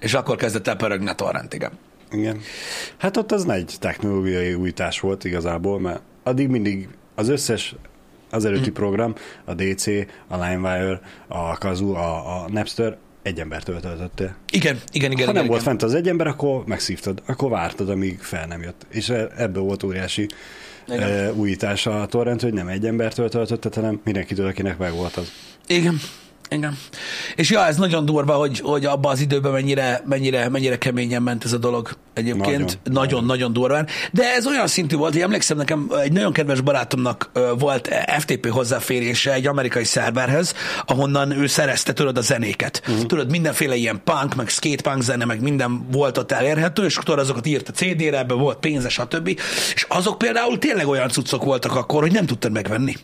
És 0.00 0.14
akkor 0.14 0.36
kezdett 0.36 0.66
el 0.66 0.76
pörögni 0.76 1.08
a 1.08 1.14
torrent, 1.14 1.54
igen. 1.54 1.70
Igen. 2.10 2.40
Hát 2.96 3.16
ott 3.16 3.32
az 3.32 3.44
nagy 3.44 3.74
technológiai 3.78 4.54
újítás 4.54 5.00
volt 5.00 5.24
igazából, 5.24 5.80
mert 5.80 6.00
addig 6.22 6.48
mindig 6.48 6.88
az 7.14 7.28
összes 7.28 7.74
az 8.30 8.44
előtti 8.44 8.70
program, 8.70 9.14
a 9.44 9.54
DC, 9.54 9.86
a 10.28 10.44
LimeWire, 10.44 11.00
a 11.28 11.58
Kazoo, 11.58 11.94
a, 11.94 12.42
a 12.42 12.48
Napster 12.48 12.96
egy 13.28 13.40
embertől 13.40 13.80
töltöttél. 13.80 14.36
Igen, 14.52 14.80
igen, 14.92 15.10
igen. 15.10 15.10
Ha 15.10 15.10
igen, 15.10 15.26
nem 15.26 15.34
igen. 15.34 15.46
volt 15.46 15.62
fent 15.62 15.82
az 15.82 15.94
egy 15.94 16.08
ember, 16.08 16.26
akkor 16.26 16.64
megszívtad, 16.66 17.22
akkor 17.26 17.50
vártad, 17.50 17.88
amíg 17.88 18.18
fel 18.20 18.46
nem 18.46 18.62
jött. 18.62 18.86
És 18.90 19.08
e- 19.08 19.28
ebből 19.36 19.62
volt 19.62 19.82
óriási 19.82 20.26
Igen. 20.88 21.02
e, 21.02 21.32
újítás 21.32 21.86
a 21.86 22.06
torrent, 22.06 22.40
hogy 22.42 22.52
nem 22.52 22.68
egy 22.68 22.86
embertől 22.86 23.28
töltötted, 23.28 23.74
hanem 23.74 24.00
mindenkitől, 24.04 24.46
akinek 24.46 24.78
megvolt 24.78 25.16
az. 25.16 25.32
Igen. 25.66 26.00
Igen. 26.50 26.78
És 27.34 27.50
ja, 27.50 27.66
ez 27.66 27.76
nagyon 27.76 28.04
durva, 28.04 28.32
hogy, 28.34 28.60
hogy 28.60 28.84
abban 28.84 29.12
az 29.12 29.20
időben 29.20 29.52
mennyire, 29.52 30.02
mennyire, 30.04 30.48
mennyire 30.48 30.78
keményen 30.78 31.22
ment 31.22 31.44
ez 31.44 31.52
a 31.52 31.58
dolog 31.58 31.90
egyébként. 32.14 32.78
Nagyon. 32.84 32.92
Nagyon, 32.92 33.24
nagyon 33.24 33.52
durván. 33.52 33.86
De 34.12 34.34
ez 34.34 34.46
olyan 34.46 34.66
szintű 34.66 34.96
volt, 34.96 35.12
hogy 35.12 35.22
emlékszem 35.22 35.56
nekem, 35.56 35.90
egy 36.02 36.12
nagyon 36.12 36.32
kedves 36.32 36.60
barátomnak 36.60 37.30
volt 37.58 37.88
FTP 38.18 38.48
hozzáférése 38.48 39.32
egy 39.32 39.46
amerikai 39.46 39.84
szerverhez, 39.84 40.54
ahonnan 40.86 41.30
ő 41.30 41.46
szerezte, 41.46 41.92
tudod, 41.92 42.18
a 42.18 42.20
zenéket. 42.20 42.82
Uh-huh. 42.88 43.06
Tudod, 43.06 43.30
mindenféle 43.30 43.74
ilyen 43.74 44.00
punk, 44.04 44.34
meg 44.34 44.48
skatepunk 44.48 45.02
zene, 45.02 45.24
meg 45.24 45.40
minden 45.40 45.90
volt 45.90 46.18
ott 46.18 46.32
elérhető, 46.32 46.84
és 46.84 46.96
akkor 46.96 47.18
azokat 47.18 47.46
írt 47.46 47.68
a 47.68 47.72
CD-re, 47.72 48.18
ebbe 48.18 48.34
volt 48.34 48.58
pénze, 48.58 48.88
stb. 48.88 49.28
És 49.74 49.86
azok 49.88 50.18
például 50.18 50.58
tényleg 50.58 50.88
olyan 50.88 51.08
cuccok 51.08 51.44
voltak 51.44 51.76
akkor, 51.76 52.02
hogy 52.02 52.12
nem 52.12 52.26
tudtad 52.26 52.52
megvenni. 52.52 52.94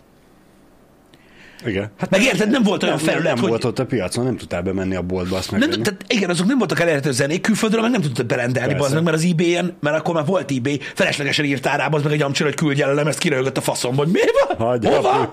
Igen. 1.67 1.91
Hát 1.99 2.11
Meg 2.11 2.23
érted, 2.23 2.51
nem 2.51 2.63
volt 2.63 2.83
olyan 2.83 2.97
nem, 2.97 3.05
felület, 3.05 3.33
nem 3.33 3.39
hogy... 3.39 3.49
volt 3.49 3.65
ott 3.65 3.79
a 3.79 3.87
piacon, 3.87 4.25
nem 4.25 4.37
tudtál 4.37 4.63
bemenni 4.63 4.95
a 4.95 5.03
boltba, 5.03 5.37
azt 5.37 5.51
Nem, 5.51 5.61
megvenni. 5.61 5.83
tehát 5.83 6.05
igen, 6.09 6.31
azok 6.31 6.47
nem 6.47 6.59
voltak 6.59 6.81
elérhető 6.81 7.13
zenék 7.13 7.41
külföldről, 7.41 7.83
meg 7.83 7.91
nem 7.91 8.01
tudtad 8.01 8.27
berendelni, 8.27 8.75
bazd 8.75 8.95
meg, 8.95 9.03
mert 9.03 9.17
az 9.17 9.25
eBay-en, 9.25 9.77
mert 9.81 9.97
akkor 9.97 10.15
már 10.15 10.25
volt 10.25 10.51
eBay, 10.51 10.81
feleslegesen 10.95 11.45
írtál 11.45 11.77
rá, 11.77 11.89
bazd 11.89 12.05
meg 12.05 12.13
egy 12.13 12.23
amcsira, 12.23 12.49
hogy 12.49 12.59
küldj 12.59 12.83
el 12.83 12.91
a 12.91 12.95
lemezt, 12.95 13.19
kiröhögött 13.19 13.57
a 13.57 13.61
faszom, 13.61 13.97
hogy 13.97 14.09
mi 14.09 14.21
van? 14.47 14.67
Hagyja, 14.69 14.91
Hova? 14.91 15.31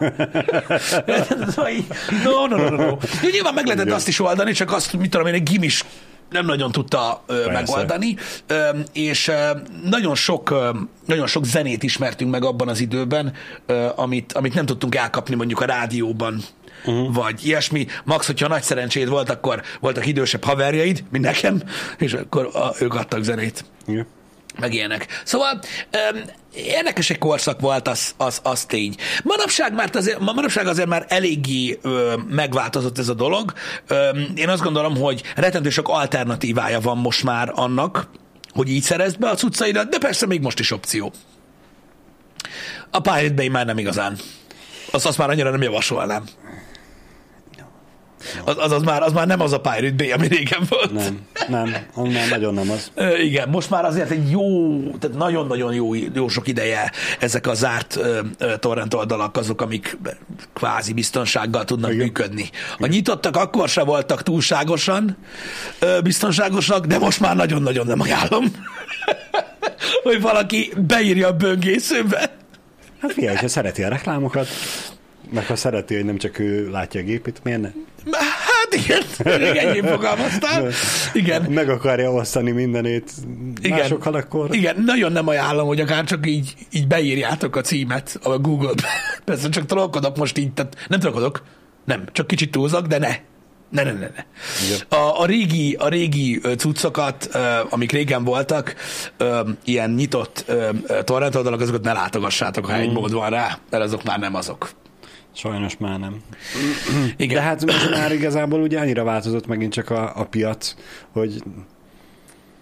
No, 2.24 2.48
no, 2.48 2.58
no, 2.58 2.70
no, 2.70 2.76
no. 2.76 2.98
Nyilván 3.32 3.54
meg 3.54 3.66
lehetett 3.66 3.92
azt 3.92 4.08
is 4.08 4.20
oldani, 4.20 4.52
csak 4.52 4.72
azt, 4.72 4.94
mit 4.98 5.10
tudom 5.10 5.28
én, 5.28 5.34
egy 5.34 5.44
gimis 5.44 5.86
nem 6.32 6.46
nagyon 6.46 6.72
tudta 6.72 7.24
ö, 7.26 7.52
megoldani, 7.52 8.16
ö, 8.48 8.70
és 8.94 9.28
ö, 9.28 9.52
nagyon 9.84 10.16
sok, 10.16 10.50
ö, 10.50 10.70
nagyon 11.06 11.28
sok 11.28 11.46
zenét 11.46 11.84
ismertünk 11.84 12.32
meg 12.32 12.44
abban 12.44 12.68
az 12.68 12.80
időben, 12.80 13.34
ö, 13.66 13.88
amit, 13.96 14.34
amit 14.34 14.54
nem 14.54 14.66
tudtunk 14.66 14.96
elkapni 14.96 15.36
mondjuk 15.36 15.62
a 15.62 15.66
rádióban, 15.66 16.42
uh-huh. 16.86 17.14
vagy 17.14 17.46
ilyesmi. 17.46 17.88
Max, 18.04 18.26
hogyha 18.26 18.48
nagy 18.48 18.64
szerencséd 18.64 19.10
volt, 19.10 19.30
akkor 19.30 19.62
voltak 19.80 20.06
idősebb 20.06 20.44
haverjaid, 20.44 21.04
mint 21.12 21.26
nekem, 21.26 21.62
és 21.98 22.14
akkor 22.14 22.50
a, 22.54 22.74
ők 22.80 22.94
adtak 22.94 23.24
zenét 23.24 23.66
Igen. 23.88 24.08
Meg 24.60 24.74
ilyenek. 24.74 25.22
Szóval 25.24 25.60
um, 26.14 26.22
érdekes 26.56 27.10
egy 27.10 27.18
korszak 27.18 27.60
volt, 27.60 27.88
az, 27.88 28.14
az, 28.18 28.40
az 28.44 28.66
tény. 28.66 28.96
Manapság, 29.24 29.74
már 29.74 29.90
azért, 29.94 30.20
ma- 30.20 30.34
manapság 30.34 30.68
azért 30.68 30.88
már 30.88 31.06
eléggé 31.08 31.80
ö, 31.82 32.16
megváltozott 32.30 32.98
ez 32.98 33.10
a 33.10 33.14
dolog. 33.14 33.54
Ö, 33.88 34.10
én 34.36 34.50
azt 34.50 34.64
gondolom, 34.64 34.98
hogy 34.98 35.24
rettentő 35.36 35.70
sok 35.70 35.88
alternatívája 35.90 36.80
van 36.80 36.98
most 36.98 37.24
már 37.24 37.52
annak, 37.56 38.10
hogy 38.54 38.70
így 38.70 38.84
szerezd 38.84 39.20
be 39.20 39.30
a 39.30 39.36
cuccaidat, 39.36 39.90
de 39.90 39.98
persze 39.98 40.26
még 40.26 40.42
most 40.42 40.60
is 40.60 40.72
opció. 40.72 41.12
A 42.92 43.00
Pirate 43.00 43.34
Bay 43.34 43.50
már 43.50 43.66
nem 43.66 43.78
igazán. 43.78 44.18
Azt, 44.92 45.06
azt 45.06 45.18
már 45.18 45.30
annyira 45.30 45.50
nem 45.50 45.62
javasolnám. 45.62 46.24
Az, 48.46 48.56
az, 48.58 48.72
az, 48.72 48.82
már, 48.82 49.02
az 49.02 49.14
már 49.14 49.28
nem 49.28 49.42
az 49.42 49.54
a 49.54 49.60
Pirate 49.60 49.96
Bay, 49.96 50.12
ami 50.12 50.28
régen 50.28 50.62
volt. 50.70 50.92
Nem. 50.92 51.20
nem, 51.48 51.76
annál 51.94 52.28
nagyon 52.28 52.54
nem 52.54 52.70
az. 52.72 52.92
Igen, 53.20 53.50
most 53.50 53.70
már 53.70 53.86
azért 53.86 54.10
egy 54.10 54.32
jó, 54.32 54.80
tehát 55.00 55.18
nagyon-nagyon 55.18 55.74
jó, 55.74 55.96
jó 55.96 56.28
sok 56.28 56.48
ideje 56.48 56.92
ezek 57.20 57.48
a 57.48 57.54
zárt 57.54 57.96
ö, 57.96 58.58
torrent 58.60 58.94
oldalak 58.94 59.38
azok, 59.38 59.62
amik 59.62 59.98
kvázi 60.54 60.94
biztonsággal 60.94 61.64
tudnak 61.64 61.92
igen. 61.92 62.06
működni. 62.06 62.50
A 62.80 62.86
nyitottak 62.86 63.36
akkor 63.36 63.70
se 63.70 63.84
voltak 63.84 64.24
túlságosan 64.24 65.18
ö, 65.80 66.00
biztonságosak, 66.02 66.86
de 66.86 66.98
most 66.98 67.20
már 67.20 67.36
nagyon-nagyon 67.36 67.88
nem 67.88 68.02
ajánlom, 68.02 68.46
hogy 70.04 70.22
valaki 70.22 70.74
beírja 70.88 71.28
a 71.28 71.34
böngészőbe. 71.34 72.40
Hát 73.02 73.14
figyelj, 73.14 73.36
ha 73.36 73.48
szereti 73.48 73.84
a 73.84 73.90
reklámokat, 73.90 74.48
meg 75.32 75.46
ha 75.46 75.56
szereti, 75.56 75.96
hogy 75.96 76.06
nem 76.06 76.18
csak 76.18 76.40
ő 76.40 76.70
látja 76.70 77.02
a 77.02 77.04
gépét, 77.04 77.40
miért 77.44 77.62
ne? 77.62 77.72
Hát 78.20 78.74
igen, 78.84 79.02
elég 79.18 79.56
enyém 79.56 79.86
fogalmaztál. 79.86 80.68
Igen. 81.14 81.42
Meg 81.42 81.70
akarja 81.70 82.12
osztani 82.12 82.52
mindenét 82.52 83.12
Igen. 83.62 83.78
másokkal, 83.78 84.14
akkor... 84.14 84.56
Igen, 84.56 84.84
nagyon 84.86 85.12
nem 85.12 85.28
ajánlom, 85.28 85.68
hogy 85.68 85.80
akár 85.80 86.04
csak 86.04 86.28
így, 86.28 86.54
így 86.72 86.88
beírjátok 86.88 87.56
a 87.56 87.62
címet 87.62 88.20
a 88.24 88.38
Google-be. 88.38 88.90
Persze 89.26 89.50
csak 89.50 89.66
trollkodok 89.66 90.18
most 90.18 90.38
így, 90.38 90.54
tehát 90.54 90.76
nem 90.88 91.00
trollkodok, 91.00 91.44
nem, 91.86 92.04
csak 92.12 92.28
kicsit 92.28 92.52
túlzok, 92.52 92.88
de 92.88 92.98
ne. 92.98 93.16
Ne, 93.70 93.84
ne, 93.84 93.92
ne, 93.92 94.00
ne. 94.00 94.26
Igen. 94.66 94.80
A, 94.90 95.22
a, 95.22 95.26
régi, 95.26 95.74
a 95.80 95.88
régi 95.88 96.42
cuccokat, 96.58 97.30
amik 97.70 97.92
régen 97.92 98.24
voltak, 98.24 98.76
ilyen 99.64 99.90
nyitott 99.90 100.52
torrent 101.04 101.36
oldalak, 101.36 101.62
azokat 101.62 101.84
ne 101.84 101.94
látogassátok, 101.94 102.66
ha 102.66 102.76
egy 102.76 102.92
mód 102.92 103.12
van 103.12 103.30
rá, 103.30 103.60
mert 103.70 103.84
azok 103.84 104.04
már 104.04 104.20
nem 104.20 104.36
azok. 104.36 104.70
Sajnos 105.34 105.78
már 105.78 106.00
nem. 106.00 106.22
Igen. 107.18 107.36
De 107.36 107.42
hát 107.42 107.66
most 107.66 107.90
már 107.92 108.12
igazából 108.12 108.62
ugye 108.62 108.80
annyira 108.80 109.04
változott 109.04 109.48
megint 109.48 109.74
csak 109.74 109.90
a, 109.90 110.12
a 110.16 110.26
piac, 110.26 110.76
hogy 111.12 111.44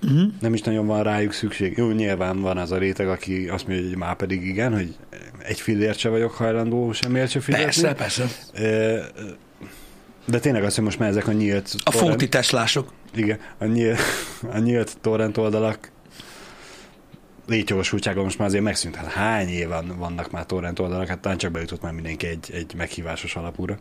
Mhm. 0.01 0.23
nem 0.39 0.53
is 0.53 0.61
nagyon 0.61 0.85
van 0.87 1.03
rájuk 1.03 1.33
szükség. 1.33 1.77
Jó, 1.77 1.89
nyilván 1.91 2.41
van 2.41 2.57
az 2.57 2.71
a 2.71 2.77
réteg, 2.77 3.07
aki 3.09 3.47
azt 3.47 3.67
mondja, 3.67 3.87
hogy 3.87 3.97
már 3.97 4.15
pedig 4.15 4.45
igen, 4.45 4.73
hogy 4.73 4.95
egy 5.43 5.59
fillért 5.59 5.97
se 5.97 6.09
vagyok 6.09 6.31
hajlandó 6.31 6.91
semmiért 6.91 7.29
se 7.29 7.39
fizetni. 7.39 7.63
Persze, 7.65 7.93
persze. 7.93 8.27
De 10.25 10.39
tényleg 10.39 10.63
azt, 10.63 10.75
hogy 10.75 10.83
most 10.83 10.99
már 10.99 11.09
ezek 11.09 11.27
a 11.27 11.31
nyílt... 11.31 11.73
A 11.83 11.89
torrent- 11.91 12.09
fóti 12.11 12.29
teslások. 12.29 12.91
Igen, 13.15 13.39
a 13.57 13.65
nyílt, 13.65 13.99
a 14.53 14.57
nyílt 14.57 14.97
torrent 15.01 15.37
oldalak 15.37 15.91
létjogosultsága 17.49 18.23
most 18.23 18.37
már 18.37 18.47
azért 18.47 18.63
megszűnt. 18.63 18.95
Hát 18.95 19.11
hány 19.11 19.49
éve 19.49 19.83
vannak 19.97 20.31
már 20.31 20.45
torrent 20.45 20.79
oldalak, 20.79 21.07
hát 21.07 21.19
talán 21.19 21.37
csak 21.37 21.51
bejutott 21.51 21.81
már 21.81 21.91
mindenki 21.91 22.27
egy, 22.27 22.49
egy 22.53 22.73
meghívásos 22.77 23.35
alapúra. 23.35 23.77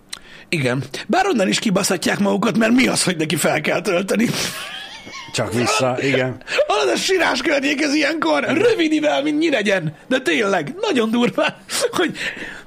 Igen. 0.49 0.85
Bár 1.07 1.27
onnan 1.27 1.49
is 1.49 1.59
kibaszhatják 1.59 2.19
magukat, 2.19 2.59
mert 2.59 2.73
mi 2.73 2.87
az, 2.87 3.05
hogy 3.05 3.17
neki 3.17 3.37
fel 3.37 3.61
kell 3.61 3.81
tölteni? 3.81 4.27
Csak 5.33 5.53
vissza, 5.53 5.97
igen. 6.01 6.43
Hallod, 6.67 6.95
a 6.95 6.97
sírás 6.97 7.41
környék 7.41 7.83
ez 7.83 7.95
ilyenkor, 7.95 8.45
rövidivel, 8.45 9.23
mint 9.23 9.39
nyiregyen, 9.39 9.97
de 10.09 10.21
tényleg, 10.21 10.75
nagyon 10.81 11.11
durva, 11.11 11.47
hogy 11.91 12.17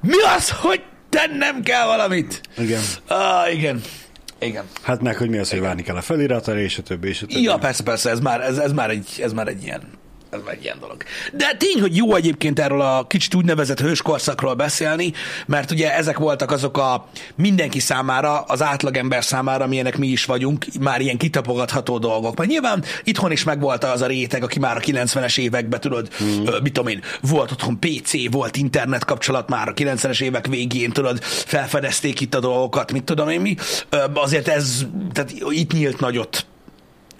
mi 0.00 0.22
az, 0.36 0.50
hogy 0.50 0.82
tennem 1.08 1.62
kell 1.62 1.86
valamit. 1.86 2.40
Igen. 2.58 2.80
Ah, 3.06 3.54
igen. 3.54 3.80
Igen. 4.40 4.64
Hát 4.82 5.00
meg, 5.00 5.16
hogy 5.16 5.28
mi 5.28 5.38
az, 5.38 5.50
hogy 5.50 5.60
várni 5.60 5.82
kell 5.82 5.96
a 5.96 6.00
feliratra, 6.00 6.58
és 6.58 6.78
a 6.78 6.82
többi, 6.82 7.08
és 7.08 7.22
a 7.22 7.26
többi. 7.26 7.42
Ja, 7.42 7.58
persze, 7.58 7.82
persze, 7.82 8.10
ez 8.10 8.20
már, 8.20 8.40
ez, 8.40 8.58
ez 8.58 8.72
már, 8.72 8.90
egy, 8.90 9.20
ez 9.22 9.32
már 9.32 9.48
egy 9.48 9.62
ilyen 9.62 9.82
ez 10.32 10.40
már 10.44 10.54
egy 10.54 10.62
ilyen 10.62 10.76
dolog. 10.80 11.02
De 11.32 11.54
tény, 11.58 11.80
hogy 11.80 11.96
jó 11.96 12.14
egyébként 12.14 12.58
erről 12.58 12.80
a 12.80 13.06
kicsit 13.06 13.34
úgynevezett 13.34 13.80
hőskorszakról 13.80 14.54
beszélni, 14.54 15.12
mert 15.46 15.70
ugye 15.70 15.94
ezek 15.96 16.18
voltak 16.18 16.50
azok 16.50 16.78
a 16.78 17.08
mindenki 17.34 17.80
számára, 17.80 18.40
az 18.40 18.62
átlagember 18.62 19.24
számára, 19.24 19.66
milyenek 19.66 19.98
mi 19.98 20.06
is 20.06 20.24
vagyunk, 20.24 20.64
már 20.80 21.00
ilyen 21.00 21.16
kitapogatható 21.16 21.98
dolgok. 21.98 22.36
Mert 22.36 22.50
nyilván 22.50 22.84
itthon 23.04 23.32
is 23.32 23.44
megvolt 23.44 23.84
az 23.84 24.00
a 24.00 24.06
réteg, 24.06 24.42
aki 24.42 24.58
már 24.58 24.76
a 24.76 24.80
90-es 24.80 25.38
években, 25.38 25.80
tudod, 25.80 26.08
mm. 26.22 26.44
mit 26.62 26.72
tudom 26.72 26.88
én, 26.88 27.02
volt 27.20 27.50
otthon 27.50 27.78
PC, 27.78 28.30
volt 28.30 28.56
internet 28.56 29.04
kapcsolat 29.04 29.48
már 29.48 29.68
a 29.68 29.72
90-es 29.72 30.22
évek 30.22 30.46
végén, 30.46 30.90
tudod, 30.90 31.22
felfedezték 31.22 32.20
itt 32.20 32.34
a 32.34 32.40
dolgokat, 32.40 32.92
mit 32.92 33.04
tudom 33.04 33.28
én 33.28 33.40
mi. 33.40 33.54
Ö, 33.88 33.96
Azért 34.14 34.48
ez, 34.48 34.86
tehát 35.12 35.32
itt 35.50 35.72
nyílt 35.72 36.00
nagyot 36.00 36.46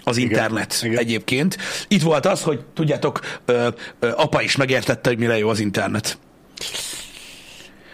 az 0.03 0.17
internet 0.17 0.79
igen. 0.83 0.97
egyébként. 0.97 1.57
Itt 1.87 2.01
volt 2.01 2.25
az, 2.25 2.41
hogy 2.41 2.59
tudjátok, 2.73 3.19
ö, 3.45 3.67
ö, 3.99 4.09
apa 4.15 4.41
is 4.41 4.55
megértette, 4.55 5.09
hogy 5.09 5.17
mire 5.17 5.37
jó 5.37 5.49
az 5.49 5.59
internet. 5.59 6.17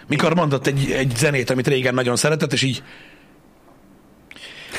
Mikor 0.07 0.35
mondott 0.35 0.67
egy, 0.67 0.91
egy 0.91 1.13
zenét, 1.17 1.49
amit 1.49 1.67
régen 1.67 1.93
nagyon 1.93 2.15
szeretett, 2.15 2.53
és 2.53 2.61
így 2.61 2.83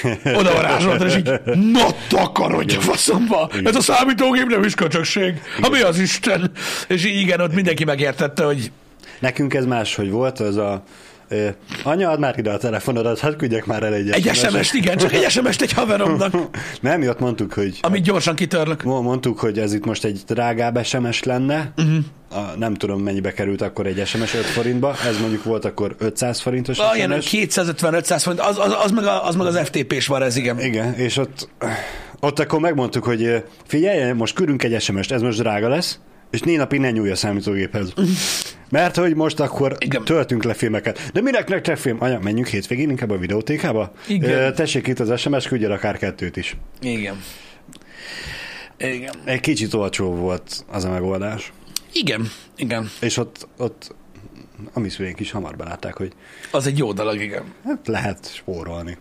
oda 0.40 0.52
varázsolta, 0.52 1.06
és 1.06 1.16
így 1.16 1.30
na 1.72 1.86
takarodj 2.08 2.76
a 2.76 2.80
faszomba! 2.80 3.50
Ez 3.64 3.76
a 3.76 3.80
számítógép 3.80 4.46
nem 4.46 4.62
is 4.62 4.74
köcsökség. 4.74 5.40
Ha 5.60 5.68
mi 5.68 5.80
az 5.80 5.98
Isten? 5.98 6.50
És 6.88 7.04
így 7.04 7.20
igen, 7.20 7.40
ott 7.40 7.54
mindenki 7.54 7.84
megértette, 7.84 8.44
hogy 8.44 8.70
Nekünk 9.20 9.54
ez 9.54 9.66
máshogy 9.66 10.10
volt, 10.10 10.40
az 10.40 10.56
a 10.56 10.82
anya, 11.82 12.10
add 12.10 12.18
már 12.18 12.38
ide 12.38 12.50
a 12.50 12.56
telefonodat, 12.56 13.18
hát 13.18 13.36
küldjek 13.36 13.66
már 13.66 13.82
el 13.82 13.94
egy 13.94 14.10
egy. 14.10 14.34
SMS-t, 14.34 14.74
igen, 14.74 14.96
csak 14.96 15.12
egy 15.12 15.30
SMS-t 15.30 15.62
egy 15.62 15.72
haveromnak, 15.72 16.32
Nem, 16.80 16.98
mi 16.98 17.08
ott 17.08 17.20
mondtuk, 17.20 17.52
hogy 17.52 17.78
amit 17.80 18.02
gyorsan 18.02 18.34
kitörlök. 18.34 18.82
Mondtuk, 18.82 19.38
hogy 19.38 19.58
ez 19.58 19.72
itt 19.72 19.84
most 19.84 20.04
egy 20.04 20.20
drágább 20.26 20.84
SMS 20.84 21.22
lenne, 21.22 21.72
uh-huh. 21.76 21.96
a, 22.30 22.56
nem 22.58 22.74
tudom 22.74 23.02
mennyibe 23.02 23.32
került 23.32 23.62
akkor 23.62 23.86
egy 23.86 24.06
SMS 24.06 24.34
5 24.34 24.44
forintba, 24.44 24.94
ez 25.08 25.20
mondjuk 25.20 25.44
volt 25.44 25.64
akkor 25.64 25.94
500 25.98 26.40
forintos 26.40 26.78
Ah, 26.78 26.96
SMS. 26.96 27.30
250-500 27.32 28.20
forint, 28.22 28.40
az, 28.40 28.58
az, 28.58 28.76
az, 28.84 28.90
meg 28.90 29.04
a, 29.04 29.26
az 29.26 29.34
meg 29.34 29.46
az 29.46 29.58
FTP-s 29.58 30.06
van 30.06 30.22
ez, 30.22 30.36
igen. 30.36 30.60
Igen, 30.60 30.94
és 30.94 31.16
ott, 31.16 31.48
ott 32.20 32.38
akkor 32.38 32.60
megmondtuk, 32.60 33.04
hogy 33.04 33.44
figyelj, 33.66 34.12
most 34.12 34.34
küldünk 34.34 34.62
egy 34.62 34.80
SMS-t, 34.80 35.12
ez 35.12 35.22
most 35.22 35.38
drága 35.38 35.68
lesz, 35.68 35.98
és 36.30 36.40
négy 36.40 36.56
napig 36.56 36.80
ne 36.80 36.90
nyúlj 36.90 37.10
a 37.10 37.16
számítógéphez. 37.16 37.92
Mert 38.70 38.96
hogy 38.96 39.14
most 39.14 39.40
akkor 39.40 39.76
Igen. 39.78 40.04
töltünk 40.04 40.44
le 40.44 40.54
filmeket. 40.54 41.10
De 41.12 41.20
minek 41.20 41.48
nektek 41.48 41.76
film? 41.76 41.96
Anya, 42.00 42.18
menjünk 42.18 42.46
hétvégén 42.48 42.90
inkább 42.90 43.10
a 43.10 43.18
videótékába? 43.18 43.92
Igen. 44.08 44.54
Tessék 44.54 44.86
itt 44.86 44.98
az 45.00 45.20
SMS, 45.20 45.46
küldjél 45.46 45.72
akár 45.72 45.98
kettőt 45.98 46.36
is. 46.36 46.56
Igen. 46.80 47.22
Igen. 48.78 49.14
Egy 49.24 49.40
kicsit 49.40 49.74
olcsó 49.74 50.14
volt 50.14 50.64
az 50.68 50.84
a 50.84 50.90
megoldás. 50.90 51.52
Igen, 51.92 52.30
igen. 52.56 52.90
És 53.00 53.16
ott, 53.16 53.48
ott 53.56 53.94
a 54.72 54.80
mi 54.80 54.88
is 55.16 55.30
hamar 55.30 55.56
belátták, 55.56 55.96
hogy 55.96 56.12
Az 56.50 56.66
egy 56.66 56.78
jó 56.78 56.92
dolog, 56.92 57.20
igen. 57.20 57.42
hát 57.64 57.86
lehet 57.86 58.34
spórolni. 58.34 58.98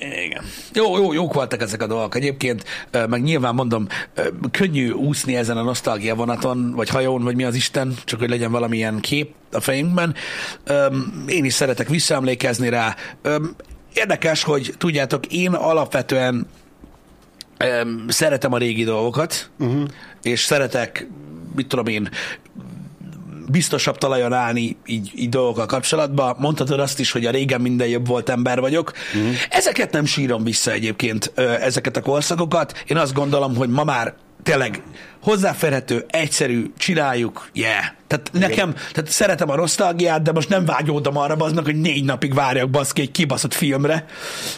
Igen. 0.00 0.44
Jó, 0.72 0.96
jó, 0.96 1.12
jók 1.12 1.34
voltak 1.34 1.62
ezek 1.62 1.82
a 1.82 1.86
dolgok. 1.86 2.14
Egyébként, 2.14 2.64
meg 3.08 3.22
nyilván 3.22 3.54
mondom, 3.54 3.86
könnyű 4.50 4.90
úszni 4.90 5.36
ezen 5.36 5.56
a 5.56 5.62
nosztalgia 5.62 6.14
vonaton, 6.14 6.72
vagy 6.72 6.88
hajón, 6.88 7.22
vagy 7.22 7.36
mi 7.36 7.44
az 7.44 7.54
Isten, 7.54 7.94
csak 8.04 8.18
hogy 8.18 8.28
legyen 8.28 8.50
valamilyen 8.50 9.00
kép 9.00 9.34
a 9.52 9.60
fejünkben. 9.60 10.14
Én 11.26 11.44
is 11.44 11.54
szeretek 11.54 11.88
visszaemlékezni 11.88 12.68
rá. 12.68 12.96
Érdekes, 13.94 14.42
hogy 14.42 14.74
tudjátok, 14.78 15.26
én 15.26 15.52
alapvetően 15.52 16.46
szeretem 18.08 18.52
a 18.52 18.58
régi 18.58 18.84
dolgokat, 18.84 19.50
uh-huh. 19.58 19.82
és 20.22 20.40
szeretek, 20.40 21.06
mit 21.56 21.68
tudom 21.68 21.86
én, 21.86 22.10
biztosabb 23.50 23.98
talajon 23.98 24.32
állni 24.32 24.76
így, 24.86 25.12
így 25.14 25.28
dolgokkal 25.28 25.66
kapcsolatban. 25.66 26.36
Mondhatod 26.38 26.80
azt 26.80 27.00
is, 27.00 27.10
hogy 27.10 27.26
a 27.26 27.30
régen 27.30 27.60
minden 27.60 27.88
jobb 27.88 28.06
volt 28.06 28.28
ember 28.28 28.60
vagyok. 28.60 28.92
Uh-huh. 29.14 29.34
Ezeket 29.50 29.92
nem 29.92 30.04
sírom 30.04 30.44
vissza 30.44 30.70
egyébként, 30.70 31.32
ezeket 31.60 31.96
a 31.96 32.00
korszakokat. 32.00 32.82
Én 32.86 32.96
azt 32.96 33.14
gondolom, 33.14 33.56
hogy 33.56 33.68
ma 33.68 33.84
már 33.84 34.14
tényleg 34.42 34.82
hozzáférhető, 35.22 36.04
egyszerű, 36.08 36.72
csináljuk, 36.78 37.48
yeah. 37.52 37.84
Tehát 38.06 38.30
nekem, 38.32 38.74
tehát 38.92 39.10
szeretem 39.10 39.50
a 39.50 39.56
nosztalgiát, 39.56 40.22
de 40.22 40.32
most 40.32 40.48
nem 40.48 40.64
vágyódom 40.64 41.16
arra 41.16 41.36
baznak, 41.36 41.64
hogy 41.64 41.80
négy 41.80 42.04
napig 42.04 42.34
várjak 42.34 42.70
baszki 42.70 43.00
egy 43.00 43.10
kibaszott 43.10 43.54
filmre, 43.54 44.04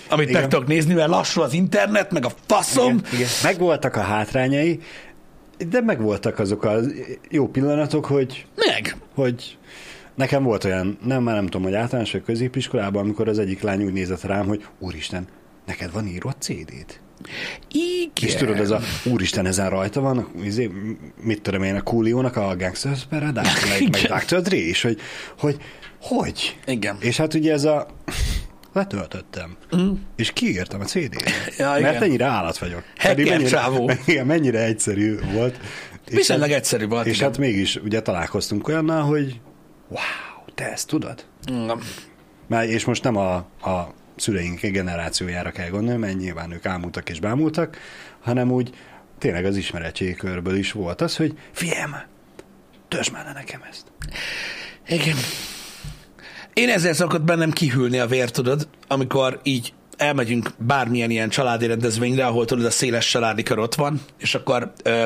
amit 0.08 0.28
Igen. 0.28 0.40
meg 0.40 0.50
tudok 0.50 0.66
nézni, 0.66 0.94
mert 0.94 1.08
lassú 1.08 1.40
az 1.40 1.52
internet, 1.52 2.10
meg 2.10 2.24
a 2.24 2.30
faszom. 2.46 2.86
Igen, 2.86 3.04
igen. 3.12 3.28
Megvoltak 3.42 3.96
a 3.96 4.00
hátrányai, 4.00 4.80
de 5.68 5.80
megvoltak 5.80 6.38
azok 6.38 6.64
a 6.64 6.80
jó 7.30 7.48
pillanatok, 7.48 8.04
hogy, 8.04 8.46
Meg. 8.56 8.96
hogy 9.14 9.58
nekem 10.14 10.42
volt 10.42 10.64
olyan, 10.64 10.98
nem, 11.04 11.22
már 11.22 11.34
nem 11.34 11.44
tudom, 11.44 11.62
hogy 11.62 11.74
általános 11.74 12.12
vagy 12.12 12.22
középiskolában, 12.22 13.02
amikor 13.02 13.28
az 13.28 13.38
egyik 13.38 13.62
lány 13.62 13.84
úgy 13.84 13.92
nézett 13.92 14.22
rám, 14.22 14.46
hogy 14.46 14.64
úristen, 14.78 15.26
neked 15.66 15.92
van 15.92 16.06
írott 16.06 16.42
CD-t? 16.42 17.00
Igen. 17.72 18.28
És 18.28 18.34
tudod, 18.34 18.58
ez 18.58 18.70
a 18.70 18.80
úristen, 19.04 19.46
ezen 19.46 19.70
rajta 19.70 20.00
van, 20.00 20.28
izé, 20.42 20.70
mit 21.22 21.42
tudom 21.42 21.62
én, 21.62 21.74
a 21.74 21.82
Coolio-nak 21.82 22.36
a 22.36 22.56
Gangsters 22.56 23.04
Paradise, 23.04 23.68
meg, 23.68 23.90
meg. 23.90 24.22
Dr. 24.24 24.40
Dre, 24.40 24.56
és 24.56 24.82
hogy, 24.82 24.98
hogy, 25.38 25.56
hogy? 26.00 26.58
Igen. 26.66 26.96
És 27.00 27.16
hát 27.16 27.34
ugye 27.34 27.52
ez 27.52 27.64
a 27.64 27.86
letöltöttem, 28.72 29.56
mm. 29.76 29.92
és 30.16 30.32
kiírtam 30.32 30.80
a 30.80 30.84
CD-t, 30.84 31.30
Ja, 31.58 31.76
igen. 31.78 31.92
mert 31.92 32.02
ennyire 32.02 32.24
állat 32.24 32.58
vagyok. 32.58 32.82
Hacker 32.96 33.16
mennyire, 33.16 33.48
csávó. 33.48 33.90
Igen, 34.06 34.26
mennyire 34.26 34.64
egyszerű 34.64 35.18
volt. 35.32 35.58
Viszonylag 36.10 36.48
hát- 36.48 36.58
egyszerű 36.58 36.86
volt. 36.86 37.06
És 37.06 37.16
igen. 37.16 37.28
hát 37.28 37.38
mégis 37.38 37.76
ugye 37.76 38.00
találkoztunk 38.00 38.68
olyannal, 38.68 39.02
hogy 39.02 39.40
wow, 39.88 40.54
te 40.54 40.72
ezt 40.72 40.86
tudod? 40.86 41.24
Igen. 41.46 41.78
Már, 42.46 42.68
és 42.68 42.84
most 42.84 43.02
nem 43.02 43.16
a, 43.16 43.34
a 43.62 43.94
szüleink 44.16 44.60
generációjára 44.60 45.50
kell 45.50 45.68
gondolni, 45.68 46.00
mert 46.00 46.18
nyilván 46.18 46.52
ők 46.52 46.66
ámultak 46.66 47.08
és 47.08 47.20
bámultak, 47.20 47.76
hanem 48.20 48.50
úgy 48.50 48.70
tényleg 49.18 49.44
az 49.44 49.56
ismeretségkörből 49.56 50.56
is 50.56 50.72
volt 50.72 51.00
az, 51.00 51.16
hogy 51.16 51.38
fiam, 51.52 51.96
törzs 52.88 53.10
már 53.10 53.24
le 53.24 53.32
nekem 53.32 53.62
ezt. 53.70 53.86
Igen. 54.86 55.16
Én 56.52 56.68
ezzel 56.68 56.92
szokott 56.92 57.22
bennem 57.22 57.50
kihűlni 57.50 57.98
a 57.98 58.06
vér, 58.06 58.30
tudod, 58.30 58.68
amikor 58.88 59.40
így 59.42 59.72
elmegyünk 59.96 60.50
bármilyen 60.58 61.10
ilyen 61.10 61.28
családi 61.28 61.66
rendezvényre, 61.66 62.26
ahol 62.26 62.44
tudod, 62.44 62.64
a 62.64 62.70
széles 62.70 63.10
családi 63.10 63.42
kör 63.42 63.58
ott 63.58 63.74
van, 63.74 64.00
és 64.18 64.34
akkor 64.34 64.72
ö, 64.82 65.04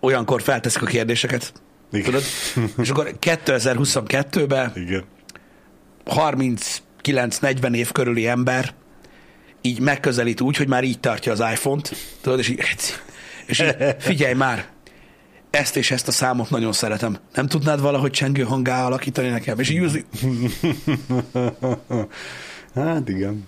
olyankor 0.00 0.42
felteszik 0.42 0.82
a 0.82 0.86
kérdéseket, 0.86 1.52
Igen. 1.92 2.04
tudod? 2.04 2.22
És 2.82 2.90
akkor 2.90 3.14
2022-ben 3.20 4.72
Igen. 4.74 5.04
39-40 6.06 7.74
év 7.74 7.92
körüli 7.92 8.26
ember 8.26 8.74
így 9.60 9.80
megközelít 9.80 10.40
úgy, 10.40 10.56
hogy 10.56 10.68
már 10.68 10.84
így 10.84 11.00
tartja 11.00 11.32
az 11.32 11.40
iPhone-t, 11.40 11.96
tudod, 12.20 12.38
és 12.38 12.48
így, 12.48 12.62
és 13.46 13.60
így 13.60 13.76
figyelj 13.98 14.34
már, 14.34 14.66
ezt 15.50 15.76
és 15.76 15.90
ezt 15.90 16.08
a 16.08 16.12
számot 16.12 16.50
nagyon 16.50 16.72
szeretem. 16.72 17.18
Nem 17.34 17.46
tudnád 17.46 17.80
valahogy 17.80 18.10
csengő 18.10 18.42
hangá 18.42 18.86
alakítani 18.86 19.28
nekem? 19.28 19.58
És 19.58 19.70
így 19.70 19.78
ülsz, 19.78 19.94
Hát 22.74 23.08
igen. 23.08 23.46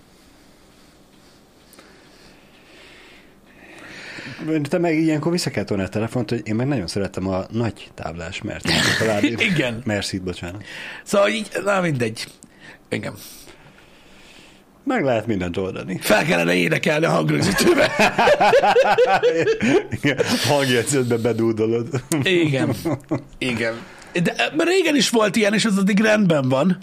Te 4.63 4.79
meg 4.79 4.99
ilyenkor 4.99 5.33
vissza 5.33 5.51
kell 5.51 5.65
tolni 5.65 5.83
a 5.83 5.89
telefont, 5.89 6.31
hogy 6.31 6.41
én 6.45 6.55
meg 6.55 6.67
nagyon 6.67 6.87
szerettem 6.87 7.29
a 7.29 7.45
nagy 7.51 7.91
táblás 7.95 8.43
mert 8.43 8.69
Igen. 9.53 9.83
Merszit, 9.85 10.23
bocsánat. 10.23 10.65
Szóval 11.05 11.29
így, 11.29 11.49
na 11.65 11.81
mindegy. 11.81 12.27
Igen. 12.89 13.15
Meg 14.85 15.05
lehet 15.05 15.27
mindent 15.27 15.57
oldani. 15.57 15.99
Fel 16.01 16.25
kellene 16.25 16.55
énekelni 16.55 17.05
a 17.05 17.11
hangrögzítőbe. 17.11 17.91
Hangjegyzetbe 20.49 21.17
bedúdolod. 21.17 21.89
Igen. 22.23 22.75
Igen. 23.39 23.75
De 24.13 24.35
mert 24.57 24.69
régen 24.69 24.97
is 24.97 25.11
volt 25.11 25.37
ilyen, 25.37 25.55
és 25.55 25.65
az 25.65 25.79
addig 25.79 26.01
rendben 26.01 26.49
van, 26.49 26.79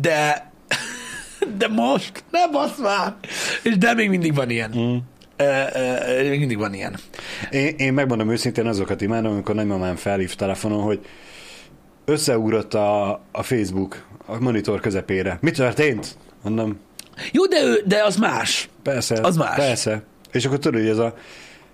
de 0.00 0.50
de 1.58 1.68
most, 1.68 2.24
nem 2.30 2.50
basz 2.50 2.78
már. 2.78 3.14
És 3.62 3.78
de 3.78 3.94
még 3.94 4.08
mindig 4.08 4.34
van 4.34 4.50
ilyen. 4.50 4.70
Mm. 4.76 4.82
Uh, 4.82 4.96
uh, 6.22 6.38
mindig 6.38 6.58
van 6.58 6.74
ilyen. 6.74 6.96
Én, 7.50 7.74
én 7.76 7.92
megmondom 7.92 8.30
őszintén 8.30 8.66
azokat 8.66 9.00
imádom, 9.00 9.32
amikor 9.32 9.54
nagymamám 9.54 9.96
felhív 9.96 10.34
telefonon, 10.34 10.82
hogy 10.82 11.00
összeugrott 12.04 12.74
a, 12.74 13.10
a 13.32 13.42
Facebook 13.42 14.04
a 14.26 14.40
monitor 14.40 14.80
közepére. 14.80 15.38
Mi 15.40 15.50
történt? 15.50 16.16
Mondom, 16.42 16.78
Jó, 17.32 17.46
de, 17.46 17.62
ő, 17.62 17.82
de 17.86 18.04
az 18.04 18.16
más. 18.16 18.68
persze. 18.82 19.14
Az 19.22 19.36
más. 19.36 19.56
Persze. 19.56 20.02
És 20.32 20.44
akkor 20.44 20.58
tudod, 20.58 20.80
hogy 20.80 20.88
ez 20.90 20.98
a 20.98 21.14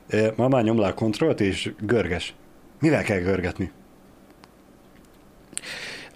e, 0.08 0.32
mamá 0.36 0.60
nyomlál 0.60 0.94
kontrollt, 0.94 1.40
és 1.40 1.70
görges. 1.80 2.34
Mivel 2.80 3.02
kell 3.02 3.18
görgetni? 3.18 3.70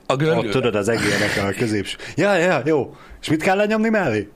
A 0.06 0.12
Ott 0.12 0.18
görgő. 0.18 0.50
tudod, 0.50 0.74
az 0.74 0.88
egérnek 0.88 1.36
a 1.44 1.58
középső. 1.58 1.96
Ja, 2.16 2.34
ja, 2.34 2.62
jó. 2.64 2.96
És 3.20 3.28
mit 3.28 3.42
kell 3.42 3.56
lenyomni 3.56 3.88
mellé? 3.88 4.28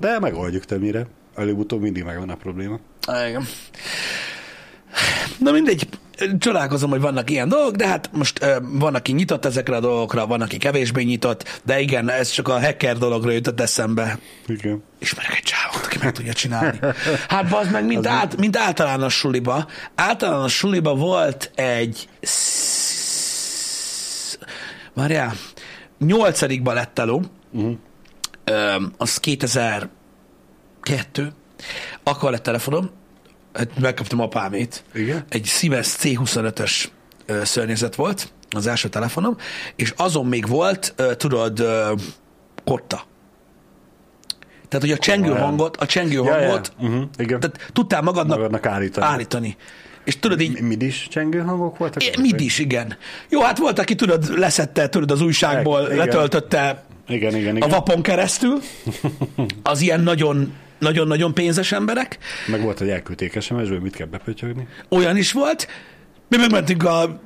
De 0.00 0.18
megoldjuk 0.18 0.64
többnyire. 0.64 1.06
Előbb-utóbb 1.36 1.80
mindig 1.80 2.02
megvan 2.02 2.30
a 2.30 2.34
probléma. 2.36 2.78
Igen. 3.28 3.44
Na 5.38 5.50
mindegy, 5.52 5.88
csodálkozom, 6.38 6.90
hogy 6.90 7.00
vannak 7.00 7.30
ilyen 7.30 7.48
dolgok, 7.48 7.76
de 7.76 7.86
hát 7.86 8.10
most 8.12 8.44
uh, 8.44 8.56
van, 8.62 8.94
aki 8.94 9.12
nyitott 9.12 9.44
ezekre 9.44 9.76
a 9.76 9.80
dolgokra, 9.80 10.26
van, 10.26 10.40
aki 10.40 10.56
kevésbé 10.56 11.02
nyitott, 11.02 11.60
de 11.64 11.80
igen, 11.80 12.10
ez 12.10 12.30
csak 12.30 12.48
a 12.48 12.60
hacker 12.60 12.98
dologra 12.98 13.30
jutott 13.30 13.60
eszembe. 13.60 14.18
Igen. 14.46 14.82
Ismerek 14.98 15.36
egy 15.36 15.42
csávot, 15.42 15.86
aki 15.86 15.98
meg 16.02 16.12
tudja 16.12 16.32
csinálni. 16.32 16.78
Hát 17.28 17.52
az 17.52 17.70
meg, 17.70 17.86
mint, 17.86 18.06
át, 18.20 18.36
mint 18.36 18.56
általános 18.56 19.14
suliba. 19.14 19.66
Általános 19.94 20.54
suliba 20.56 20.94
volt 20.94 21.50
egy... 21.54 22.08
Várjál, 24.94 25.32
nyolcadikba 25.98 26.72
lett 26.72 26.98
elő, 26.98 27.20
uh-huh. 27.52 27.76
az 28.96 29.18
2002, 29.18 29.88
akkor 32.02 32.30
lett 32.30 32.42
telefonom, 32.42 32.90
megkaptam 33.80 34.20
apámét. 34.20 34.84
Igen? 34.94 35.24
Egy 35.28 35.44
Siemens 35.46 35.96
C25-ös 36.00 36.84
ö, 37.26 37.44
szörnyezet 37.44 37.94
volt, 37.94 38.32
az 38.50 38.66
első 38.66 38.88
telefonom, 38.88 39.36
és 39.76 39.92
azon 39.96 40.26
még 40.26 40.46
volt, 40.48 40.94
tudod, 41.16 41.58
kotta. 42.64 43.02
Tehát, 44.68 44.88
hogy 44.88 44.90
a 44.90 44.98
csengő 44.98 45.30
Olyan. 45.30 45.42
hangot, 45.44 45.76
a 45.76 45.86
csengő 45.86 46.12
Ja, 46.22 46.24
ja. 46.38 46.46
hangot, 46.48 46.72
Uh-huh. 46.80 47.02
Igen. 47.16 47.40
tehát 47.40 47.70
tudtál 47.72 48.02
magadnak, 48.02 48.36
Magadnak 48.36 48.66
állítani. 48.66 49.06
állítani. 49.06 49.56
És 50.04 50.18
tudod 50.18 50.40
így, 50.40 50.60
Mid 50.60 50.82
is 50.82 51.06
csengő 51.10 51.40
hangok 51.40 51.78
voltak? 51.78 52.02
É, 52.04 52.10
Mid 52.20 52.40
is, 52.40 52.58
igen. 52.58 52.96
Jó, 53.28 53.40
hát 53.40 53.58
volt, 53.58 53.78
aki 53.78 53.94
tudod, 53.94 54.38
leszette, 54.38 54.88
tudod, 54.88 55.10
az 55.10 55.20
újságból, 55.20 55.82
Igen. 55.84 55.96
letöltötte 55.96 56.84
Igen, 57.08 57.36
igen, 57.36 57.54
a 57.54 57.56
igen. 57.56 57.68
vapon 57.68 58.02
keresztül, 58.02 58.58
az 59.62 59.80
ilyen 59.80 60.00
nagyon, 60.00 60.52
nagyon-nagyon 60.84 61.34
pénzes 61.34 61.72
emberek. 61.72 62.18
Meg 62.46 62.62
volt, 62.62 62.78
hogy 62.78 62.88
elküldték 62.88 63.40
SMS-ből, 63.40 63.80
mit 63.80 63.96
kell 63.96 64.06
bepötyögni. 64.06 64.68
Olyan 64.88 65.16
is 65.16 65.32
volt. 65.32 65.68
Mi 66.28 66.36
megmentünk 66.36 66.84
a 66.84 67.20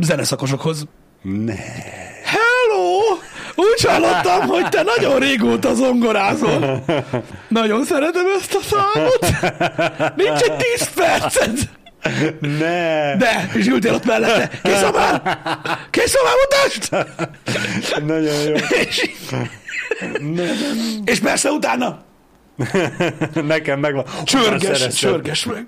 zeneszakosokhoz. 0.00 0.84
Ne. 1.22 1.54
Hello! 2.24 2.98
Úgy 3.54 3.82
hallottam, 3.82 4.46
hogy 4.46 4.68
te 4.68 4.82
nagyon 4.82 5.18
régóta 5.18 5.74
zongorázol. 5.74 6.84
Nagyon 7.48 7.84
szeretem 7.84 8.24
ezt 8.38 8.54
a 8.54 8.60
számot. 8.62 9.26
Nincs 10.16 10.40
egy 10.40 10.56
10 10.76 10.90
perced. 10.94 11.58
Ne. 12.40 13.16
De, 13.16 13.50
és 13.54 13.66
ültél 13.66 13.94
ott 13.94 14.04
mellette. 14.04 14.50
Kész 14.62 14.82
a 14.82 14.90
már? 14.90 15.38
Kész 15.90 16.14
a 16.14 16.20
már 16.24 16.34
mutasd? 16.42 17.06
Nagyon 18.06 18.42
jó. 18.42 18.54
És, 18.80 19.10
és 21.04 21.18
persze 21.18 21.50
utána 21.50 22.06
Nekem 23.46 23.80
megvan. 23.80 24.04
csörges, 24.24 24.94
csörges 24.94 25.44
meg. 25.44 25.66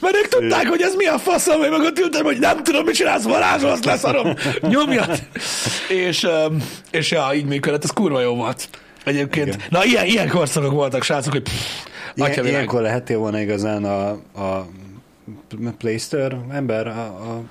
Mert 0.00 0.16
ők 0.16 0.28
tudták, 0.28 0.68
hogy 0.68 0.80
ez 0.82 0.94
mi 0.94 1.06
a 1.06 1.18
faszom, 1.18 1.62
én 1.62 1.70
meg 1.70 1.80
ott 1.80 1.98
ültem, 1.98 2.24
hogy 2.24 2.38
nem 2.38 2.62
tudom, 2.62 2.84
mit 2.84 2.94
csinálsz, 2.94 3.22
varázsolsz, 3.22 3.84
leszarom, 3.84 4.34
nyomjad. 4.60 5.18
És, 5.88 6.26
és 6.90 7.10
ja, 7.10 7.30
így 7.34 7.44
működött, 7.44 7.84
ez 7.84 7.90
kurva 7.90 8.20
jó 8.20 8.34
volt. 8.34 8.68
Egyébként. 9.04 9.46
Igen. 9.46 9.60
Na, 9.68 9.84
ilyen, 9.84 10.04
ilyen 10.06 10.28
korszakok 10.28 10.72
voltak, 10.72 11.02
srácok, 11.02 11.32
hogy 11.32 11.42
pff, 11.42 11.52
Ilyen, 12.14 12.30
világ. 12.30 12.46
ilyenkor 12.50 12.82
lehettél 12.82 13.18
volna 13.18 13.40
igazán 13.40 13.84
a, 13.84 14.08
a 14.42 14.66
Playster 15.78 16.36
ember, 16.50 16.86
a, 16.86 17.00
a, 17.00 17.42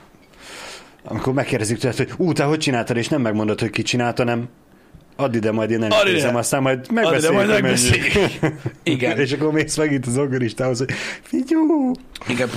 amikor 1.04 1.34
megkérdezik 1.34 1.78
tőled, 1.78 1.98
hogy 1.98 2.12
ú, 2.18 2.32
te 2.34 2.44
hogy 2.44 2.60
csináltad, 2.60 2.98
és 2.98 3.08
nem 3.08 3.22
megmondod, 3.22 3.60
hogy 3.60 3.70
ki 3.70 3.82
csinálta, 3.82 4.24
nem 4.24 4.50
add 5.16 5.36
ide, 5.36 5.52
majd 5.52 5.72
én 5.72 5.80
nem 5.80 5.92
Add 5.92 6.08
ide. 6.08 6.28
aztán 6.28 6.62
majd 6.62 6.78
Add 6.78 6.84
ide, 6.92 7.02
megbeszéljük, 7.02 7.36
majd 7.36 7.50
megbeszéljük. 7.62 8.12
Igen. 8.84 9.20
és 9.24 9.32
akkor 9.32 9.52
mész 9.52 9.78
megint 9.78 10.06
az 10.06 10.18
ogoristához, 10.18 10.78
hogy 10.78 10.92
figyú. 11.22 11.92
Igen. 12.28 12.50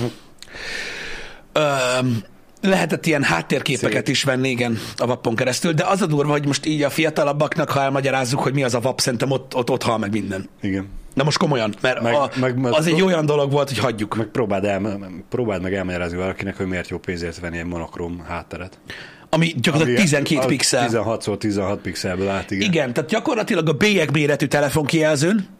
Öm, 1.53 2.23
lehetett 2.61 3.05
ilyen 3.05 3.23
háttérképeket 3.23 4.05
Szép. 4.05 4.15
is 4.15 4.23
venni, 4.23 4.49
igen, 4.49 4.77
a 4.97 5.05
vapon 5.05 5.35
keresztül, 5.35 5.71
de 5.71 5.83
az 5.85 6.01
a 6.01 6.05
durva, 6.05 6.31
hogy 6.31 6.45
most 6.45 6.65
így 6.65 6.81
a 6.83 6.89
fiatalabbaknak, 6.89 7.69
ha 7.69 7.81
elmagyarázzuk, 7.81 8.39
hogy 8.39 8.53
mi 8.53 8.63
az 8.63 8.73
a 8.73 8.79
vap, 8.79 8.99
szerintem 8.99 9.31
ott, 9.31 9.55
ott, 9.55 9.69
ott 9.69 9.83
hal 9.83 9.97
meg 9.97 10.11
minden. 10.11 10.49
Igen. 10.61 10.87
Na 11.13 11.23
most 11.23 11.37
komolyan, 11.37 11.73
mert 11.81 12.01
Meg- 12.01 12.13
a, 12.13 12.29
meg- 12.39 12.57
meg- 12.57 12.73
az 12.73 12.87
egy 12.87 13.01
olyan 13.01 13.25
dolog 13.25 13.51
volt, 13.51 13.67
hogy 13.69 13.77
hagyjuk. 13.77 14.15
Meg 14.15 14.25
próbáld, 14.27 14.65
el, 14.65 14.99
próbáld 15.29 15.61
meg 15.61 15.73
elmagyarázni 15.73 16.17
valakinek, 16.17 16.57
hogy 16.57 16.65
miért 16.67 16.89
jó 16.89 16.97
pénzért 16.97 17.39
venni 17.39 17.57
egy 17.57 17.65
monokrom 17.65 18.23
hátteret. 18.27 18.79
Ami 19.29 19.53
gyakorlatilag 19.57 19.99
12 20.01 20.41
a 20.41 20.45
pixel. 20.45 20.83
16 20.85 21.37
16 21.39 21.81
pixelből 21.81 22.29
át, 22.29 22.51
igen. 22.51 22.69
Igen, 22.69 22.93
tehát 22.93 23.09
gyakorlatilag 23.09 23.69
a 23.69 23.73
bélyeg 23.73 24.11
méretű 24.11 24.45
telefonkijelzőn, 24.45 25.55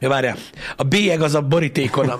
Ja, 0.00 0.08
várjál, 0.08 0.36
a 0.76 0.82
bélyeg 0.82 1.22
az 1.22 1.34
a 1.34 1.42
borítékon. 1.42 2.08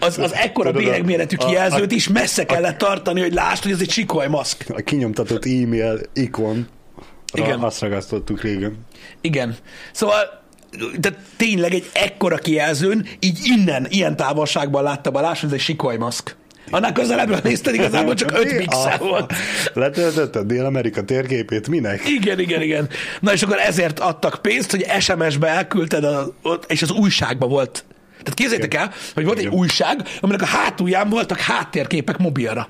az, 0.00 0.18
az 0.18 0.32
ekkora 0.34 0.70
Tudod, 0.70 0.84
bélyeg 0.84 1.04
méretű 1.04 1.36
a- 1.38 1.46
kijelzőt 1.46 1.92
is 1.92 2.08
messze 2.08 2.44
kellett 2.44 2.78
tartani, 2.78 3.20
hogy 3.20 3.32
lásd, 3.32 3.62
hogy 3.62 3.72
ez 3.72 3.80
egy 3.80 3.90
sikoly 3.90 4.26
maszk. 4.26 4.64
A 4.68 4.80
kinyomtatott 4.80 5.44
e-mail 5.44 6.00
ikon, 6.12 6.68
Igen. 7.32 7.60
azt 7.60 7.80
ragasztottuk 7.80 8.42
régen. 8.42 8.76
Igen. 9.20 9.56
Szóval 9.92 10.38
tehát 11.00 11.18
tényleg 11.36 11.74
egy 11.74 11.90
ekkora 11.92 12.36
kijelzőn, 12.36 13.06
így 13.20 13.38
innen, 13.44 13.86
ilyen 13.88 14.16
távolságban 14.16 14.82
látta 14.82 15.10
Balázs, 15.10 15.40
hogy 15.40 15.48
ez 15.48 15.54
egy 15.54 15.60
sikolymaszk. 15.60 16.36
Annál 16.70 16.92
közelebbről 16.92 17.40
nézted, 17.42 17.74
igazából 17.74 18.14
csak 18.14 18.30
5 18.32 18.56
pixel 18.56 18.92
Ah, 18.92 18.98
volt. 18.98 19.32
Letöltötted 19.74 20.46
Dél-Amerika 20.46 21.02
térképét, 21.04 21.68
minek? 21.68 22.08
Igen, 22.08 22.38
igen, 22.38 22.62
igen. 22.62 22.88
Na 23.20 23.32
és 23.32 23.42
akkor 23.42 23.58
ezért 23.58 23.98
adtak 23.98 24.42
pénzt, 24.42 24.70
hogy 24.70 24.86
SMS-be 25.00 25.46
elküldted, 25.48 26.04
a, 26.04 26.34
és 26.66 26.82
az 26.82 26.90
újságban 26.90 27.48
volt. 27.48 27.84
Tehát 28.10 28.34
képzeljétek 28.34 28.74
el, 28.74 28.92
hogy 29.14 29.24
volt 29.24 29.38
egy 29.38 29.44
Igen. 29.44 29.58
újság, 29.58 30.02
aminek 30.20 30.42
a 30.42 30.46
hátulján 30.46 31.08
voltak 31.08 31.38
háttérképek 31.38 32.18
mobilra. 32.18 32.68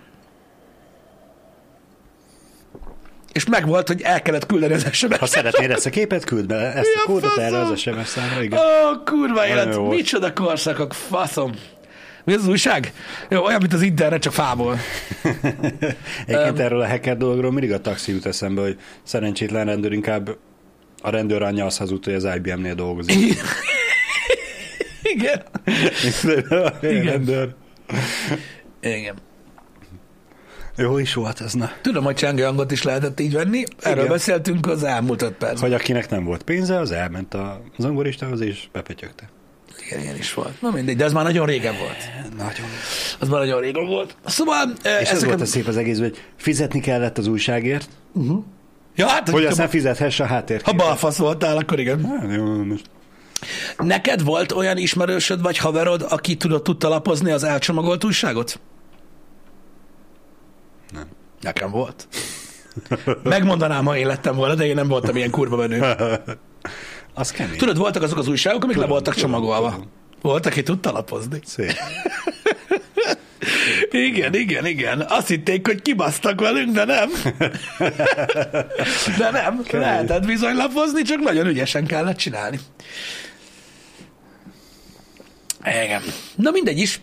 és 3.32 3.46
megvolt, 3.46 3.86
hogy 3.88 4.02
el 4.02 4.22
kellett 4.22 4.46
küldeni 4.46 4.72
az 4.72 4.86
sms 4.92 5.16
Ha 5.18 5.26
szeretnéd 5.26 5.70
ezt 5.70 5.86
a 5.86 5.90
képet, 5.90 6.24
küld 6.24 6.46
be 6.46 6.56
ezt 6.56 6.88
Ja, 6.94 7.02
a 7.02 7.06
kódot 7.06 7.36
erre 7.36 7.58
az 7.58 7.78
SMS 7.80 8.06
számra, 8.08 8.42
igen. 8.42 8.58
Ó, 8.58 9.02
kurva 9.04 9.46
élet, 9.46 9.74
volt. 9.74 9.94
micsoda 9.94 10.32
korszakok, 10.32 10.94
faszom. 10.94 11.52
Mi 12.24 12.34
az 12.34 12.48
újság? 12.48 12.92
Jó, 13.28 13.44
olyan, 13.44 13.60
mint 13.60 13.72
az 13.72 13.82
internet, 13.82 14.22
csak 14.22 14.32
fából. 14.32 14.76
Egyébként 16.26 16.58
erről 16.58 16.80
a 16.80 16.88
hacker 16.88 17.16
dologról 17.16 17.52
mindig 17.52 17.72
a 17.72 17.80
taxi 17.80 18.12
jut 18.12 18.26
eszembe, 18.26 18.60
hogy 18.60 18.78
szerencsétlen 19.02 19.66
rendőr 19.66 19.92
inkább 19.92 20.36
a 21.02 21.10
rendőr 21.10 21.42
anyja 21.42 21.64
az 21.64 21.76
hazudt, 21.76 22.04
hogy 22.04 22.14
az 22.14 22.28
IBM-nél 22.36 22.74
dolgozik. 22.74 23.16
Igen. 25.02 25.42
Igen. 26.82 27.04
Rendőr. 27.04 27.54
Igen. 28.80 29.16
Jó 30.76 30.98
is 30.98 31.14
volt 31.14 31.40
ez, 31.40 31.52
na. 31.52 31.70
Tudom, 31.82 32.04
hogy 32.04 32.14
csengő 32.14 32.42
hangot 32.42 32.70
is 32.70 32.82
lehetett 32.82 33.20
így 33.20 33.32
venni. 33.32 33.64
Erről 33.80 33.98
Igen. 33.98 34.08
beszéltünk 34.12 34.66
az 34.66 34.82
elmúlt 34.82 35.22
öt 35.22 35.32
percben. 35.32 35.70
Hogy 35.70 35.80
akinek 35.80 36.10
nem 36.10 36.24
volt 36.24 36.42
pénze, 36.42 36.78
az 36.78 36.90
elment 36.90 37.34
a 37.34 37.62
zongoristához 37.78 38.40
és 38.40 38.68
bepetyögte. 38.72 39.30
Igen, 39.90 40.02
ilyen 40.02 40.16
is 40.16 40.34
volt. 40.34 40.60
Na 40.60 40.70
mindegy, 40.70 40.96
de 40.96 41.04
az 41.04 41.12
már 41.12 41.24
nagyon 41.24 41.46
régen 41.46 41.74
volt. 41.78 42.10
Nagyon. 42.36 42.66
Az 43.18 43.28
már 43.28 43.40
nagyon 43.40 43.60
régen 43.60 43.86
volt. 43.86 44.16
Szóval... 44.24 44.72
eh, 44.82 45.00
És 45.00 45.10
ez 45.10 45.24
volt 45.24 45.40
a 45.40 45.44
szép 45.44 45.66
az 45.66 45.76
egész, 45.76 45.98
hogy 45.98 46.24
fizetni 46.36 46.80
kellett 46.80 47.18
az 47.18 47.26
újságért, 47.26 47.88
Ja, 48.96 49.06
hát, 49.08 49.28
hogy 49.28 49.44
aztán 49.44 49.68
fizethesse 49.68 50.24
a 50.24 50.26
ha 50.26 50.32
háttérképet. 50.34 50.76
balfasz 50.76 51.16
voltál, 51.16 51.56
akkor 51.56 51.78
igen. 51.78 52.04
Hát, 52.04 52.34
jó, 52.36 52.44
most. 52.64 52.84
Neked 53.78 54.22
volt 54.24 54.52
olyan 54.52 54.76
ismerősöd 54.76 55.42
vagy 55.42 55.56
haverod, 55.58 56.06
aki 56.08 56.36
tudott 56.36 56.64
tudta 56.64 56.88
lapozni 56.88 57.30
az 57.30 57.42
elcsomagolt 57.44 58.04
újságot? 58.04 58.60
Nem. 60.92 61.04
Nekem 61.40 61.70
volt. 61.70 62.08
Megmondanám, 63.22 63.84
ha 63.86 63.96
én 63.96 64.06
lettem 64.06 64.36
volna, 64.36 64.54
de 64.54 64.66
én 64.66 64.74
nem 64.74 64.88
voltam 64.88 65.16
ilyen 65.16 65.30
kurva 65.30 65.56
menő. 65.56 65.80
Az 67.14 67.30
kemény. 67.30 67.56
Tudod, 67.56 67.76
voltak 67.76 68.02
azok 68.02 68.18
az 68.18 68.28
újságok, 68.28 68.62
amik 68.62 68.76
le 68.76 68.82
Tudom, 68.82 68.96
voltak 68.96 69.14
tudom, 69.14 69.30
csomagolva. 69.30 69.70
tudom. 69.70 69.90
Volt, 70.22 70.46
aki 70.46 70.62
tudta 70.62 70.92
lapozni. 70.92 71.40
Szép. 71.44 71.72
Igen, 73.90 74.34
igen, 74.34 74.66
igen. 74.66 75.00
Azt 75.08 75.28
hitték, 75.28 75.66
hogy 75.66 75.82
kibasztak 75.82 76.40
velünk, 76.40 76.72
de 76.74 76.84
nem. 76.84 77.10
De 79.18 79.30
nem. 79.30 79.64
Lehetett 79.70 80.26
bizony 80.26 80.54
lapozni, 80.54 81.02
csak 81.02 81.18
nagyon 81.20 81.46
ügyesen 81.46 81.86
kellett 81.86 82.16
csinálni. 82.16 82.60
Igen. 85.64 86.02
Na 86.34 86.50
mindegy 86.50 86.78
is. 86.78 87.00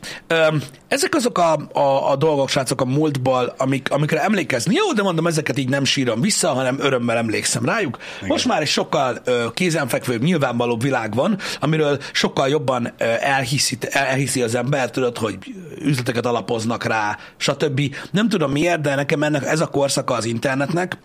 Ezek 0.88 1.16
azok 1.16 1.38
a, 1.38 1.70
a, 1.74 2.12
a 2.12 2.16
dolgok, 2.16 2.50
srácok, 2.50 2.82
a 2.82 2.86
múltból, 2.86 3.54
amik, 3.58 3.92
amikre 3.92 4.24
emlékezni. 4.24 4.76
Jó, 4.76 4.94
de 4.94 5.02
mondom, 5.02 5.28
ezeket 5.28 5.58
így 5.58 5.70
nem 5.70 5.84
sírom 5.84 6.22
vissza, 6.22 6.54
hanem 6.54 6.80
örömmel 6.80 7.18
emlékszem 7.18 7.66
rájuk. 7.66 7.98
Igen. 8.18 8.28
Most 8.30 8.46
már 8.46 8.62
egy 8.62 8.68
sokkal 8.68 9.22
kézenfekvőbb, 9.54 10.24
nyilvánvalóbb 10.24 10.82
világ 10.82 11.16
van, 11.16 11.38
amiről 11.60 12.00
sokkal 12.12 12.50
jobban 12.50 12.94
elhiszi, 13.20 13.78
elhiszi 13.90 14.42
az 14.42 14.56
ember, 14.56 14.90
tudod, 14.90 15.18
hogy 15.18 15.38
üzleteket 15.82 16.26
alapoznak 16.26 16.84
rá, 16.84 17.18
stb. 17.38 17.96
Nem 18.12 18.30
tudom 18.30 18.52
miért, 18.52 18.82
de 18.82 18.96
nekem 18.96 19.24
ennek 19.24 19.46
ez 19.46 19.60
a 19.60 19.68
korszaka 19.68 20.14
az 20.14 20.26
internetnek, 20.26 20.98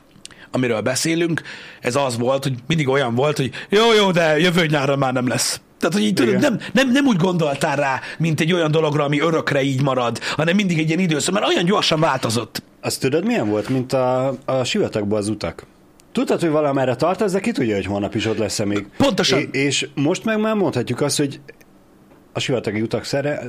amiről 0.51 0.81
beszélünk, 0.81 1.43
ez 1.81 1.97
az 1.97 2.19
volt, 2.19 2.43
hogy 2.43 2.55
mindig 2.67 2.89
olyan 2.89 3.15
volt, 3.15 3.37
hogy 3.37 3.51
jó, 3.69 3.93
jó, 3.93 4.11
de 4.11 4.39
jövő 4.39 4.67
nyárra 4.67 4.97
már 4.97 5.13
nem 5.13 5.29
lesz. 5.29 5.61
Tehát, 5.83 5.97
hogy 5.97 6.07
így 6.07 6.15
tudod, 6.15 6.41
nem, 6.41 6.59
nem, 6.73 6.91
nem 6.91 7.07
úgy 7.07 7.17
gondoltál 7.17 7.77
rá, 7.77 8.01
mint 8.19 8.41
egy 8.41 8.53
olyan 8.53 8.71
dologra, 8.71 9.05
ami 9.05 9.21
örökre 9.21 9.63
így 9.63 9.83
marad, 9.83 10.19
hanem 10.37 10.57
mindig 10.57 10.79
egy 10.79 10.87
ilyen 10.87 10.99
időszak, 10.99 11.35
mert 11.35 11.47
olyan 11.47 11.65
gyorsan 11.65 12.01
változott. 12.01 12.63
Azt 12.81 13.01
tudod, 13.01 13.25
milyen 13.25 13.49
volt, 13.49 13.69
mint 13.69 13.93
a, 13.93 14.35
a 14.45 14.65
sivatagban 14.65 15.19
az 15.19 15.29
utak? 15.29 15.67
Tudtad, 16.13 16.41
hogy 16.41 16.51
valamerre 16.51 16.95
tartasz, 16.95 17.33
de 17.33 17.41
ki 17.41 17.53
tudja, 17.53 17.75
hogy 17.75 17.87
holnap 17.87 18.15
is 18.15 18.27
ott 18.27 18.39
lesz 18.39 18.65
még. 18.65 18.87
Pontosan. 18.97 19.39
É- 19.39 19.55
és 19.55 19.89
most 19.95 20.25
meg 20.25 20.41
már 20.41 20.55
mondhatjuk 20.55 21.01
azt, 21.01 21.19
hogy 21.19 21.41
a 22.33 22.41
sivatagi 22.41 22.81
utak 22.81 23.05
szere, 23.05 23.43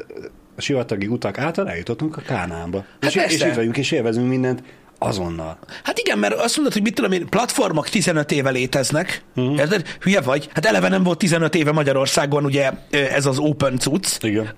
a 0.55 0.61
sivatagi 0.61 1.07
utak 1.07 1.37
által 1.37 1.69
eljutottunk 1.69 2.17
a 2.17 2.21
Kánánba. 2.21 2.85
Hát 3.01 3.09
és, 3.09 3.15
és 3.15 3.21
persze. 3.21 3.47
itt 3.47 3.55
vagyunk, 3.55 3.77
és 3.77 3.91
élvezünk 3.91 4.27
mindent 4.27 4.63
azonnal. 5.05 5.57
Hát 5.83 5.99
igen, 5.99 6.17
mert 6.17 6.33
azt 6.33 6.55
mondod, 6.55 6.73
hogy 6.73 6.81
mit 6.81 6.95
tudom 6.95 7.11
én, 7.11 7.29
platformok 7.29 7.89
15 7.89 8.31
éve 8.31 8.49
léteznek, 8.49 9.23
uh-huh. 9.35 9.57
érted? 9.57 9.97
Hülye 9.99 10.21
vagy? 10.21 10.49
Hát 10.53 10.65
eleve 10.65 10.89
nem 10.89 11.03
volt 11.03 11.17
15 11.17 11.55
éve 11.55 11.71
Magyarországon 11.71 12.45
ugye 12.45 12.71
ez 12.89 13.25
az 13.25 13.37
open 13.37 13.79
cucc 13.79 14.23
Igen. 14.23 14.53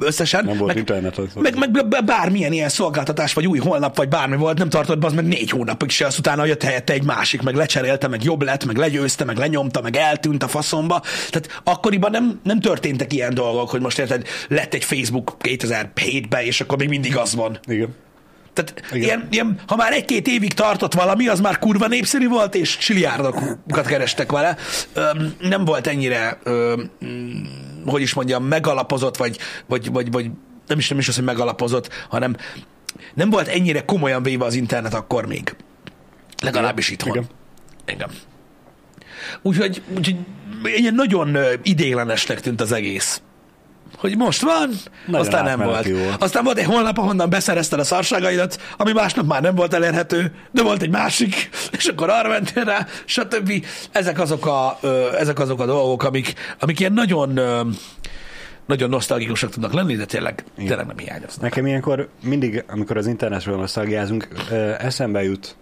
összesen. 0.00 0.44
Nem 0.44 0.56
volt 0.56 0.66
meg, 0.66 0.76
internet, 0.76 1.18
az- 1.18 1.34
Meg, 1.34 1.58
meg 1.58 1.70
b- 1.70 2.04
bármilyen 2.04 2.52
ilyen 2.52 2.68
szolgáltatás, 2.68 3.32
vagy 3.32 3.46
új 3.46 3.58
holnap, 3.58 3.96
vagy 3.96 4.08
bármi 4.08 4.36
volt, 4.36 4.58
nem 4.58 4.68
tartott 4.68 5.04
az 5.04 5.12
meg 5.12 5.24
négy 5.26 5.50
hónapig 5.50 5.90
se, 5.90 6.06
azt 6.06 6.18
utána 6.18 6.44
jött 6.44 6.62
helyette 6.62 6.92
egy 6.92 7.04
másik, 7.04 7.42
meg 7.42 7.54
lecserélte, 7.54 8.08
meg 8.08 8.24
jobb 8.24 8.42
lett, 8.42 8.64
meg 8.64 8.76
legyőzte, 8.76 9.24
meg 9.24 9.36
lenyomta, 9.36 9.80
meg 9.80 9.96
eltűnt 9.96 10.42
a 10.42 10.48
faszomba. 10.48 11.02
Tehát 11.30 11.60
akkoriban 11.64 12.10
nem, 12.10 12.40
nem 12.42 12.60
történtek 12.60 13.12
ilyen 13.12 13.34
dolgok, 13.34 13.70
hogy 13.70 13.80
most 13.80 13.98
érted, 13.98 14.26
lett 14.48 14.74
egy 14.74 14.84
Facebook 14.84 15.36
2007-ben, 15.42 16.42
és 16.44 16.60
akkor 16.60 16.78
még 16.78 16.88
mindig 16.88 17.16
az 17.16 17.34
van. 17.34 17.58
Igen. 17.68 17.94
Tehát 18.52 18.82
Igen. 18.92 19.02
ilyen, 19.02 19.28
ilyen, 19.30 19.60
ha 19.66 19.76
már 19.76 19.92
egy-két 19.92 20.26
évig 20.26 20.52
tartott 20.52 20.94
valami, 20.94 21.28
az 21.28 21.40
már 21.40 21.58
kurva 21.58 21.86
népszerű 21.86 22.28
volt, 22.28 22.54
és 22.54 22.76
csiliárdokat 22.76 23.86
kerestek 23.86 24.32
vele. 24.32 24.56
Öm, 24.92 25.34
nem 25.40 25.64
volt 25.64 25.86
ennyire, 25.86 26.38
öm, 26.42 26.90
hogy 27.86 28.02
is 28.02 28.14
mondjam, 28.14 28.44
megalapozott, 28.44 29.16
vagy, 29.16 29.38
vagy, 29.66 29.90
vagy, 29.90 30.12
vagy 30.12 30.30
nem 30.66 30.78
is 30.78 30.88
nem 30.88 30.98
is 30.98 31.08
az, 31.08 31.14
hogy 31.14 31.24
megalapozott, 31.24 31.88
hanem 32.08 32.36
nem 33.14 33.30
volt 33.30 33.48
ennyire 33.48 33.84
komolyan 33.84 34.22
véve 34.22 34.44
az 34.44 34.54
internet 34.54 34.94
akkor 34.94 35.26
még. 35.26 35.56
Legalábbis 36.42 36.90
itthon. 36.90 37.10
Igen. 37.10 37.26
Igen. 37.86 38.10
Úgyhogy, 39.42 39.82
úgyhogy 39.96 40.16
ilyen 40.62 40.94
nagyon 40.94 41.36
idéglenesnek 41.62 42.40
tűnt 42.40 42.60
az 42.60 42.72
egész. 42.72 43.22
Hogy 44.00 44.16
most 44.16 44.42
van, 44.42 44.70
Nagyon 45.06 45.20
aztán 45.20 45.44
nem 45.44 45.58
volt. 45.58 45.88
volt. 45.88 46.22
Aztán 46.22 46.44
volt 46.44 46.58
egy 46.58 46.64
honlap, 46.64 46.98
ahonnan 46.98 47.30
beszerezted 47.30 47.78
a 47.78 47.84
szarságaidat, 47.84 48.60
ami 48.76 48.92
másnap 48.92 49.26
már 49.26 49.42
nem 49.42 49.54
volt 49.54 49.74
elérhető, 49.74 50.32
de 50.50 50.62
volt 50.62 50.82
egy 50.82 50.90
másik, 50.90 51.50
és 51.78 51.86
akkor 51.86 52.10
arra 52.10 52.28
mentél 52.28 52.64
rá, 52.64 52.86
stb. 53.04 53.66
Ezek 53.92 54.20
azok 54.20 54.46
a, 54.46 54.78
ezek 55.18 55.38
azok 55.38 55.60
a 55.60 55.66
dolgok, 55.66 56.02
amik, 56.02 56.34
amik 56.58 56.80
ilyen 56.80 56.92
nagyon, 56.92 57.40
nagyon 58.66 58.88
nosztalgikusak 58.88 59.50
tudnak 59.50 59.72
lenni, 59.72 59.96
de 59.96 60.04
tényleg, 60.04 60.44
tényleg 60.56 60.86
nem 60.86 60.98
hiányoznak. 60.98 61.40
Nekem 61.40 61.66
ilyenkor 61.66 62.08
mindig, 62.22 62.64
amikor 62.68 62.96
az 62.96 63.06
internetről 63.06 63.56
nosztalgiázunk, 63.56 64.28
eszembe 64.78 65.22
jut 65.22 65.56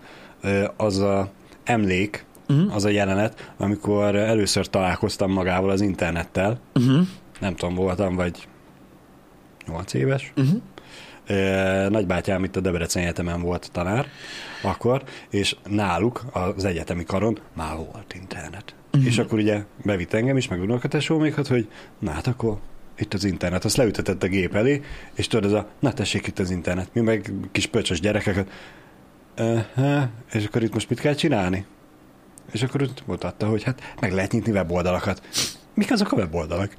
az 0.77 0.99
a 0.99 1.31
emlék, 1.65 2.25
uh-huh. 2.49 2.75
az 2.75 2.85
a 2.85 2.89
jelenet, 2.89 3.53
amikor 3.57 4.17
először 4.17 4.67
találkoztam 4.67 5.31
magával 5.31 5.71
az 5.71 5.81
internettel. 5.81 6.61
Uh-huh. 6.75 7.07
Nem 7.39 7.55
tudom, 7.55 7.75
voltam 7.75 8.15
vagy 8.15 8.49
8 9.67 9.95
éves. 9.95 10.33
Uh-huh. 10.37 10.61
Nagybátyám 11.89 12.45
itt 12.45 12.57
a 12.57 12.61
Debrecen 12.61 13.03
Egyetemen 13.03 13.43
volt 13.43 13.71
tanár 13.73 14.07
akkor, 14.63 15.03
és 15.31 15.57
náluk 15.67 16.25
az 16.33 16.65
egyetemi 16.65 17.05
karon 17.05 17.39
már 17.53 17.77
volt 17.77 18.15
internet. 18.15 18.75
Uh-huh. 18.93 19.07
És 19.07 19.19
akkor 19.19 19.39
ugye 19.39 19.65
bevitt 19.85 20.13
engem 20.13 20.37
is, 20.37 20.49
meg 20.49 20.61
unokatesómékat, 20.61 21.47
hogy 21.47 21.69
na 21.99 22.11
hát 22.11 22.27
akkor 22.27 22.59
itt 22.99 23.15
az 23.15 23.25
internet. 23.25 23.65
Azt 23.65 23.77
leütetett 23.77 24.23
a 24.23 24.27
gép 24.27 24.55
elé, 24.55 24.83
és 25.15 25.27
tudod, 25.27 25.45
ez 25.45 25.53
a, 25.53 25.69
na 25.79 25.93
tessék 25.93 26.27
itt 26.27 26.39
az 26.39 26.51
internet. 26.51 26.89
Mi 26.93 27.01
meg 27.01 27.33
kis 27.53 27.67
pöcsös 27.67 28.01
gyerekeket. 28.01 28.51
Uh, 29.39 30.03
és 30.33 30.45
akkor 30.45 30.63
itt 30.63 30.73
most 30.73 30.89
mit 30.89 31.01
kell 31.01 31.15
csinálni? 31.15 31.67
És 32.53 32.63
akkor 32.63 32.83
ott 32.83 33.07
mutatta, 33.07 33.47
hogy 33.47 33.63
hát 33.63 33.95
meg 34.01 34.13
lehet 34.13 34.33
nyitni 34.33 34.53
weboldalakat. 34.53 35.23
Mik 35.75 35.91
azok 35.91 36.13
a 36.13 36.17
weboldalak? 36.17 36.75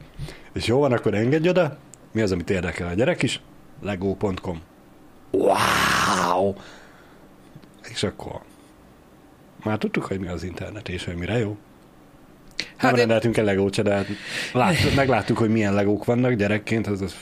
És 0.54 0.66
jó 0.66 0.80
van, 0.80 0.92
akkor 0.92 1.14
engedj 1.14 1.50
oda. 1.50 1.78
Mi 2.12 2.22
az, 2.22 2.32
amit 2.32 2.50
érdekel 2.50 2.88
a 2.88 2.94
gyerek 2.94 3.24
is? 3.24 3.42
Lego.com. 3.82 4.62
Wow! 5.32 6.54
És 7.90 8.04
akkor 8.04 8.42
már 9.64 9.78
tudtuk, 9.78 10.04
hogy 10.06 10.20
mi 10.20 10.28
az 10.28 10.44
internet, 10.44 10.90
és 10.90 11.06
hogy 11.06 11.16
mire 11.16 11.38
jó. 11.38 11.58
Hát 12.58 12.82
nem 12.82 12.92
én- 12.92 12.98
rendeltünk 12.98 13.38
el 13.38 13.44
legót 13.46 13.74
se, 13.74 13.82
de 13.82 13.94
hát 13.94 14.06
lát, 14.54 14.76
megláttuk, 14.96 15.38
hogy 15.38 15.50
milyen 15.50 15.74
legók 15.74 16.06
vannak 16.06 16.34
gyerekként, 16.34 16.88
az, 16.88 17.02
az 17.02 17.16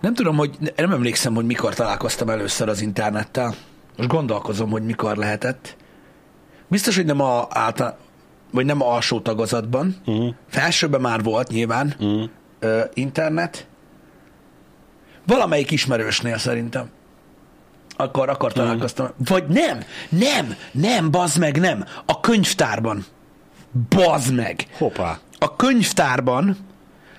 Nem 0.00 0.14
tudom, 0.14 0.36
hogy 0.36 0.58
nem 0.76 0.92
emlékszem, 0.92 1.34
hogy 1.34 1.46
mikor 1.46 1.74
találkoztam 1.74 2.28
először 2.28 2.68
az 2.68 2.80
internettel. 2.80 3.54
Most 3.96 4.08
gondolkozom, 4.08 4.70
hogy 4.70 4.84
mikor 4.84 5.16
lehetett. 5.16 5.76
Biztos, 6.68 6.96
hogy 6.96 7.04
nem 7.04 7.20
a 7.20 7.46
által, 7.50 7.98
vagy 8.54 8.64
nem 8.66 8.82
alsó 8.82 9.20
tagozatban. 9.20 9.96
uh-huh. 10.06 10.34
Felsőben 10.48 11.00
már 11.00 11.22
volt 11.22 11.48
nyilván 11.48 11.94
Uh-huh. 11.98 12.28
ö, 12.58 12.80
internet. 12.94 13.66
Valamelyik 15.26 15.70
ismerősnél 15.70 16.38
szerintem. 16.38 16.90
Akkor, 17.96 18.28
akkor 18.28 18.52
találkoztam. 18.52 19.08
Vagy 19.16 19.44
nem, 19.46 19.80
nem, 20.08 20.54
nem, 20.72 21.10
bazd 21.10 21.38
meg, 21.38 21.60
nem. 21.60 21.84
A 22.06 22.20
könyvtárban. 22.20 23.04
Bazd 23.88 24.34
meg. 24.34 24.66
Hoppá. 24.78 25.18
A 25.38 25.56
könyvtárban 25.56 26.56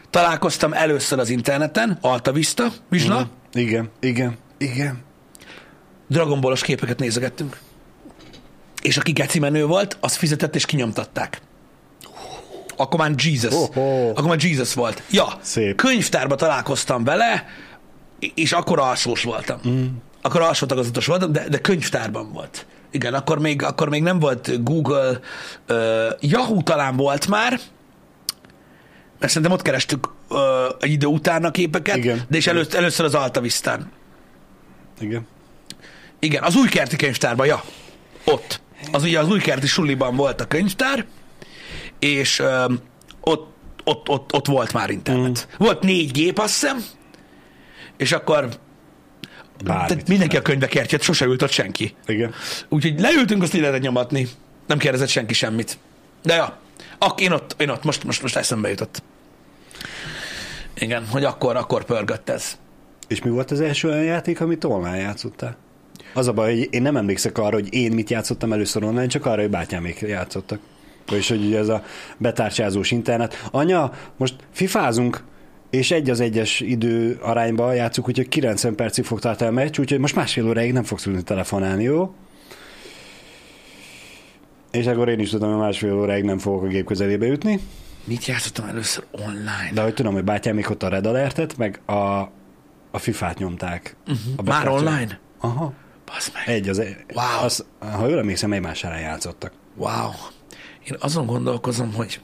találkoztam 0.10 0.74
először 0.74 1.20
az 1.20 1.30
interneten, 1.30 1.98
Alta 2.02 2.32
Vista, 2.32 2.68
Vizsla, 2.90 3.16
Uh-huh. 3.16 3.30
Igen, 3.54 3.90
igen, 4.00 4.38
igen. 4.58 4.98
Dragon 6.08 6.42
Ballos 6.42 6.62
képeket 6.62 7.00
nézegettünk. 7.00 7.58
És 8.82 8.98
aki 8.98 9.12
geci 9.12 9.40
menő 9.40 9.66
volt, 9.66 9.98
az 10.00 10.16
fizetett 10.16 10.56
és 10.56 10.66
kinyomtatták. 10.66 11.42
Akkor 12.78 13.00
már 13.00 13.12
Jesus. 13.18 13.54
Akkor 14.14 14.24
már 14.24 14.38
Jesus 14.40 14.74
volt. 14.74 15.04
Ja, 15.12 15.28
Szép. 15.42 15.76
könyvtárba 15.76 16.36
találkoztam 16.36 17.04
vele, 17.04 17.46
és 18.36 18.52
akkor 18.52 18.80
alsós 18.80 19.24
voltam. 19.24 19.60
Mm. 19.68 19.86
Akkor 20.22 20.42
alsó 20.42 20.66
tagozatos 20.66 21.06
voltam, 21.06 21.32
de, 21.32 21.50
de 21.50 21.58
könyvtárban 21.58 22.32
volt. 22.34 22.66
Igen, 22.92 23.14
akkor 23.14 23.40
még, 23.40 23.64
akkor 23.64 23.90
még 23.90 24.02
nem 24.04 24.20
volt 24.20 24.64
Google, 24.64 25.20
uh, 25.70 25.78
Yahoo 26.20 26.62
talán 26.62 26.96
volt 26.96 27.28
már, 27.28 27.60
mert 29.20 29.32
szerintem 29.32 29.52
ott 29.52 29.62
kerestük 29.62 30.10
uh, 30.30 30.40
egy 30.80 30.92
idő 30.92 31.08
után 31.08 31.44
a 31.44 31.52
képeket, 31.52 31.96
Igen. 31.96 32.22
de 32.30 32.38
és 32.38 32.48
először, 32.48 32.76
először 32.76 33.06
az 33.06 33.16
Alta 33.16 33.42
Vistán. 33.42 33.92
Igen. 35.00 35.28
Igen, 36.20 36.44
az 36.44 36.56
újkerti 36.56 36.96
könyvtárban, 36.96 37.46
ja. 37.46 37.64
Ott. 38.24 38.62
Az 38.92 39.04
ugye 39.04 39.20
az 39.20 39.30
újkerti 39.30 39.68
suliban 39.68 40.16
volt 40.16 40.42
a 40.42 40.46
könyvtár, 40.46 41.06
és 42.00 42.40
öm, 42.40 42.80
ott, 43.22 43.54
ott, 43.84 44.10
ott, 44.10 44.34
ott 44.34 44.46
volt 44.46 44.74
már 44.74 44.90
internet. 44.90 45.48
Mm. 45.50 45.66
Volt 45.66 45.84
négy 45.84 46.12
gép, 46.12 46.40
azt 46.40 46.54
hiszem, 46.54 46.84
és 47.98 48.12
akkor 48.12 48.50
Bármit 49.64 49.88
tehát 49.88 50.08
mindenki 50.08 50.38
a 50.38 50.42
könyvbe 50.42 50.68
kertjét, 50.68 51.02
sose 51.02 51.26
ült 51.26 51.42
ott 51.42 51.52
senki. 51.52 51.96
Igen. 52.06 52.34
Úgyhogy 52.70 53.00
leültünk, 53.00 53.44
azt 53.44 53.54
lehetett 53.54 53.82
nyomatni. 53.82 54.28
Nem 54.68 54.78
kérdezett 54.78 55.08
senki 55.08 55.34
semmit. 55.34 55.78
De 56.24 56.36
ja, 56.36 56.58
ak, 56.98 57.22
én 57.22 57.32
ott, 57.32 57.56
én 57.58 57.70
ott 57.70 57.84
most, 57.84 58.04
most, 58.04 58.22
most 58.22 58.36
eszembe 58.36 58.70
jutott. 58.70 59.04
Igen, 60.74 61.08
hogy 61.08 61.24
akkor, 61.24 61.56
akkor 61.56 61.84
pörgött 61.84 62.30
ez. 62.30 62.58
És 63.08 63.22
mi 63.22 63.30
volt 63.30 63.52
az 63.52 63.62
első 63.62 63.90
olyan 63.90 64.04
játék, 64.04 64.42
amit 64.42 64.64
online 64.64 64.98
játszottál? 64.98 65.58
Az 66.16 66.28
a 66.28 66.34
baj, 66.34 66.56
hogy 66.56 66.68
én 66.72 66.82
nem 66.82 66.98
emlékszek 66.98 67.38
arra, 67.38 67.54
hogy 67.54 67.74
én 67.74 67.92
mit 67.92 68.10
játszottam 68.10 68.54
először 68.54 68.84
online, 68.84 69.08
csak 69.08 69.26
arra, 69.26 69.42
hogy 69.42 69.50
bátyámék 69.50 70.00
játszottak. 70.00 70.60
És 71.12 71.30
hogy 71.30 71.46
ugye 71.46 71.58
ez 71.58 71.68
a 71.68 71.84
betárcsázós 72.18 72.92
internet. 72.92 73.48
Anya, 73.52 73.92
most 74.18 74.36
fifázunk, 74.52 75.24
és 75.70 75.92
egy 75.92 76.10
az 76.10 76.20
egyes 76.20 76.60
idő 76.60 77.20
arányba 77.22 77.74
játszunk, 77.74 78.08
úgyhogy 78.08 78.28
90 78.28 78.76
percig 78.76 79.04
fog 79.04 79.20
tartani 79.20 79.50
a 79.50 79.54
meccs, 79.54 79.80
úgyhogy 79.80 80.00
most 80.00 80.16
másfél 80.16 80.48
óráig 80.48 80.74
nem 80.74 80.84
fogsz 80.84 81.04
tudni 81.04 81.24
telefonálni, 81.24 81.84
jó? 81.84 82.14
És 84.72 84.86
akkor 84.86 85.10
én 85.10 85.20
is 85.20 85.30
tudom, 85.30 85.50
hogy 85.50 85.60
másfél 85.60 85.94
óráig 85.94 86.24
nem 86.24 86.38
fogok 86.38 86.64
a 86.64 86.68
gép 86.68 86.86
közelébe 86.86 87.26
jutni. 87.26 87.60
Mit 88.04 88.26
játszottam 88.26 88.66
először 88.66 89.04
online? 89.12 89.72
De 89.74 89.82
hogy 89.82 89.94
tudom, 89.94 90.14
hogy 90.14 90.24
bátyám 90.24 90.56
még 90.56 90.70
ott 90.70 90.84
a 90.84 90.88
Red 90.88 91.06
Alertet, 91.06 91.58
meg 91.58 91.82
a, 91.86 91.94
a 92.92 92.98
FIFA-t 92.98 93.38
nyomták. 93.38 93.96
Uh-huh. 94.08 94.34
A 94.36 94.42
Már 94.44 94.68
online? 94.68 95.20
Aha. 95.40 95.74
Basz 96.06 96.32
meg. 96.34 96.44
Egy 96.56 96.70
az, 96.70 96.78
Wow. 97.14 97.44
az, 97.44 97.66
ha 97.80 98.08
jól 98.08 98.18
emlékszem, 98.20 98.54
egymás 98.54 98.84
ellen 98.84 99.00
játszottak. 99.00 99.52
Wow. 99.76 100.10
Én 100.84 100.96
azon 101.00 101.26
gondolkozom, 101.26 101.94
hogy 101.94 102.22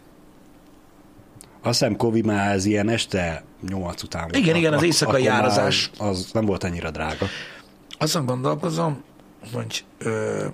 Azt 1.63 1.79
hiszem 1.79 1.95
Kovi 1.95 2.21
már 2.21 2.51
ez 2.51 2.65
ilyen 2.65 2.89
este 2.89 3.43
8 3.67 4.03
után 4.03 4.21
volt. 4.21 4.35
Igen, 4.35 4.55
igen, 4.55 4.71
az 4.71 4.77
Ak- 4.77 4.85
éjszakai 4.87 5.27
árazás. 5.27 5.91
Az 5.97 6.29
nem 6.33 6.45
volt 6.45 6.63
annyira 6.63 6.91
drága. 6.91 7.25
azon 7.97 8.25
gondolkozom, 8.25 9.03
hogy 9.53 9.85
ö, 9.97 10.45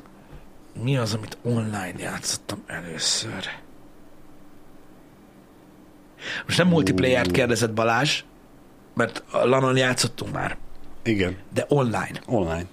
mi 0.83 0.97
az, 0.97 1.13
amit 1.13 1.37
online 1.43 1.93
játszottam 1.97 2.63
először. 2.67 3.45
Most 6.45 6.57
nem 6.57 6.67
multiplayer-t 6.67 7.31
kérdezett 7.31 7.73
Balázs, 7.73 8.23
mert 8.93 9.23
a 9.31 9.45
LAN-on 9.45 9.77
játszottunk 9.77 10.33
már, 10.33 10.57
Igen, 11.03 11.37
de 11.53 11.65
online. 11.67 12.19
online. 12.25 12.65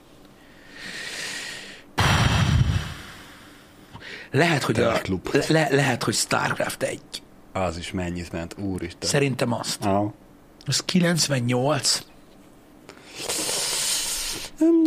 Lehet, 4.34 4.62
hogy, 4.62 4.80
a, 4.80 5.00
le, 5.32 5.44
le, 5.48 5.68
lehet, 5.70 6.02
hogy 6.02 6.14
StarCraft 6.14 6.82
1. 6.82 7.00
Az 7.52 7.76
is 7.78 7.90
mennyit 7.92 8.32
ment, 8.32 8.56
úristen. 8.58 9.08
Szerintem 9.10 9.52
azt. 9.52 9.84
Ah. 9.84 10.10
Az 10.66 10.80
98. 10.84 12.02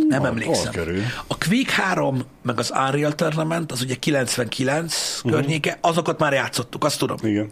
Nem 0.08 0.18
hol- 0.20 0.30
emlékszem. 0.30 0.72
körül? 0.72 1.02
A 1.26 1.36
Quake 1.38 1.72
3, 1.82 2.22
meg 2.42 2.58
az 2.58 2.70
Unreal 2.70 3.14
Tournament, 3.14 3.72
az 3.72 3.80
ugye 3.82 3.94
99 3.94 4.94
Mhm. 4.94 5.26
uh-huh. 5.26 5.40
környéke, 5.40 5.78
azokat 5.80 6.18
már 6.18 6.32
játszottuk, 6.32 6.84
azt 6.84 6.98
tudom, 6.98 7.16
Igen. 7.22 7.50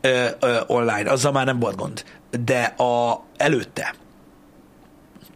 ö, 0.00 0.26
ö, 0.40 0.60
online, 0.66 1.10
azzal 1.10 1.32
már 1.32 1.46
nem 1.46 1.58
volt 1.58 1.76
gond. 1.76 2.04
De 2.44 2.62
a 2.64 3.24
előtte, 3.36 3.94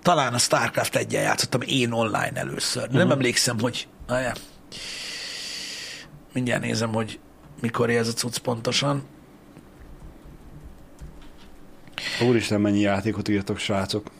talán 0.02 0.34
a 0.34 0.38
StarCraft 0.38 0.96
1 0.96 1.12
játszottam 1.12 1.60
én 1.60 1.92
online 1.92 2.32
először. 2.34 2.82
Uh-huh. 2.82 2.96
Nem 2.98 3.10
emlékszem, 3.10 3.60
hogy... 3.60 3.88
Ajá. 4.08 4.32
Mindjárt 6.32 6.62
nézem, 6.62 6.92
hogy 6.92 7.18
mikor 7.60 7.90
ez 7.90 8.08
a 8.08 8.12
cucc 8.12 8.36
pontosan. 8.36 9.02
Úristen, 12.28 12.60
mennyi 12.60 12.80
játékot 12.80 13.28
írtok, 13.28 13.58
srácok. 13.58 14.10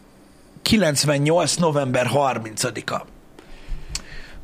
98. 0.63 1.55
november 1.55 2.11
30-a 2.15 3.07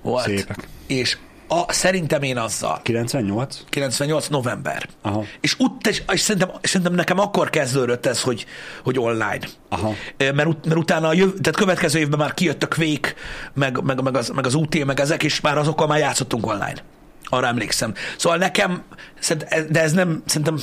volt. 0.02 0.24
Szépek. 0.24 0.68
És 0.86 1.18
a, 1.48 1.72
szerintem 1.72 2.22
én 2.22 2.38
azzal. 2.38 2.80
98? 2.82 3.64
98. 3.68 4.28
november. 4.28 4.88
Aha. 5.02 5.24
És, 5.40 5.58
ut- 5.58 5.86
és, 5.86 6.02
és 6.12 6.20
szerintem, 6.20 6.50
szerintem 6.62 6.94
nekem 6.94 7.18
akkor 7.18 7.50
kezdődött 7.50 8.06
ez, 8.06 8.22
hogy, 8.22 8.46
hogy 8.84 8.98
online. 8.98 9.38
Aha. 9.68 9.92
Mert, 10.18 10.46
ut- 10.46 10.66
mert 10.66 10.78
utána 10.78 11.08
a 11.08 11.12
jöv, 11.12 11.28
tehát 11.28 11.56
következő 11.58 11.98
évben 11.98 12.18
már 12.18 12.34
kijött 12.34 12.62
a 12.62 12.68
Quake, 12.68 13.14
meg, 13.54 13.82
meg, 13.82 14.02
meg, 14.02 14.16
az, 14.16 14.28
meg 14.28 14.46
az 14.46 14.54
UT, 14.54 14.84
meg 14.84 15.00
ezek, 15.00 15.22
és 15.22 15.40
már 15.40 15.58
azokkal 15.58 15.86
már 15.86 15.98
játszottunk 15.98 16.46
online. 16.46 16.82
Arra 17.28 17.46
emlékszem. 17.46 17.94
Szóval 18.16 18.38
nekem, 18.38 18.82
de 19.70 19.82
ez 19.82 19.92
nem, 19.92 20.22
szerintem, 20.26 20.58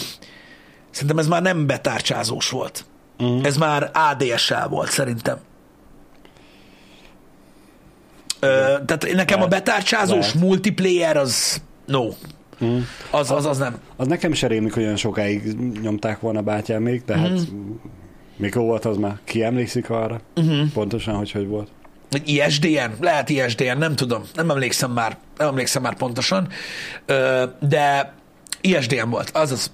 szerintem 0.91 1.17
ez 1.17 1.27
már 1.27 1.41
nem 1.41 1.65
betárcsázós 1.67 2.49
volt. 2.49 2.85
Uh-huh. 3.19 3.45
Ez 3.45 3.57
már 3.57 3.91
ADSL 3.93 4.67
volt, 4.69 4.89
szerintem. 4.89 5.37
Ö, 8.39 8.47
tehát 8.85 9.07
nekem 9.13 9.41
a 9.41 9.47
Lehet. 9.47 9.49
betárcsázós 9.63 10.25
Lehet. 10.25 10.39
multiplayer 10.41 11.17
az 11.17 11.61
no. 11.85 12.07
Mm. 12.65 12.77
Az, 13.11 13.31
az, 13.31 13.45
az 13.45 13.57
nem. 13.57 13.77
Az 13.95 14.07
nekem 14.07 14.33
sem 14.33 14.49
rémlik, 14.49 14.73
hogy 14.73 14.83
olyan 14.83 14.95
sokáig 14.95 15.43
nyomták 15.81 16.19
volna 16.19 16.41
bátyám 16.41 16.81
még, 16.81 17.03
de 17.05 17.17
hát 17.17 17.29
Mhm. 17.29 17.41
mikor 18.37 18.61
volt 18.63 18.85
az 18.85 18.97
már? 18.97 19.19
Ki 19.23 19.43
emlékszik 19.43 19.89
arra? 19.89 20.21
Uh-huh. 20.35 20.71
Pontosan, 20.73 21.15
hogy 21.15 21.31
hogy 21.31 21.47
volt. 21.47 21.69
Egy 22.13 22.27
ISDN? 22.29 22.91
Lehet 22.99 23.29
ISDN, 23.29 23.77
nem 23.77 23.95
tudom. 23.95 24.23
Nem 24.33 24.49
emlékszem 24.49 24.91
már. 24.91 25.17
Nem 25.37 25.47
emlékszem 25.47 25.81
már 25.81 25.95
pontosan. 25.95 26.47
De 27.59 28.13
ISDN 28.61 29.09
volt, 29.09 29.29
azaz. 29.33 29.71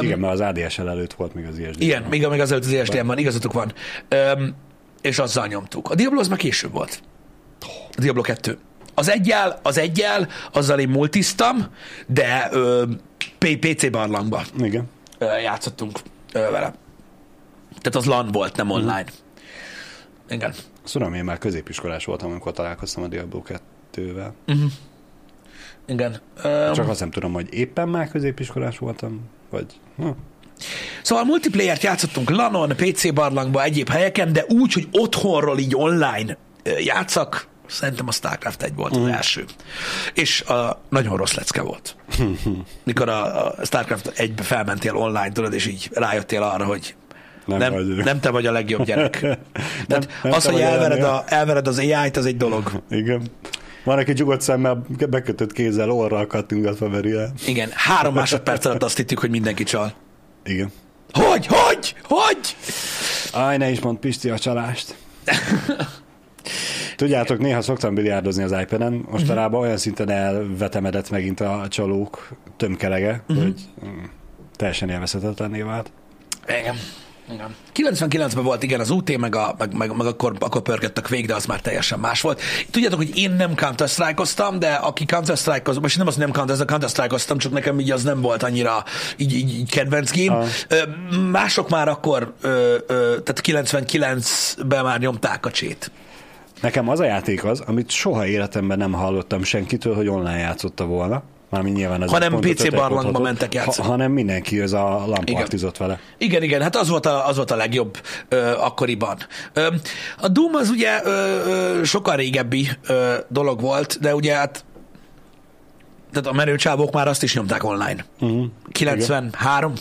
Igen, 0.00 0.18
mert 0.18 0.32
az 0.32 0.40
ADSL 0.40 0.88
előtt 0.88 1.12
volt 1.12 1.34
még 1.34 1.46
az 1.46 1.58
ISD. 1.58 1.82
Igen, 1.82 2.02
még, 2.02 2.26
még 2.26 2.40
az 2.40 2.50
előtt 2.50 2.64
az 2.64 2.72
ISDN 2.72 3.06
van, 3.06 3.18
igazatok 3.18 3.52
van. 3.52 3.72
És 5.02 5.18
azzal 5.18 5.46
nyomtuk. 5.46 5.90
A 5.90 5.94
Diablo 5.94 6.20
az 6.20 6.28
már 6.28 6.38
később 6.38 6.72
volt. 6.72 7.02
A 7.96 8.00
Diablo 8.00 8.22
2. 8.22 8.58
Az 8.94 9.10
egyel, 9.10 9.60
az 9.62 9.78
egyel, 9.78 10.28
azzal 10.52 10.78
én 10.78 10.88
multiztam, 10.88 11.66
de 12.06 12.48
ö, 12.50 12.84
PC 13.38 13.90
barlangba 13.90 14.42
Igen. 14.58 14.88
ö, 15.18 15.38
játszottunk 15.38 15.98
ö, 16.32 16.38
vele. 16.38 16.74
Tehát 17.68 17.94
az 17.94 18.04
LAN 18.04 18.32
volt, 18.32 18.56
nem 18.56 18.70
online. 18.70 19.04
Igen. 20.28 20.54
Azt 20.84 20.92
tudom, 20.92 21.14
én 21.14 21.24
már 21.24 21.38
középiskolás 21.38 22.04
voltam, 22.04 22.30
amikor 22.30 22.52
találkoztam 22.52 23.02
a 23.02 23.06
Diablo 23.06 23.42
2-vel. 23.94 24.30
Igen. 25.86 26.20
Öm, 26.42 26.72
Csak 26.72 26.88
azt 26.88 27.00
nem 27.00 27.10
tudom, 27.10 27.32
hogy 27.32 27.54
éppen 27.54 27.88
már 27.88 28.08
középiskolás 28.08 28.78
voltam, 28.78 29.20
vagy... 29.50 29.66
Hm. 29.96 30.08
Szóval 31.02 31.24
multiplayer-t 31.24 31.82
játszottunk 31.82 32.30
LAN-on, 32.30 32.68
PC 32.68 33.12
barlangba, 33.12 33.62
egyéb 33.62 33.88
helyeken, 33.88 34.32
de 34.32 34.44
úgy, 34.48 34.72
hogy 34.72 34.88
otthonról 34.90 35.58
így 35.58 35.76
online 35.76 36.36
játszak, 36.78 37.48
szerintem 37.66 38.08
a 38.08 38.12
StarCraft 38.12 38.62
1 38.62 38.74
volt 38.74 38.96
az 38.96 39.06
első. 39.06 39.44
És 40.14 40.44
uh, 40.48 40.56
nagyon 40.88 41.16
rossz 41.16 41.34
lecke 41.34 41.62
volt. 41.62 41.96
Mikor 42.84 43.08
a, 43.08 43.48
a 43.48 43.64
StarCraft 43.64 44.12
1-be 44.16 44.42
felmentél 44.42 44.96
online, 44.96 45.32
tudod, 45.32 45.52
és 45.52 45.66
így 45.66 45.90
rájöttél 45.92 46.42
arra, 46.42 46.64
hogy 46.64 46.94
Nem, 47.44 47.58
nem, 47.58 47.72
vagy 47.72 47.88
ő. 47.88 48.02
nem 48.02 48.20
te 48.20 48.30
vagy 48.30 48.46
a 48.46 48.52
legjobb 48.52 48.84
gyerek. 48.84 49.20
Tehát 49.88 50.08
nem 50.22 50.32
az, 50.32 50.44
hogy 50.44 50.60
elvered, 50.60 51.02
a, 51.02 51.24
elvered 51.26 51.66
az 51.66 51.78
AI-t, 51.78 52.16
az 52.16 52.26
egy 52.26 52.36
dolog. 52.36 52.82
Igen. 52.90 53.22
Van, 53.84 53.98
aki 53.98 54.12
csukott 54.12 54.40
szemmel, 54.40 54.84
bekötött 55.10 55.52
kézzel, 55.52 55.90
orral 55.90 56.26
kattingatva 56.26 56.88
veri 56.88 57.12
el. 57.12 57.32
Igen, 57.46 57.68
három 57.72 58.14
másodperc 58.14 58.64
alatt 58.64 58.82
azt 58.82 58.96
hittük, 58.96 59.18
hogy 59.18 59.30
mindenki 59.30 59.62
csal. 59.62 59.92
Igen. 60.44 60.72
Hogy, 61.12 61.46
hogy, 61.46 61.94
hogy? 62.02 62.56
Aj, 63.32 63.56
ne 63.56 63.70
is 63.70 63.80
mond 63.80 63.98
Pisti 63.98 64.30
a 64.30 64.38
csalást. 64.38 64.94
Tudjátok, 66.96 67.38
néha 67.38 67.62
szoktam 67.62 67.94
biliárdozni 67.94 68.42
az 68.42 68.54
iPad-en, 68.60 69.04
mostanában 69.10 69.60
olyan 69.60 69.76
szinten 69.76 70.10
elvetemedett 70.10 71.10
megint 71.10 71.40
a 71.40 71.66
csalók 71.68 72.28
tömkelege, 72.56 73.22
hogy 73.26 73.60
mm, 73.84 74.04
teljesen 74.56 74.88
élvezhetetlenné 74.88 75.62
vált. 75.62 75.92
Igen. 76.60 76.76
Igen. 77.32 77.54
99-ben 77.74 78.44
volt 78.44 78.62
igen 78.62 78.80
az 78.80 78.90
UT, 78.90 79.16
meg, 79.16 79.34
a, 79.34 79.54
meg, 79.58 79.76
meg, 79.76 79.96
meg 79.96 80.06
akkor, 80.06 80.36
akkor 80.38 80.62
pörgettek 80.62 81.08
vég, 81.08 81.26
de 81.26 81.34
az 81.34 81.46
már 81.46 81.60
teljesen 81.60 81.98
más 81.98 82.20
volt. 82.20 82.40
Tudjátok, 82.70 82.98
hogy 82.98 83.18
én 83.18 83.30
nem 83.30 83.54
counter 83.54 83.88
strike 83.88 84.22
de 84.58 84.72
aki 84.72 85.04
counter 85.04 85.36
strike 85.36 85.72
most 85.80 85.98
nem 85.98 86.06
az 86.06 86.16
nem 86.16 86.32
counter 86.32 86.64
counter 86.64 86.88
strike 86.88 87.16
csak 87.36 87.52
nekem 87.52 87.80
így 87.80 87.90
az 87.90 88.02
nem 88.02 88.20
volt 88.20 88.42
annyira 88.42 88.84
így, 89.16 89.34
így, 89.34 89.54
így 89.54 89.70
kedvenc 89.70 90.16
game. 90.16 90.38
Ah. 90.38 90.46
Ö, 90.68 90.76
Mások 91.30 91.68
már 91.68 91.88
akkor, 91.88 92.34
ö, 92.40 92.76
ö, 92.86 93.16
tehát 93.24 93.40
99-ben 93.42 94.84
már 94.84 94.98
nyomták 94.98 95.46
a 95.46 95.50
csét. 95.50 95.90
Nekem 96.60 96.88
az 96.88 97.00
a 97.00 97.04
játék 97.04 97.44
az, 97.44 97.60
amit 97.60 97.90
soha 97.90 98.26
életemben 98.26 98.78
nem 98.78 98.92
hallottam 98.92 99.42
senkitől, 99.42 99.94
hogy 99.94 100.08
online 100.08 100.38
játszotta 100.38 100.84
volna. 100.84 101.22
Mármint 101.50 101.76
nyilván 101.76 102.02
az 102.02 102.10
Hanem 102.10 102.40
PC 102.40 102.70
barlangba 102.70 103.18
mentek 103.18 103.54
játszani. 103.54 103.86
Ha, 103.86 103.92
hanem 103.92 104.12
mindenki 104.12 104.60
az 104.60 104.72
a 104.72 105.04
lampartizott 105.06 105.76
vele. 105.76 106.00
Igen, 106.18 106.42
igen, 106.42 106.62
hát 106.62 106.76
az 106.76 106.88
volt 106.88 107.06
a, 107.06 107.26
az 107.26 107.36
volt 107.36 107.50
a 107.50 107.56
legjobb 107.56 108.00
ö, 108.28 108.52
akkoriban. 108.56 109.18
Ö, 109.52 109.66
a 110.20 110.28
Doom 110.28 110.54
az 110.54 110.68
ugye 110.68 111.00
ö, 111.04 111.10
ö, 111.10 111.84
sokkal 111.84 112.16
régebbi 112.16 112.68
ö, 112.86 113.14
dolog 113.28 113.60
volt, 113.60 114.00
de 114.00 114.14
ugye 114.14 114.34
hát 114.34 114.64
tehát 116.12 116.28
a 116.28 116.32
menőcsávók 116.32 116.92
már 116.92 117.08
azt 117.08 117.22
is 117.22 117.34
nyomták 117.34 117.64
online. 117.64 118.04
Uh-huh. 118.20 118.46
93. 118.72 119.72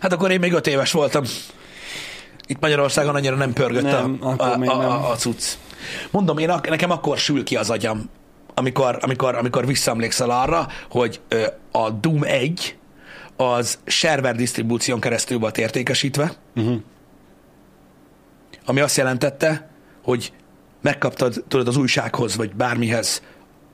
Hát 0.00 0.12
akkor 0.12 0.30
én 0.30 0.38
még 0.38 0.52
öt 0.52 0.66
éves 0.66 0.92
voltam. 0.92 1.24
Itt 2.46 2.60
Magyarországon 2.60 3.14
annyira 3.14 3.36
nem 3.36 3.52
pörgött 3.52 3.82
Nem, 3.82 4.18
a, 4.20 4.26
a, 4.26 4.52
a, 4.52 4.56
nem. 4.56 4.68
a, 4.68 5.10
a 5.10 5.14
cucc. 5.16 5.44
Mondom, 6.10 6.38
én, 6.38 6.52
nekem 6.62 6.90
akkor 6.90 7.18
sül 7.18 7.44
ki 7.44 7.56
az 7.56 7.70
agyam, 7.70 8.10
amikor, 8.60 8.98
amikor, 9.00 9.34
amikor 9.34 9.66
visszaemlékszel 9.66 10.30
arra, 10.30 10.66
hogy 10.90 11.20
a 11.70 11.90
Doom 11.90 12.22
1 12.24 12.76
az 13.36 13.78
server 13.84 14.36
disztribúción 14.36 15.00
keresztül 15.00 15.38
volt 15.38 15.58
értékesítve, 15.58 16.32
Uh-huh. 16.56 16.80
ami 18.64 18.80
azt 18.80 18.96
jelentette, 18.96 19.68
hogy 20.02 20.32
megkaptad 20.80 21.44
tudod 21.48 21.68
az 21.68 21.76
újsághoz, 21.76 22.36
vagy 22.36 22.54
bármihez 22.54 23.22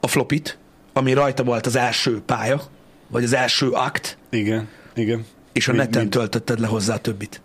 a 0.00 0.06
flopit, 0.06 0.58
ami 0.92 1.12
rajta 1.12 1.44
volt 1.44 1.66
az 1.66 1.76
első 1.76 2.20
pálya, 2.26 2.60
vagy 3.08 3.24
az 3.24 3.32
első 3.32 3.70
akt, 3.70 4.18
Igen, 4.30 4.68
igen. 4.94 5.24
és 5.52 5.68
a 5.68 5.72
Mi- 5.72 5.78
neten 5.78 6.02
mi- 6.02 6.08
töltötted 6.08 6.58
le 6.60 6.66
hozzá 6.66 6.94
a 6.94 6.98
többit. 6.98 7.40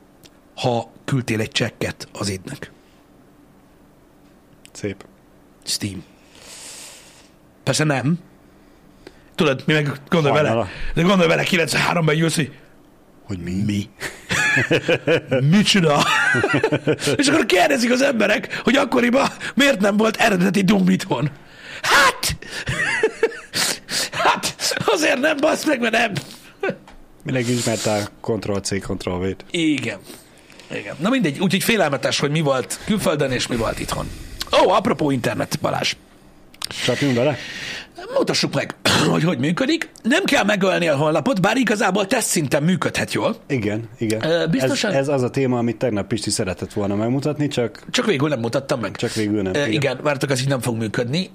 Ha 0.55 0.91
küldtél 1.05 1.39
egy 1.39 1.51
csekket 1.51 2.07
az 2.13 2.29
idnek. 2.29 2.71
Szép. 4.71 5.05
Steam. 5.63 6.03
Persze 7.63 7.83
nem. 7.83 8.19
Tudod, 9.35 9.63
mi 9.65 9.73
meg 9.73 9.91
gondolj 10.09 10.33
vele, 10.33 10.47
Hajnala. 10.47 10.69
de 10.93 11.01
gondolj 11.01 11.27
vele, 11.27 11.43
93-ban 11.49 12.17
jössz, 12.17 12.35
hogy 12.35 12.51
Hogy 13.23 13.37
mi? 13.37 13.51
mi? 13.65 13.89
Micsoda? 15.57 16.03
És 17.17 17.27
akkor 17.27 17.45
kérdezik 17.45 17.91
az 17.91 18.01
emberek, 18.01 18.61
hogy 18.63 18.75
akkoriban 18.75 19.27
miért 19.55 19.79
nem 19.79 19.97
volt 19.97 20.15
eredeti 20.17 20.61
Doom 20.61 20.89
itthon. 20.89 21.29
Hát! 21.81 22.35
Hát, 24.11 24.55
azért 24.85 25.19
nem, 25.19 25.37
basz 25.37 25.65
meg, 25.65 25.79
mert 25.79 25.93
nem. 25.93 26.11
Mindenki 27.23 27.53
ismerte 27.53 27.91
a 27.91 28.07
Ctrl-C, 28.21 28.79
Ctrl-V-t. 28.79 29.45
Igen. 29.51 29.97
Igen. 30.71 30.95
Na 30.99 31.09
mindegy, 31.09 31.39
úgyhogy 31.39 31.63
félelmetes, 31.63 32.19
hogy 32.19 32.31
mi 32.31 32.41
volt 32.41 32.79
külföldön 32.85 33.31
és 33.31 33.47
mi 33.47 33.55
volt 33.55 33.79
itthon. 33.79 34.09
Ó, 34.61 34.65
oh, 34.65 34.75
apropó 34.75 35.11
internet, 35.11 35.59
Balázs. 35.61 35.95
Csapjunk 36.85 37.15
bele? 37.15 37.37
Mutassuk 38.17 38.53
meg, 38.53 38.75
hogy 39.11 39.23
hogy 39.23 39.37
működik. 39.37 39.89
Nem 40.03 40.23
kell 40.23 40.43
megölni 40.43 40.87
a 40.87 40.95
honlapot, 40.95 41.41
bár 41.41 41.57
igazából 41.57 42.07
teszt 42.07 42.27
szinten 42.27 42.63
működhet 42.63 43.13
jól. 43.13 43.35
Igen, 43.47 43.89
igen. 43.97 44.49
Biztosan- 44.51 44.91
Ez, 44.91 44.97
ez 44.97 45.07
az 45.07 45.21
a 45.21 45.29
téma, 45.29 45.57
amit 45.57 45.77
tegnap 45.77 46.07
Pisti 46.07 46.29
szeretett 46.29 46.73
volna 46.73 46.95
megmutatni, 46.95 47.47
csak 47.47 47.83
Csak 47.91 48.05
végül 48.05 48.27
nem 48.29 48.39
mutattam 48.39 48.79
meg. 48.79 48.95
Csak 48.95 49.13
végül 49.13 49.41
nem, 49.41 49.53
igen. 49.53 49.71
igen, 49.71 49.99
vártok, 50.01 50.31
ez 50.31 50.41
így 50.41 50.47
nem 50.47 50.59
fog 50.59 50.77
működni. 50.77 51.29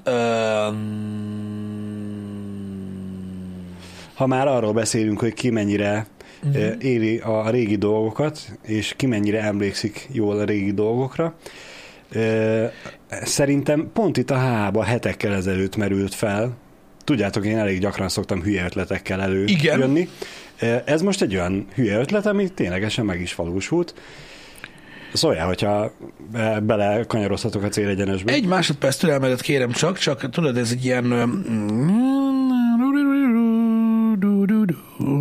Ha 4.15 4.27
már 4.27 4.47
arról 4.49 4.73
beszélünk, 4.73 5.21
hogy 5.21 5.35
ki 5.35 5.51
mennyire 5.51 6.07
uh-huh. 6.45 6.73
éri 6.79 7.19
a 7.19 7.51
régi 7.51 7.77
dolgokat, 7.77 8.39
és 8.63 8.95
ki 8.97 9.07
mennyire 9.07 9.43
emlékszik 9.43 10.09
jól 10.13 10.39
a 10.39 10.45
régi 10.45 10.73
dolgokra, 10.73 11.35
szerintem 13.11 13.91
pont 13.93 14.17
itt 14.17 14.31
a 14.31 14.39
HH-ba 14.41 14.83
hetekkel 14.83 15.35
ezelőtt 15.35 15.77
merült 15.77 16.15
fel, 16.15 16.57
tudjátok, 17.05 17.47
én 17.47 17.59
elég 17.59 17.81
gyakran 17.81 18.09
szoktam 18.09 18.43
hülye 18.43 18.65
ötletekkel 18.65 19.33
Igen. 19.47 19.73
előjönni. 19.73 20.09
Ö, 20.61 20.77
Ez 20.85 21.03
most 21.03 21.23
egy 21.23 21.35
olyan 21.35 21.67
hülye 21.75 21.99
ötlet, 21.99 22.27
ami 22.27 22.49
ténylegesen 22.49 23.05
meg 23.05 23.21
is 23.21 23.35
valósult. 23.35 23.95
Szóljál, 25.13 25.47
hogyha 25.47 25.93
be- 26.33 26.61
bele 26.61 27.05
kanyarozhatok 27.07 27.63
a 27.63 27.69
célegyenesbe. 27.69 28.33
egy 28.33 28.47
másodperc 28.47 28.97
türelmedet 28.97 29.41
kérem 29.41 29.71
csak, 29.71 29.99
csak 29.99 30.31
tudod, 30.31 30.57
ez 30.57 30.71
egy 30.71 30.85
ilyen... 30.85 31.05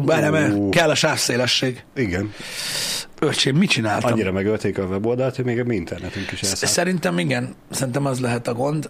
Várjál, 0.05 0.31
mert 0.31 0.69
kell 0.69 0.89
a 0.89 0.95
sávszélesség. 0.95 1.83
Igen. 1.95 2.33
Öcsém, 3.19 3.55
mit 3.55 3.69
csináltam? 3.69 4.11
Annyira 4.11 4.31
megölték 4.31 4.77
a 4.77 4.83
weboldalt, 4.83 5.35
hogy 5.35 5.45
még 5.45 5.59
a 5.59 5.63
mi 5.63 5.75
internetünk 5.75 6.31
is 6.31 6.41
elszállt. 6.41 6.73
Szerintem 6.73 7.19
igen, 7.19 7.55
szerintem 7.71 8.05
az 8.05 8.19
lehet 8.19 8.47
a 8.47 8.53
gond, 8.53 8.89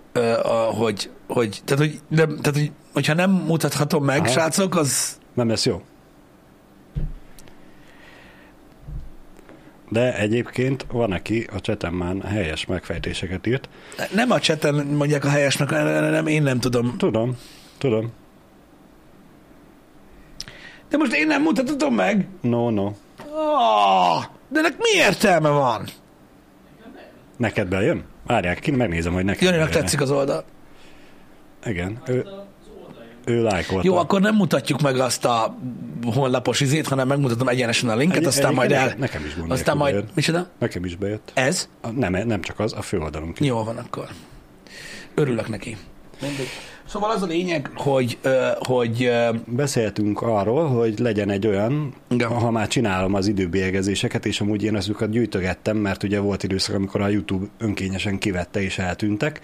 hogy, 0.77 1.09
hogy, 1.27 1.61
tehát, 1.65 1.83
hogy, 1.83 1.99
nem, 2.07 2.27
tehát, 2.27 2.57
hogy 2.59 2.71
hogyha 2.93 3.13
nem 3.13 3.31
mutathatom 3.31 4.03
meg, 4.03 4.19
Aha. 4.19 4.27
srácok, 4.27 4.75
az 4.75 5.17
Nem 5.33 5.49
lesz 5.49 5.65
jó. 5.65 5.81
De 9.89 10.17
egyébként 10.17 10.85
van, 10.91 11.11
aki 11.11 11.47
a 11.53 11.57
chaten 11.59 11.93
már 11.93 12.15
helyes 12.23 12.65
megfejtéseket 12.65 13.47
írt. 13.47 13.69
nem 14.13 14.31
a 14.31 14.39
cseten 14.39 14.75
mondják 14.75 15.25
a 15.25 15.29
helyesnek, 15.29 15.69
nem, 15.69 16.27
én 16.27 16.43
nem 16.43 16.59
tudom. 16.59 16.97
Tudom, 16.97 17.37
tudom. 17.77 18.11
De 20.89 20.97
most 20.97 21.13
én 21.13 21.27
nem 21.27 21.41
mutathatom 21.41 21.95
meg? 21.95 22.27
No, 22.41 22.69
no. 22.69 22.85
Oh, 23.33 24.23
de 24.49 24.59
ennek 24.59 24.77
mi 24.77 24.89
értelme 24.97 25.49
van? 25.49 25.85
Neked 27.37 27.67
bejön? 27.67 28.03
Várják, 28.27 28.59
ki 28.59 28.71
megnézem, 28.71 29.13
hogy 29.13 29.23
neked 29.25 29.41
Janinak 29.41 29.65
bejön-e. 29.67 29.81
tetszik 29.81 30.01
az 30.01 30.11
oldal. 30.11 30.43
Igen, 31.65 32.01
ő, 32.07 32.25
ő 33.25 33.41
lájkolta. 33.43 33.87
Jó, 33.87 33.95
akkor 33.97 34.21
nem 34.21 34.35
mutatjuk 34.35 34.81
meg 34.81 34.99
azt 34.99 35.25
a 35.25 35.55
honlapos 36.13 36.59
izét, 36.59 36.87
hanem 36.87 37.07
megmutatom 37.07 37.47
egyenesen 37.47 37.89
a 37.89 37.95
linket, 37.95 38.17
Egy- 38.17 38.25
aztán 38.25 38.53
majd 38.53 38.71
el... 38.71 38.93
Nekem 38.97 39.21
is 39.25 39.29
gondolják, 39.29 39.51
Aztán 39.59 39.77
majd... 39.77 39.93
bejön. 39.93 40.09
Micsoda? 40.13 40.47
Nekem 40.59 40.85
is 40.85 40.95
bejött. 40.95 41.31
Ez? 41.33 41.69
A, 41.81 41.89
nem, 41.89 42.11
nem 42.27 42.41
csak 42.41 42.59
az, 42.59 42.73
a 42.73 42.81
főoldalunk. 42.81 43.39
Jó 43.39 43.63
van 43.63 43.77
akkor. 43.77 44.07
Örülök 45.13 45.49
neki. 45.49 45.77
Mindegy. 46.21 46.47
Szóval 46.87 47.11
az 47.11 47.21
a 47.21 47.25
lényeg, 47.25 47.69
hogy, 47.75 48.17
hogy 48.59 49.11
Beszéltünk 49.45 50.21
arról, 50.21 50.67
hogy 50.67 50.99
legyen 50.99 51.29
egy 51.29 51.47
olyan, 51.47 51.93
Igen. 52.09 52.29
ha 52.29 52.51
már 52.51 52.67
csinálom 52.67 53.13
az 53.13 53.27
időbélyegezéseket, 53.27 54.25
és 54.25 54.41
amúgy 54.41 54.63
én 54.63 54.75
azokat 54.75 55.09
gyűjtögettem, 55.09 55.77
mert 55.77 56.03
ugye 56.03 56.19
volt 56.19 56.43
időszak, 56.43 56.75
amikor 56.75 57.01
a 57.01 57.07
YouTube 57.07 57.45
önkényesen 57.57 58.17
kivette 58.17 58.61
és 58.61 58.77
eltűntek. 58.77 59.39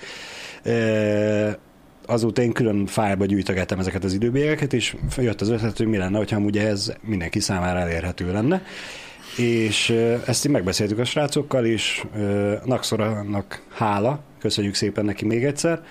Azóta 2.06 2.42
én 2.42 2.52
külön 2.52 2.86
fájlba 2.86 3.26
gyűjtögettem 3.26 3.80
ezeket 3.80 4.04
az 4.04 4.14
időbélyegeket, 4.14 4.74
és 4.74 4.96
jött 5.18 5.42
az 5.42 5.50
ötlet, 5.50 5.78
hogy 5.78 5.88
mi 5.88 5.98
lenne, 5.98 6.18
hogyha 6.18 6.36
amúgy 6.36 6.58
ez 6.58 6.94
mindenki 7.02 7.40
számára 7.40 7.80
elérhető 7.80 8.32
lenne. 8.32 8.62
És 9.38 9.90
ezt 10.26 10.46
így 10.46 10.52
megbeszéltük 10.52 11.00
a 11.00 11.06
srácokkal, 11.06 11.66
és 11.66 12.04
Naxoranak 12.66 13.62
hála, 13.74 14.20
köszönjük 14.40 14.76
szépen 14.76 15.06
neki 15.06 15.26
még 15.26 15.44
egyszer, 15.44 15.82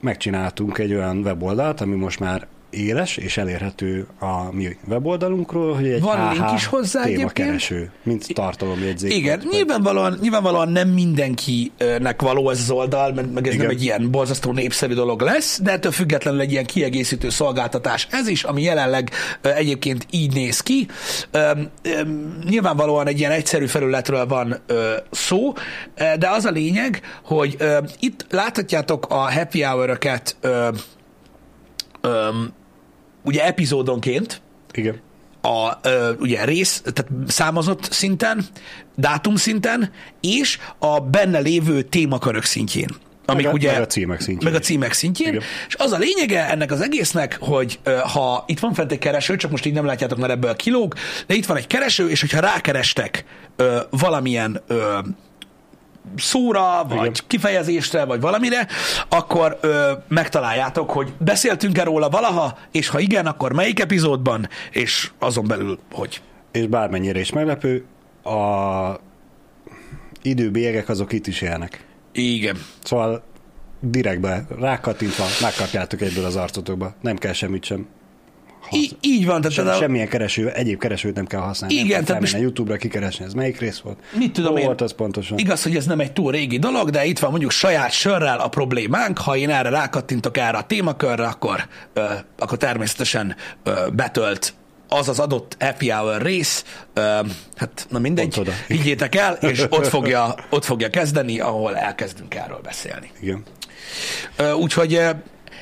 megcsináltunk 0.00 0.78
egy 0.78 0.94
olyan 0.94 1.18
weboldalt, 1.18 1.80
ami 1.80 1.94
most 1.94 2.20
már 2.20 2.46
éles 2.70 3.16
és 3.16 3.36
elérhető 3.36 4.06
a 4.20 4.52
mi 4.52 4.76
weboldalunkról, 4.88 5.74
hogy 5.74 5.88
egy 5.88 6.00
Van 6.00 6.28
HH 6.28 6.32
link 6.34 6.52
is 6.52 6.66
hozzá 6.66 7.02
témakereső, 7.04 7.90
mint 8.02 8.26
tartalomjegyzék. 8.34 9.14
igen, 9.14 9.38
vagy- 9.38 9.48
nyilvánvalóan, 9.52 10.18
nyilvánvalóan 10.20 10.68
nem 10.68 10.88
mindenkinek 10.88 12.22
való 12.22 12.50
ez 12.50 12.60
az 12.60 12.70
oldal, 12.70 13.12
mert 13.12 13.32
meg 13.32 13.46
ez 13.46 13.54
Igen. 13.54 13.66
nem 13.66 13.74
egy 13.76 13.82
ilyen 13.82 14.10
borzasztó 14.10 14.52
népszerű 14.52 14.94
dolog 14.94 15.20
lesz, 15.20 15.60
de 15.62 15.70
ettől 15.70 15.92
függetlenül 15.92 16.40
egy 16.40 16.50
ilyen 16.52 16.66
kiegészítő 16.66 17.28
szolgáltatás 17.28 18.06
ez 18.10 18.28
is, 18.28 18.44
ami 18.44 18.62
jelenleg 18.62 19.10
egyébként 19.42 20.06
így 20.10 20.32
néz 20.34 20.60
ki. 20.60 20.88
Nyilvánvalóan 22.48 23.06
egy 23.06 23.18
ilyen 23.18 23.30
egyszerű 23.30 23.66
felületről 23.66 24.26
van 24.26 24.56
szó, 25.10 25.52
de 25.94 26.28
az 26.30 26.44
a 26.44 26.50
lényeg, 26.50 27.00
hogy 27.24 27.56
itt 28.00 28.26
láthatjátok 28.30 29.06
a 29.08 29.32
happy 29.32 29.62
hour-öket 29.62 30.36
öm, 32.00 32.52
ugye 33.28 33.44
epizódonként, 33.46 34.40
Igen. 34.72 35.00
a 35.42 35.72
ö, 35.82 36.12
ugye 36.18 36.44
rész, 36.44 36.82
tehát 36.84 37.10
számozott 37.26 37.88
szinten, 37.92 38.44
dátum 38.96 39.36
szinten, 39.36 39.90
és 40.20 40.58
a 40.78 41.00
benne 41.00 41.38
lévő 41.38 41.82
témakörök 41.82 42.44
szintjén. 42.44 42.88
amik 43.26 43.44
Meg 43.44 43.52
a- 43.52 43.56
ugye... 43.56 43.72
meg 43.72 43.80
a 43.80 43.86
címek 43.86 44.20
szintjén 44.20 44.50
Meg 44.52 44.60
a 44.60 44.64
címek 44.64 44.92
szintjén. 44.92 45.28
Igen. 45.28 45.42
És 45.68 45.74
az 45.78 45.92
a 45.92 45.98
lényege 45.98 46.48
ennek 46.50 46.70
az 46.72 46.80
egésznek, 46.80 47.36
hogy 47.40 47.78
ha 48.12 48.44
itt 48.46 48.58
van 48.58 48.74
fent 48.74 48.92
egy 48.92 48.98
kereső, 48.98 49.36
csak 49.36 49.50
most 49.50 49.66
így 49.66 49.72
nem 49.72 49.84
látjátok, 49.84 50.18
mert 50.18 50.32
ebből 50.32 50.56
kilóg, 50.56 50.94
de 51.26 51.34
itt 51.34 51.46
van 51.46 51.56
egy 51.56 51.66
kereső, 51.66 52.08
és 52.10 52.20
hogyha 52.20 52.40
rákerestek 52.40 53.24
ö, 53.56 53.80
valamilyen 53.90 54.62
ö, 54.66 54.98
szóra, 56.16 56.84
vagy 56.88 56.98
Igen. 56.98 57.12
kifejezésre, 57.26 58.04
vagy 58.04 58.20
valamire, 58.20 58.66
akkor 59.08 59.58
ö, 59.60 59.92
megtaláljátok, 60.08 60.90
hogy 60.90 61.12
beszéltünk-e 61.18 61.84
róla 61.84 62.08
valaha, 62.08 62.58
és 62.72 62.88
ha 62.88 62.98
igen, 62.98 63.26
akkor 63.26 63.52
melyik 63.52 63.80
epizódban, 63.80 64.48
és 64.70 65.10
azon 65.18 65.46
belül, 65.46 65.78
hogy. 65.92 66.20
És 66.52 66.66
bármennyire 66.66 67.20
is 67.20 67.32
meglepő, 67.32 67.84
a 68.24 69.00
időbélyegek 70.22 70.88
azok 70.88 71.12
itt 71.12 71.26
is 71.26 71.40
élnek. 71.40 71.84
Igen. 72.12 72.56
Szóval 72.82 73.22
direktbe 73.80 74.46
rákattintva 74.60 75.24
megkapjátok 75.40 76.00
egyből 76.00 76.24
az 76.24 76.36
arcotokba. 76.36 76.94
Nem 77.00 77.16
kell 77.16 77.32
semmit 77.32 77.64
sem. 77.64 77.86
Í- 78.72 78.96
így 79.00 79.26
van, 79.26 79.36
tehát 79.36 79.52
Sem, 79.52 79.64
például- 79.64 79.84
semmilyen 79.84 80.08
kereső, 80.08 80.50
egyéb 80.50 80.78
keresőt 80.80 81.14
nem 81.14 81.26
kell 81.26 81.40
használni. 81.40 81.74
Igen, 81.74 81.86
nem 81.96 82.04
tehát 82.04 82.22
felmenni 82.22 82.44
YouTube-ra 82.44 82.76
kikeresni, 82.76 83.24
ez 83.24 83.32
melyik 83.32 83.58
rész 83.60 83.78
volt. 83.78 83.98
Mit 84.12 84.32
tudom 84.32 84.50
Hol 84.50 84.60
én? 84.60 84.66
volt 84.66 84.80
az 84.80 84.92
pontosan? 84.92 85.38
Igaz, 85.38 85.62
hogy 85.62 85.76
ez 85.76 85.86
nem 85.86 86.00
egy 86.00 86.12
túl 86.12 86.32
régi 86.32 86.58
dolog, 86.58 86.90
de 86.90 87.04
itt 87.04 87.18
van 87.18 87.30
mondjuk 87.30 87.50
saját 87.50 87.90
sörrel 87.90 88.38
a 88.38 88.48
problémánk. 88.48 89.18
Ha 89.18 89.36
én 89.36 89.50
erre 89.50 89.68
rákattintok 89.68 90.36
erre 90.36 90.58
a 90.58 90.62
témakörre, 90.62 91.26
akkor, 91.26 91.66
ö, 91.92 92.04
akkor 92.38 92.58
természetesen 92.58 93.36
ö, 93.64 93.70
betölt 93.92 94.54
az 94.88 95.08
az 95.08 95.18
adott 95.18 95.56
happy 95.60 95.88
hour 95.90 96.22
rész, 96.22 96.64
ö, 96.94 97.00
hát 97.56 97.86
na 97.90 97.98
mindegy, 97.98 98.40
higgyétek 98.68 99.14
el, 99.14 99.32
és 99.34 99.64
ott 99.70 99.86
fogja, 99.96 100.34
ott 100.50 100.64
fogja 100.64 100.90
kezdeni, 100.90 101.40
ahol 101.40 101.76
elkezdünk 101.76 102.34
erről 102.34 102.60
beszélni. 102.62 103.10
Igen. 103.20 103.42
Úgyhogy 104.58 105.00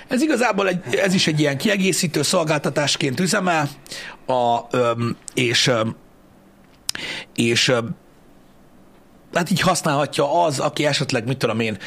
ez 0.09 0.23
igazából 0.23 0.69
egy, 0.69 0.95
ez 0.95 1.15
is 1.15 1.27
egy 1.27 1.41
ilyen 1.41 1.57
kiegészítő 1.57 2.23
szolgáltatásként 2.23 3.21
üzemel, 3.21 3.69
a, 4.27 4.61
öm, 4.71 5.17
és, 5.35 5.67
öm, 5.67 5.97
és 7.35 7.69
öm, 7.69 7.97
hát 9.35 9.51
így 9.51 9.61
használhatja 9.61 10.45
az, 10.45 10.59
aki 10.59 10.87
esetleg, 10.87 11.27
mit 11.27 11.39
tudom 11.39 11.61
én, 11.61 11.79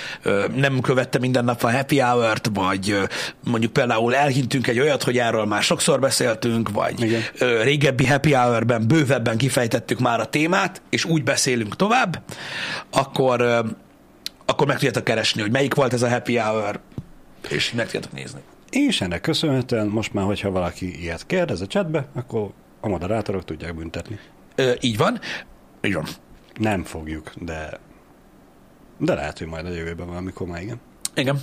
nem 0.56 0.80
követte 0.82 1.20
minden 1.20 1.46
nap 1.46 1.64
a 1.64 1.72
happy 1.72 2.00
hour-t, 2.00 2.50
vagy 2.54 2.98
mondjuk 3.44 3.74
például 3.74 4.16
elhintünk 4.16 4.68
egy 4.68 4.80
olyat, 4.80 5.04
hogy 5.04 5.18
erről 5.18 5.46
már 5.46 5.64
sokszor 5.64 6.00
beszéltünk, 6.00 6.70
vagy 6.70 7.04
Igen. 7.04 7.22
régebbi 7.62 8.06
happy 8.06 8.34
hour-ben 8.34 8.88
bővebben 8.88 9.38
kifejtettük 9.38 10.00
már 10.00 10.20
a 10.20 10.26
témát, 10.26 10.82
és 10.90 11.06
úgy 11.06 11.24
beszélünk 11.24 11.76
tovább, 11.76 12.24
akkor, 12.92 13.42
akkor 14.46 14.68
meg 14.68 14.76
tudjátok 14.76 15.04
keresni, 15.04 15.42
hogy 15.42 15.52
melyik 15.52 15.74
volt 15.74 15.94
ez 15.94 16.02
a 16.02 16.10
happy 16.10 16.38
hour, 16.38 16.80
és 17.50 17.72
meg 17.74 17.86
tudjátok 17.86 18.12
nézni. 18.12 18.40
És 18.70 19.02
ennek 19.02 19.22
köszönhetően 19.22 19.88
most 19.88 20.14
már, 20.14 20.26
hogyha 20.26 20.52
valaki 20.52 21.02
ilyet 21.02 21.26
kérdez 21.26 21.62
a 21.62 21.68
chatbe, 21.68 22.08
akkor 22.14 22.50
a 22.82 22.88
moderátorok 22.88 23.46
tudják 23.46 23.76
büntetni. 23.76 24.20
Ö, 24.56 24.72
így 24.80 24.98
van. 24.98 25.20
Így 25.82 25.94
van. 25.94 26.06
Nem 26.58 26.84
fogjuk, 26.84 27.32
de 27.40 27.80
de 29.00 29.14
lehet, 29.14 29.38
hogy 29.38 29.48
majd 29.48 29.66
a 29.66 29.70
jövőben 29.70 30.08
valamikor 30.08 30.48
már 30.48 30.62
igen. 30.62 30.82
Igen. 31.16 31.42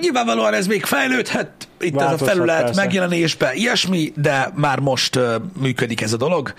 Nyilvánvalóan 0.00 0.54
ez 0.54 0.66
még 0.66 0.84
fejlődhet, 0.84 1.68
itt 1.80 2.00
ez 2.00 2.12
a 2.12 2.24
felület 2.24 2.64
persze. 2.64 2.80
megjelenésbe, 2.80 3.54
ilyesmi, 3.54 4.12
de 4.16 4.50
már 4.54 4.78
most 4.78 5.16
uh, 5.16 5.34
működik 5.60 6.00
ez 6.00 6.12
a 6.12 6.16
dolog, 6.16 6.54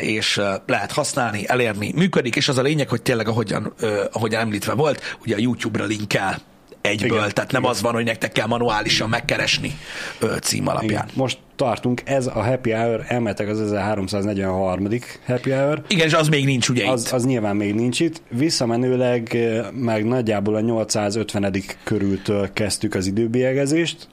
és 0.00 0.36
uh, 0.36 0.46
lehet 0.66 0.92
használni, 0.92 1.48
elérni, 1.48 1.92
működik, 1.94 2.36
és 2.36 2.48
az 2.48 2.58
a 2.58 2.62
lényeg, 2.62 2.88
hogy 2.88 3.02
tényleg 3.02 3.28
ahogyan, 3.28 3.74
uh, 3.80 3.90
ahogyan 4.12 4.40
említve 4.40 4.72
volt, 4.72 5.16
ugye 5.22 5.34
a 5.34 5.38
YouTube-ra 5.38 5.84
linkel 5.84 6.38
egyből, 6.80 7.18
Igen, 7.18 7.30
tehát 7.34 7.52
nem 7.52 7.60
igen. 7.60 7.74
az 7.74 7.82
van, 7.82 7.92
hogy 7.92 8.04
nektek 8.04 8.32
kell 8.32 8.46
manuálisan 8.46 9.08
megkeresni 9.08 9.78
uh, 10.22 10.38
cím 10.38 10.68
alapján. 10.68 10.90
igen. 10.90 11.06
Most 11.14 11.38
tartunk, 11.56 12.02
ez 12.04 12.26
a 12.26 12.42
happy 12.42 12.70
hour, 12.70 13.04
elmetek 13.08 13.48
az 13.48 13.60
1343. 13.60 14.88
happy 15.26 15.50
hour, 15.50 15.82
Igen, 15.88 16.06
és 16.06 16.12
az 16.12 16.28
még 16.28 16.44
nincs 16.44 16.68
ugye 16.68 16.90
az, 16.90 17.06
itt. 17.06 17.12
az 17.12 17.24
nyilván 17.24 17.56
még 17.56 17.74
nincs 17.74 18.00
itt. 18.00 18.22
Visszamenőleg 18.28 19.38
meg 19.74 20.04
nagyjából 20.04 20.54
a 20.54 20.60
850. 20.60 21.62
körültől 21.84 22.52
kezdtük 22.52 22.94
az 22.94 23.06
időbélyegezést. 23.06 24.08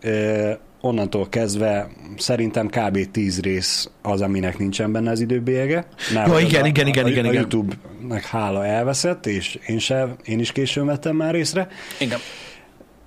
Onnantól 0.81 1.29
kezdve 1.29 1.87
szerintem 2.17 2.67
kb. 2.67 3.11
10 3.11 3.41
rész 3.41 3.89
az, 4.01 4.21
aminek 4.21 4.57
nincsen 4.57 4.91
benne 4.91 5.11
az 5.11 5.19
időbélyege. 5.19 5.87
Mert 6.13 6.27
Ja, 6.27 6.39
igen, 6.39 6.61
az 6.61 6.67
igen, 6.67 6.85
a, 6.85 6.87
igen, 6.87 7.05
a, 7.05 7.09
igen, 7.09 7.25
a 7.25 7.27
igen. 7.27 7.33
YouTube-nak 7.41 8.21
hála 8.21 8.65
elveszett, 8.65 9.25
és 9.25 9.59
én, 9.67 9.79
se, 9.79 10.15
én 10.25 10.39
is 10.39 10.51
későn 10.51 10.85
vettem 10.85 11.15
már 11.15 11.33
részre. 11.33 11.67
Igen. 11.99 12.19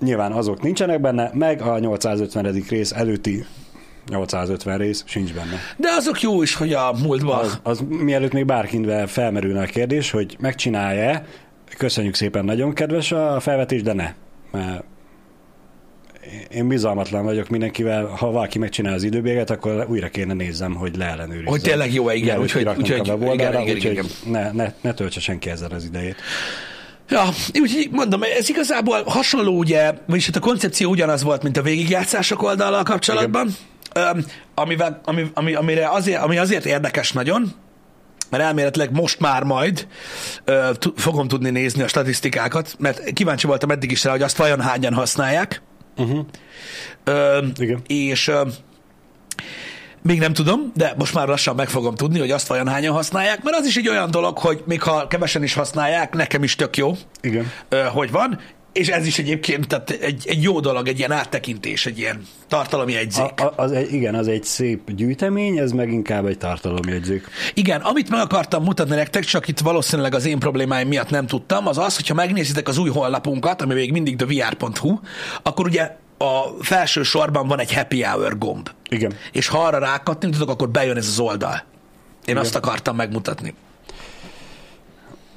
Nyilván 0.01 0.33
azok 0.33 0.63
nincsenek 0.63 1.01
benne, 1.01 1.31
meg 1.35 1.63
a 1.63 1.79
850. 1.79 2.63
rész 2.69 2.93
előtti 2.93 3.45
850 4.09 4.79
rész 4.79 5.03
sincs 5.07 5.33
benne. 5.35 5.57
De 5.77 5.89
azok 5.91 6.21
jó 6.21 6.43
is, 6.43 6.55
hogy 6.55 6.73
a 6.73 6.93
múltban. 7.03 7.39
Az, 7.39 7.59
az 7.63 7.85
mielőtt 7.89 8.33
még 8.33 8.45
bárkivel 8.45 9.07
felmerülne 9.07 9.63
a 9.63 9.67
kérdés, 9.67 10.11
hogy 10.11 10.37
megcsinálja 10.41 11.25
köszönjük 11.77 12.15
szépen, 12.15 12.45
nagyon 12.45 12.73
kedves 12.73 13.13
a 13.13 13.41
felvetés, 13.41 13.83
de 13.83 13.93
ne. 13.93 14.13
Mert 14.53 14.85
én 16.51 16.69
bizalmatlan 16.69 17.25
vagyok 17.25 17.49
mindenkivel, 17.49 18.05
ha 18.07 18.31
valaki 18.31 18.59
megcsinál 18.59 18.95
az 18.95 19.03
időbéget, 19.03 19.51
akkor 19.51 19.87
újra 19.89 20.09
kéne 20.09 20.33
nézzem, 20.35 20.75
hogy 20.75 20.97
leellenőrizzem. 20.97 21.47
Hogy 21.47 21.61
tényleg 21.61 21.93
jó-e, 21.93 22.15
igen, 22.15 22.41
úgyhogy- 22.41 22.69
úgyhogy- 22.79 23.23
igen, 23.33 23.67
igen, 23.77 24.05
ne, 24.27 24.51
ne, 24.53 24.73
ne 24.81 24.95
töltse 24.95 25.21
senki 25.21 25.51
ezzel 25.51 25.71
az 25.71 25.85
idejét. 25.85 26.17
Ja, 27.11 27.29
úgyhogy 27.61 27.89
mondom, 27.91 28.23
ez 28.23 28.49
igazából 28.49 29.03
hasonló, 29.03 29.59
ugye, 29.59 29.93
vagyis 30.07 30.27
hát 30.27 30.37
a 30.37 30.41
koncepció 30.41 30.91
ugyanaz 30.91 31.23
volt, 31.23 31.43
mint 31.43 31.57
a 31.57 31.63
végigjátszások 31.63 32.43
oldallal 32.43 32.83
kapcsolatban, 32.83 33.51
Öm, 33.95 34.25
amivel, 34.55 35.01
ami, 35.05 35.31
ami, 35.35 35.55
amire 35.55 35.89
azért, 35.91 36.23
ami 36.23 36.39
azért 36.39 36.65
érdekes 36.65 37.13
nagyon, 37.13 37.53
mert 38.31 38.43
elméletileg 38.43 38.93
most 38.93 39.21
már 39.21 39.43
majd 39.43 39.87
ö, 40.45 40.71
t- 40.79 40.93
fogom 41.01 41.29
tudni 41.29 41.51
nézni 41.51 41.83
a 41.83 41.89
statisztikákat, 41.89 42.75
mert 42.79 43.13
kíváncsi 43.13 43.47
voltam 43.47 43.71
eddig 43.71 43.91
is 43.91 44.05
rá, 44.05 44.11
hogy 44.11 44.23
azt 44.23 44.37
vajon 44.37 44.61
hányan 44.61 44.95
használják. 44.95 45.63
Uh-huh. 45.97 46.27
Ö, 47.05 47.45
Igen. 47.59 47.81
és 47.87 48.29
ö, 48.29 48.43
még 50.03 50.19
nem 50.19 50.33
tudom, 50.33 50.73
de 50.75 50.95
most 50.99 51.15
már 51.15 51.29
lassan 51.29 51.55
meg 51.55 51.69
fogom 51.69 51.95
tudni, 51.95 52.19
hogy 52.19 52.31
azt 52.31 52.47
vajon 52.47 52.69
hányan 52.69 52.95
használják, 52.95 53.43
mert 53.43 53.57
az 53.57 53.67
is 53.67 53.77
egy 53.77 53.89
olyan 53.89 54.11
dolog, 54.11 54.39
hogy 54.39 54.63
még 54.67 54.83
ha 54.83 55.07
kevesen 55.07 55.43
is 55.43 55.55
használják, 55.55 56.15
nekem 56.15 56.43
is 56.43 56.57
tök 56.57 56.77
jó, 56.77 56.97
Igen. 57.21 57.53
hogy 57.93 58.11
van, 58.11 58.41
és 58.73 58.89
ez 58.89 59.07
is 59.07 59.19
egyébként 59.19 59.67
tehát 59.67 59.91
egy, 59.91 60.25
egy 60.27 60.43
jó 60.43 60.61
dolog, 60.61 60.89
egy 60.89 60.99
ilyen 60.99 61.13
áttekintés, 61.13 61.87
egy 61.87 61.99
ilyen 61.99 62.23
tartalmi 62.49 62.93
jegyzék. 62.93 63.41
A, 63.41 63.45
a, 63.45 63.53
az 63.57 63.73
egy, 63.73 63.93
igen, 63.93 64.15
az 64.15 64.29
egy 64.29 64.45
szép 64.45 64.91
gyűjtemény, 64.91 65.59
ez 65.59 65.73
meg 65.73 65.93
inkább 65.93 66.27
egy 66.27 66.39
tartalomjegyzék. 66.39 67.27
Igen, 67.55 67.81
amit 67.81 68.11
meg 68.11 68.21
akartam 68.21 68.63
mutatni 68.63 68.95
nektek, 68.95 69.25
csak 69.25 69.49
itt 69.49 69.59
valószínűleg 69.59 70.15
az 70.15 70.27
én 70.27 70.39
problémáim 70.39 70.89
miatt 70.89 71.11
nem 71.11 71.27
tudtam, 71.27 71.67
az 71.67 71.79
az, 71.79 71.97
hogyha 71.97 72.15
megnézitek 72.15 72.69
az 72.69 72.79
új 72.79 72.91
honlapunkat, 72.91 73.63
ami 73.63 73.75
még 73.75 73.93
mindig 73.93 74.17
thevr.hu, 74.17 74.99
akkor 75.43 75.67
ugye 75.67 75.97
a 76.23 76.55
felső 76.61 77.03
sorban 77.03 77.49
van 77.49 77.61
egy 77.61 77.73
happy 77.75 78.03
hour 78.03 78.39
gomb. 78.39 78.71
Igen. 78.89 79.15
És 79.33 79.49
ha 79.49 79.59
arra 79.59 79.79
rákattintotok, 79.79 80.49
akkor 80.49 80.69
bejön 80.69 80.97
ez 80.97 81.07
az 81.07 81.19
oldal. 81.19 81.55
Én 81.55 81.63
Igen. 82.25 82.37
azt 82.37 82.55
akartam 82.55 82.97
megmutatni. 82.97 83.55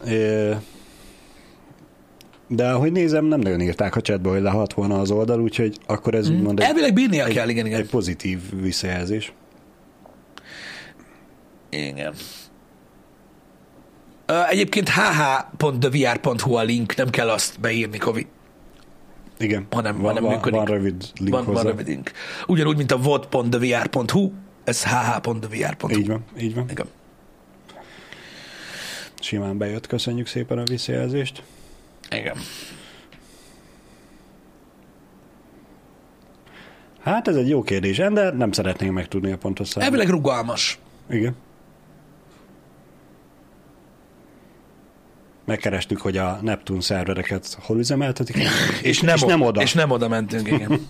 Ö, 0.06 0.52
De 2.48 2.70
ahogy 2.70 2.92
nézem, 2.92 3.26
nem 3.26 3.40
nagyon 3.40 3.62
írták 3.62 3.96
a 3.96 4.02
chatbe, 4.02 4.30
hogy 4.30 4.42
lehet 4.42 4.74
volna 4.74 5.00
az 5.00 5.12
oldal, 5.12 5.42
úgyhogy 5.42 5.78
akkor 5.86 6.16
ez 6.16 6.30
úgymond 6.30 6.60
egy, 6.60 6.66
Elvileg 6.66 6.94
bírnia 6.94 7.26
kell, 7.26 7.50
igen, 7.50 7.66
igen. 7.66 7.80
egy 7.80 7.90
pozitív 7.90 8.40
visszajelzés. 8.62 9.34
Igen. 11.70 12.14
Egyébként 14.50 14.90
hh.thevr.hu 14.90 16.54
a 16.54 16.62
link, 16.64 16.96
nem 16.96 17.10
kell 17.10 17.30
azt 17.30 17.60
beírni, 17.60 17.98
Kovi. 17.98 18.28
Igen, 19.44 19.68
hanem, 19.72 19.96
van, 19.96 20.06
hanem 20.06 20.24
van, 20.24 20.34
működik. 20.34 20.60
van 20.60 20.66
rövid 20.66 21.04
link 21.20 21.30
van, 21.30 21.44
hozzá. 21.44 21.62
van 21.62 21.72
rövid 21.72 21.88
link. 21.88 22.12
Ugyanúgy, 22.48 22.78
mint 22.78 22.92
a 22.92 22.98
vod.thevr.hu, 22.98 24.32
ez 24.64 24.84
hh.thevr.hu. 24.84 25.98
Így 25.98 26.08
van, 26.08 26.24
így 26.40 26.56
van. 26.56 26.70
Igen. 26.70 26.86
Simán 29.20 29.58
bejött, 29.58 29.88
köszönjük 29.88 30.28
szépen 30.28 30.58
a 30.58 30.64
visszajelzést. 30.64 31.44
Igen. 32.12 32.38
Hát 37.02 37.28
ez 37.28 37.36
egy 37.36 37.50
jó 37.50 37.64
kérdés, 37.64 37.98
de 37.98 38.32
nem 38.32 38.52
szeretnénk 38.52 38.94
megtudni 38.94 39.32
a 39.32 39.38
pontos 39.38 39.68
számot. 39.68 39.84
Elvileg 39.84 40.10
rugalmas. 40.10 40.80
Igen. 41.10 41.36
Megkerestük, 45.46 46.02
hogy 46.02 46.18
a 46.18 46.40
Neptun 46.42 46.82
szervereket 46.82 47.58
hol 47.62 47.78
üzemeltetik, 47.78 48.36
és, 48.82 49.00
nem, 49.02 49.16
és 49.16 49.22
o- 49.22 49.28
nem 49.28 49.42
oda. 49.42 49.62
És 49.62 49.74
nem 49.74 49.92
oda 49.92 50.08
mentünk, 50.08 50.48
igen. 50.48 50.80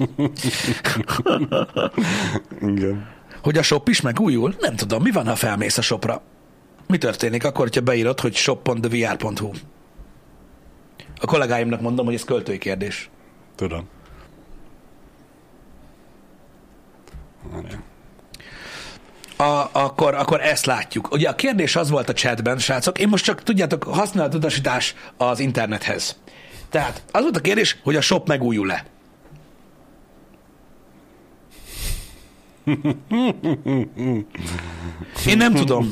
Igen. 2.76 3.08
hogy 3.44 3.58
a 3.58 3.62
shop 3.64 3.88
is 3.90 4.02
megújul? 4.02 4.56
Nem 4.60 4.76
tudom, 4.76 5.02
mi 5.02 5.12
van, 5.12 5.28
ha 5.28 5.36
felmész 5.36 5.78
a 5.78 5.82
shopra? 5.82 6.22
Mi 6.88 6.98
történik 6.98 7.44
akkor, 7.44 7.64
hogyha 7.66 7.82
beírod, 7.82 8.20
hogy 8.20 8.36
shop.thevr.hu? 8.36 9.50
A 11.20 11.26
kollégáimnak 11.26 11.82
mondom, 11.82 12.06
hogy 12.06 12.14
ez 12.16 12.24
költői 12.24 12.58
kérdés. 12.58 13.10
Tudom. 13.56 13.88
Várjál. 17.52 17.84
A, 19.44 19.70
akkor, 19.72 20.14
akkor 20.14 20.42
ezt 20.42 20.66
látjuk. 20.66 21.12
Ugye 21.12 21.30
a 21.30 21.36
kérdés 21.36 21.76
az 21.76 21.90
volt 21.90 22.10
a 22.10 22.14
chatben, 22.14 22.58
srácok, 22.58 23.00
én 23.00 23.08
most 23.08 23.24
csak 23.24 23.44
tudjátok, 23.44 23.84
használat 23.84 24.34
utasítás 24.34 24.96
az 25.18 25.40
internethez. 25.40 26.18
Tehát 26.70 27.02
az 27.12 27.22
volt 27.22 27.38
a 27.38 27.42
kérdés, 27.42 27.78
hogy 27.84 27.96
a 27.96 28.02
shop 28.02 28.28
megújul-e. 28.28 28.86
Én 35.28 35.38
nem 35.38 35.54
tudom. 35.54 35.90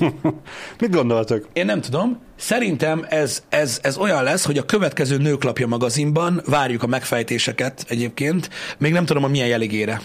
Mit 0.80 0.92
gondoltok? 0.92 1.48
Én 1.54 1.66
nem 1.66 1.82
tudom. 1.82 2.20
Szerintem 2.36 3.06
ez, 3.10 3.44
ez, 3.50 3.80
ez 3.82 3.98
olyan 3.98 4.24
lesz, 4.24 4.46
hogy 4.46 4.58
a 4.58 4.66
következő 4.66 5.18
Nőklapja 5.18 5.68
magazinban 5.68 6.42
várjuk 6.46 6.84
a 6.84 6.88
megfejtéseket 6.88 7.86
egyébként. 7.88 8.50
Még 8.78 8.92
nem 8.92 9.06
tudom, 9.06 9.24
a 9.24 9.28
milyen 9.28 9.48
jeligére. 9.48 10.02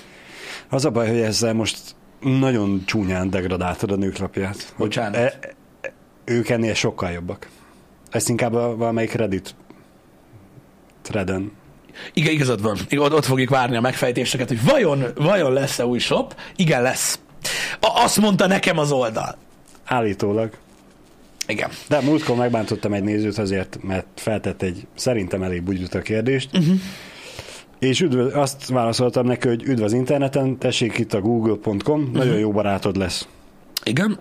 Az 0.69 0.85
a 0.85 0.91
baj, 0.91 1.09
hogy 1.09 1.21
ezzel 1.21 1.53
most 1.53 1.96
nagyon 2.21 2.83
csúnyán 2.87 3.31
degradáltad 3.31 3.91
a 3.91 3.97
nőklapját. 3.97 4.75
Bocsánat. 4.77 5.15
E, 5.15 5.39
e, 5.81 5.93
ők 6.25 6.49
ennél 6.49 6.75
sokkal 6.75 7.11
jobbak. 7.11 7.49
Ezt 8.11 8.29
inkább 8.29 8.55
a, 8.55 8.77
valamelyik 8.77 9.13
Reddit 9.13 9.55
threaden. 11.03 11.53
Igen, 12.13 12.33
igazad 12.33 12.63
van. 12.63 12.79
Ott, 12.97 13.13
ott 13.13 13.25
fogjuk 13.25 13.51
várni 13.51 13.77
a 13.77 13.81
megfejtéseket, 13.81 14.49
hogy 14.49 14.65
vajon, 14.65 15.05
vajon 15.15 15.53
lesz-e 15.53 15.87
új 15.87 15.99
shop? 15.99 16.37
Igen, 16.57 16.83
lesz. 16.83 17.19
A, 17.81 18.01
azt 18.03 18.21
mondta 18.21 18.47
nekem 18.47 18.79
az 18.79 18.93
oldal. 18.93 19.37
Állítólag. 19.85 20.51
Igen. 21.47 21.71
De 21.89 22.01
múltkor 22.01 22.37
megbántottam 22.37 22.93
egy 22.93 23.03
nézőt 23.03 23.39
azért, 23.39 23.79
mert 23.83 24.07
feltett 24.15 24.63
egy 24.63 24.87
szerintem 24.95 25.43
elég 25.43 25.63
bugyuta 25.63 26.01
kérdést, 26.01 26.57
uh-huh. 26.57 26.77
És 27.79 28.01
üdv, 28.01 28.37
azt 28.37 28.67
válaszoltam 28.69 29.27
neki, 29.27 29.49
hogy 29.49 29.63
üdv 29.63 29.83
az 29.83 29.93
interneten, 29.93 30.59
tessék 30.59 30.99
itt 30.99 31.13
a 31.15 31.21
google.com, 31.21 32.01
Mhm. 32.01 32.17
nagyon 32.17 32.39
jó 32.39 32.51
barátod 32.51 32.97
lesz. 32.97 33.29
Igen. 33.85 34.19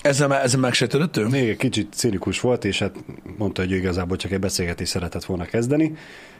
Ezzel, 0.00 0.34
ezzel 0.34 0.60
megsértődött 0.60 1.16
ő? 1.16 1.26
Még 1.26 1.48
egy 1.48 1.56
kicsit 1.56 1.92
cinikus 1.92 2.40
volt, 2.40 2.64
és 2.64 2.78
hát 2.78 2.94
mondta, 3.38 3.62
hogy 3.62 3.72
ő 3.72 3.76
igazából 3.76 4.16
csak 4.16 4.30
egy 4.32 4.38
beszélgetést 4.40 4.90
szeretett 4.90 5.24
volna 5.24 5.44
kezdeni. 5.44 5.84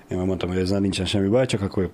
Én 0.08 0.16
meg 0.18 0.26
mondtam, 0.26 0.48
hogy 0.48 0.58
ezzel 0.58 0.80
nincsen 0.80 1.06
semmi 1.06 1.28
baj, 1.28 1.46
csak 1.46 1.60
akkor 1.60 1.90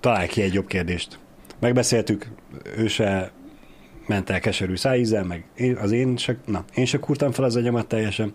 találj 0.00 0.26
ki 0.26 0.42
egy 0.42 0.54
jobb 0.54 0.66
kérdést. 0.66 1.18
Megbeszéltük, 1.60 2.28
ő 2.76 2.86
se 2.86 3.30
ment 4.06 4.30
el 4.30 4.40
keserű 4.40 4.76
szájízzel, 4.76 5.24
meg 5.24 5.44
én, 5.56 5.76
az 5.76 5.90
én 5.92 6.16
se, 6.16 6.36
na, 6.46 6.64
én 6.74 6.84
se 6.84 6.98
kurtam 6.98 7.30
fel 7.32 7.44
az 7.44 7.56
agyamat 7.56 7.86
teljesen. 7.86 8.32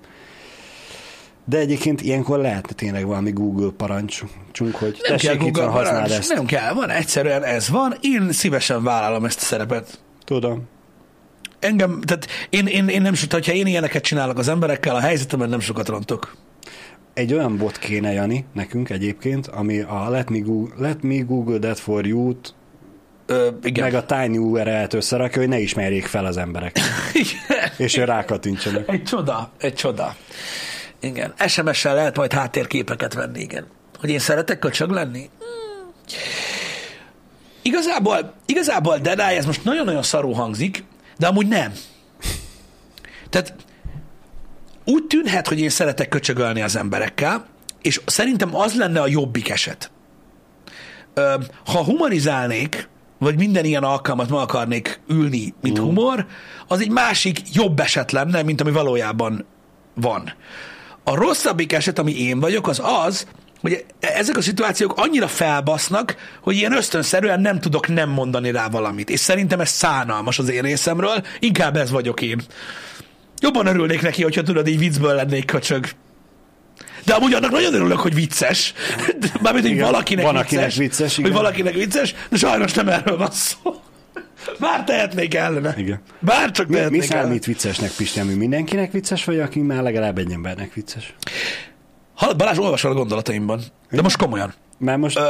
De 1.49 1.57
egyébként 1.57 2.01
ilyenkor 2.01 2.39
lehetne 2.39 2.73
tényleg 2.73 3.05
valami 3.05 3.31
Google 3.31 3.69
parancsunk, 3.77 4.31
hogy 4.75 4.91
Nem 4.91 4.91
kell 5.01 5.17
tessék 5.17 5.31
itt 5.33 5.39
Google 5.39 5.63
van, 5.63 5.71
használd 5.71 5.93
parancs, 6.01 6.19
ezt. 6.19 6.33
nem 6.33 6.45
kell, 6.45 6.73
van, 6.73 6.89
egyszerűen 6.89 7.43
ez 7.43 7.69
van, 7.69 7.95
én 8.01 8.31
szívesen 8.31 8.83
vállalom 8.83 9.25
ezt 9.25 9.41
a 9.41 9.43
szerepet. 9.43 9.99
Tudom. 10.25 10.61
Engem, 11.59 12.01
tehát 12.01 12.27
én, 12.49 12.65
én, 12.67 12.87
én 12.87 13.01
nem 13.01 13.13
so- 13.13 13.31
hogyha 13.33 13.53
én 13.53 13.67
ilyeneket 13.67 14.03
csinálok 14.03 14.37
az 14.37 14.47
emberekkel, 14.47 14.95
a 14.95 14.99
helyzetemben 14.99 15.49
nem 15.49 15.59
sokat 15.59 15.87
rontok. 15.87 16.35
Egy 17.13 17.33
olyan 17.33 17.57
bot 17.57 17.77
kéne, 17.77 18.11
Jani, 18.11 18.45
nekünk 18.53 18.89
egyébként, 18.89 19.47
ami 19.47 19.79
a 19.79 20.09
Let 20.09 20.29
Me 20.29 20.37
Google, 20.39 20.73
Let 20.87 21.01
me 21.03 21.15
Google 21.17 21.59
That 21.59 21.79
For 21.79 22.05
You-t 22.07 22.53
Ö, 23.25 23.49
igen. 23.63 23.83
meg 23.83 23.93
a 23.93 24.05
Tiny 24.05 24.37
URL-t 24.37 24.93
összerakja, 24.93 25.39
hogy 25.41 25.49
ne 25.49 25.59
ismerjék 25.59 26.05
fel 26.05 26.25
az 26.25 26.37
emberek. 26.37 26.79
igen. 27.13 27.69
És 27.77 27.97
ő 27.97 28.03
rákatintsanak. 28.03 28.89
Egy 28.89 29.03
csoda, 29.03 29.51
egy 29.59 29.73
csoda. 29.73 30.15
Igen. 30.99 31.33
SMS-sel 31.47 31.95
lehet 31.95 32.17
majd 32.17 32.33
háttérképeket 32.33 33.13
venni, 33.13 33.39
igen. 33.39 33.65
Hogy 33.99 34.09
én 34.09 34.19
szeretek 34.19 34.59
köcsög 34.59 34.89
lenni? 34.89 35.29
Hmm. 35.39 35.93
Igazából, 37.61 38.33
igazából 38.45 38.97
Deadeye, 38.97 39.37
ez 39.37 39.45
most 39.45 39.63
nagyon-nagyon 39.63 40.03
szarú 40.03 40.31
hangzik, 40.31 40.83
de 41.17 41.27
amúgy 41.27 41.47
nem. 41.47 41.73
Tehát 43.29 43.53
úgy 44.85 45.03
tűnhet, 45.03 45.47
hogy 45.47 45.59
én 45.59 45.69
szeretek 45.69 46.09
köcsögölni 46.09 46.61
az 46.61 46.75
emberekkel, 46.75 47.45
és 47.81 48.01
szerintem 48.05 48.55
az 48.55 48.75
lenne 48.75 49.01
a 49.01 49.07
jobbik 49.07 49.49
eset. 49.49 49.91
Ha 51.65 51.83
humorizálnék, 51.83 52.89
vagy 53.17 53.37
minden 53.37 53.65
ilyen 53.65 53.83
alkalmat 53.83 54.29
meg 54.29 54.39
akarnék 54.39 55.01
ülni, 55.07 55.53
mint 55.61 55.77
humor, 55.77 56.25
az 56.67 56.81
egy 56.81 56.91
másik 56.91 57.53
jobb 57.53 57.79
eset 57.79 58.11
lenne, 58.11 58.43
mint 58.43 58.61
ami 58.61 58.71
valójában 58.71 59.45
van. 59.93 60.33
A 61.09 61.15
rosszabbik 61.15 61.73
eset, 61.73 61.99
ami 61.99 62.19
én 62.21 62.39
vagyok, 62.39 62.67
az 62.67 62.81
az, 63.05 63.27
hogy 63.61 63.85
ezek 63.99 64.37
a 64.37 64.41
szituációk 64.41 64.93
annyira 64.95 65.27
felbasznak, 65.27 66.15
hogy 66.41 66.55
ilyen 66.55 66.71
ösztönszerűen 66.71 67.41
nem 67.41 67.59
tudok 67.59 67.87
nem 67.87 68.09
mondani 68.09 68.51
rá 68.51 68.67
valamit. 68.67 69.09
És 69.09 69.19
szerintem 69.19 69.59
ez 69.59 69.69
szánalmas 69.69 70.39
az 70.39 70.49
én 70.49 70.61
részemről, 70.61 71.23
inkább 71.39 71.75
ez 71.75 71.91
vagyok 71.91 72.21
én. 72.21 72.41
Jobban 73.39 73.65
örülnék 73.65 74.01
neki, 74.01 74.23
hogyha 74.23 74.41
tudod, 74.43 74.67
így 74.67 74.77
viccből 74.79 75.15
lennék 75.15 75.45
köcsög. 75.45 75.89
De 77.05 77.13
amúgy 77.13 77.33
annak 77.33 77.51
nagyon 77.51 77.73
örülök, 77.73 77.99
hogy 77.99 78.13
vicces. 78.13 78.73
Mármint, 79.41 79.65
hogy 79.65 79.73
Igen, 79.75 79.85
valakinek 79.91 80.25
van, 80.25 80.35
vicces. 80.35 80.75
vicces, 80.75 81.15
Hogy 81.15 81.25
igen. 81.25 81.37
valakinek 81.37 81.73
vicces, 81.73 82.15
de 82.29 82.37
sajnos 82.37 82.73
nem 82.73 82.87
erről 82.89 83.17
van 83.17 83.31
szó. 83.31 83.81
Bár 84.59 84.83
tehetnék 84.83 85.33
ellene. 85.33 85.73
Igen. 85.77 86.01
Bár 86.19 86.51
csak 86.51 86.67
Mi, 86.67 86.73
mi 86.73 86.77
tehetnék 86.77 87.03
ellene. 87.11 87.21
számít 87.25 87.45
viccesnek, 87.45 87.91
Pisti, 87.91 88.19
ami 88.19 88.33
mindenkinek 88.33 88.91
vicces, 88.91 89.23
vagy 89.25 89.39
aki 89.39 89.59
már 89.59 89.83
legalább 89.83 90.17
egy 90.17 90.31
embernek 90.31 90.73
vicces? 90.73 91.15
Hallod, 92.15 92.37
Balázs, 92.37 92.57
olvasol 92.57 92.91
a 92.91 92.93
gondolataimban. 92.93 93.61
De 93.91 94.01
most 94.01 94.17
komolyan. 94.17 94.53
Mert 94.77 94.97
most, 94.97 95.17
Ö, 95.17 95.21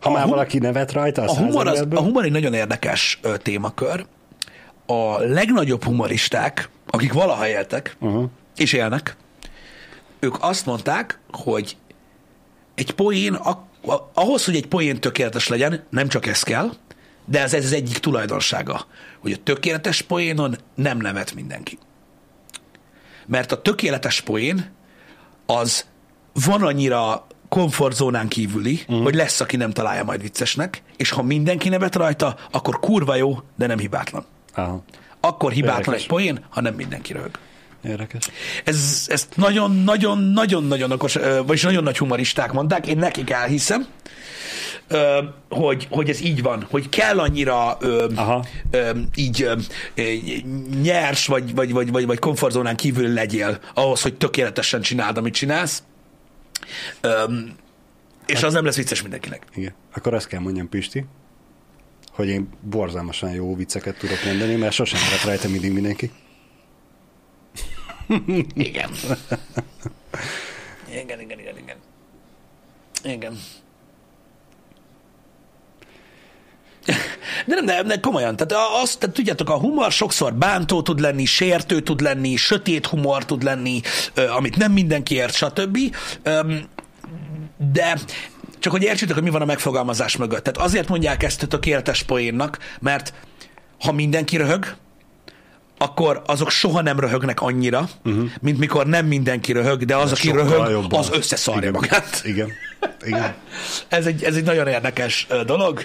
ha 0.00 0.10
már 0.10 0.20
hum- 0.22 0.34
valaki 0.34 0.58
nevet 0.58 0.92
rajta, 0.92 1.22
a, 1.22 1.24
a 1.30 1.36
humor, 1.36 1.66
az, 1.66 1.86
a 1.90 2.00
humor 2.00 2.24
egy 2.24 2.30
nagyon 2.30 2.54
érdekes 2.54 3.18
ö, 3.22 3.36
témakör. 3.36 4.06
A 4.86 5.18
legnagyobb 5.20 5.84
humoristák, 5.84 6.68
akik 6.86 7.12
valaha 7.12 7.48
éltek, 7.48 7.96
Uh-huh. 8.00 8.24
és 8.56 8.72
élnek, 8.72 9.16
ők 10.20 10.34
azt 10.40 10.66
mondták, 10.66 11.18
hogy 11.30 11.76
egy 12.74 12.90
poén, 12.90 13.38
ahhoz, 14.14 14.44
hogy 14.44 14.56
egy 14.56 14.66
poén 14.66 15.00
tökéletes 15.00 15.48
legyen, 15.48 15.84
nem 15.90 16.08
csak 16.08 16.26
ez 16.26 16.42
kell, 16.42 16.70
de 17.26 17.40
ez, 17.40 17.54
ez 17.54 17.64
az 17.64 17.72
egyik 17.72 17.98
tulajdonsága, 17.98 18.86
hogy 19.18 19.32
a 19.32 19.42
tökéletes 19.42 20.02
poénon 20.02 20.56
nem 20.74 20.98
nevet 20.98 21.34
mindenki. 21.34 21.78
Mert 23.26 23.52
a 23.52 23.62
tökéletes 23.62 24.20
poén 24.20 24.72
az 25.46 25.86
van 26.32 26.62
annyira 26.62 27.26
komfortzónán 27.48 28.28
kívüli, 28.28 28.80
uh-huh. 28.80 29.02
hogy 29.02 29.14
lesz, 29.14 29.40
aki 29.40 29.56
nem 29.56 29.70
találja 29.70 30.04
majd 30.04 30.22
viccesnek, 30.22 30.82
és 30.96 31.10
ha 31.10 31.22
mindenki 31.22 31.68
nevet 31.68 31.94
rajta, 31.94 32.36
akkor 32.50 32.80
kurva 32.80 33.14
jó, 33.14 33.38
de 33.56 33.66
nem 33.66 33.78
hibátlan. 33.78 34.24
Aha. 34.54 34.82
Akkor 35.20 35.52
hibátlan 35.52 35.78
Érdekes. 35.78 36.02
egy 36.02 36.08
poén, 36.08 36.44
ha 36.48 36.60
nem 36.60 36.74
mindenki 36.74 37.12
röhög. 37.12 37.38
Érdekes. 37.86 38.28
Ez, 38.64 39.04
ezt 39.08 39.36
nagyon-nagyon-nagyon-nagyon 39.36 40.90
okos, 40.90 41.18
vagyis 41.46 41.62
nagyon 41.62 41.82
nagy 41.82 41.98
humoristák 41.98 42.52
mondták, 42.52 42.86
én 42.86 42.98
nekik 42.98 43.30
elhiszem, 43.30 43.86
hogy, 45.48 45.86
hogy 45.90 46.08
ez 46.08 46.20
így 46.20 46.42
van, 46.42 46.66
hogy 46.70 46.88
kell 46.88 47.18
annyira 47.18 47.76
ö, 47.80 48.06
ö, 48.70 48.90
így 49.14 49.42
ö, 49.42 49.54
nyers, 50.82 51.26
vagy, 51.26 51.54
vagy, 51.54 51.72
vagy, 51.72 51.90
vagy, 51.90 52.06
vagy 52.06 52.18
komfortzónán 52.18 52.76
kívül 52.76 53.12
legyél 53.12 53.58
ahhoz, 53.74 54.02
hogy 54.02 54.16
tökéletesen 54.16 54.80
csináld, 54.80 55.16
amit 55.16 55.34
csinálsz. 55.34 55.82
Ö, 57.00 57.24
és 58.26 58.42
az 58.42 58.52
nem 58.52 58.64
lesz 58.64 58.76
vicces 58.76 59.02
mindenkinek. 59.02 59.42
Igen. 59.54 59.74
Akkor 59.94 60.14
azt 60.14 60.26
kell 60.26 60.40
mondjam, 60.40 60.68
Pisti, 60.68 61.04
hogy 62.10 62.28
én 62.28 62.48
borzalmasan 62.60 63.30
jó 63.30 63.56
vicceket 63.56 63.98
tudok 63.98 64.24
mondani, 64.24 64.54
mert 64.54 64.72
sosem 64.72 65.00
lett 65.10 65.24
rajta 65.24 65.48
mindig 65.48 65.72
mindenki. 65.72 66.10
Igen. 68.54 68.90
Igen, 70.90 71.20
igen, 71.20 71.38
igen, 71.38 71.56
igen. 71.58 71.76
Igen. 73.04 73.38
De 77.46 77.54
nem, 77.54 77.64
de, 77.64 77.82
de 77.82 78.00
komolyan, 78.00 78.36
tehát 78.36 78.64
azt, 78.82 78.98
tehát 78.98 79.14
tudjátok, 79.14 79.50
a 79.50 79.58
humor 79.58 79.92
sokszor 79.92 80.34
bántó 80.34 80.82
tud 80.82 81.00
lenni, 81.00 81.24
sértő 81.24 81.80
tud 81.80 82.00
lenni, 82.00 82.36
sötét 82.36 82.86
humor 82.86 83.24
tud 83.24 83.42
lenni, 83.42 83.80
amit 84.36 84.56
nem 84.56 84.72
mindenki 84.72 85.14
ért, 85.14 85.34
stb. 85.34 85.78
De 87.72 87.98
csak 88.58 88.72
hogy 88.72 88.82
értsétek, 88.82 89.14
hogy 89.14 89.24
mi 89.24 89.30
van 89.30 89.42
a 89.42 89.44
megfogalmazás 89.44 90.16
mögött. 90.16 90.42
Tehát 90.42 90.68
azért 90.68 90.88
mondják 90.88 91.22
ezt 91.22 91.42
a 91.42 91.46
tökéletes 91.46 92.02
poénnak, 92.02 92.58
mert 92.80 93.12
ha 93.80 93.92
mindenki 93.92 94.36
röhög, 94.36 94.76
akkor 95.78 96.22
azok 96.26 96.50
soha 96.50 96.80
nem 96.80 97.00
röhögnek 97.00 97.40
annyira, 97.40 97.88
uh-huh. 98.04 98.30
mint 98.40 98.58
mikor 98.58 98.86
nem 98.86 99.06
mindenki 99.06 99.52
röhög, 99.52 99.84
de 99.84 99.96
az, 99.96 100.12
aki 100.12 100.26
Sokkal 100.26 100.48
röhög, 100.48 100.70
jobban. 100.70 100.98
az 100.98 101.10
összeszarja 101.12 101.68
Igen. 101.68 101.72
magát. 101.72 102.20
Igen. 102.24 102.52
Igen. 103.04 103.34
Ez 103.88 104.06
egy, 104.06 104.22
ez 104.22 104.36
egy 104.36 104.44
nagyon 104.44 104.66
érdekes 104.66 105.26
dolog. 105.46 105.84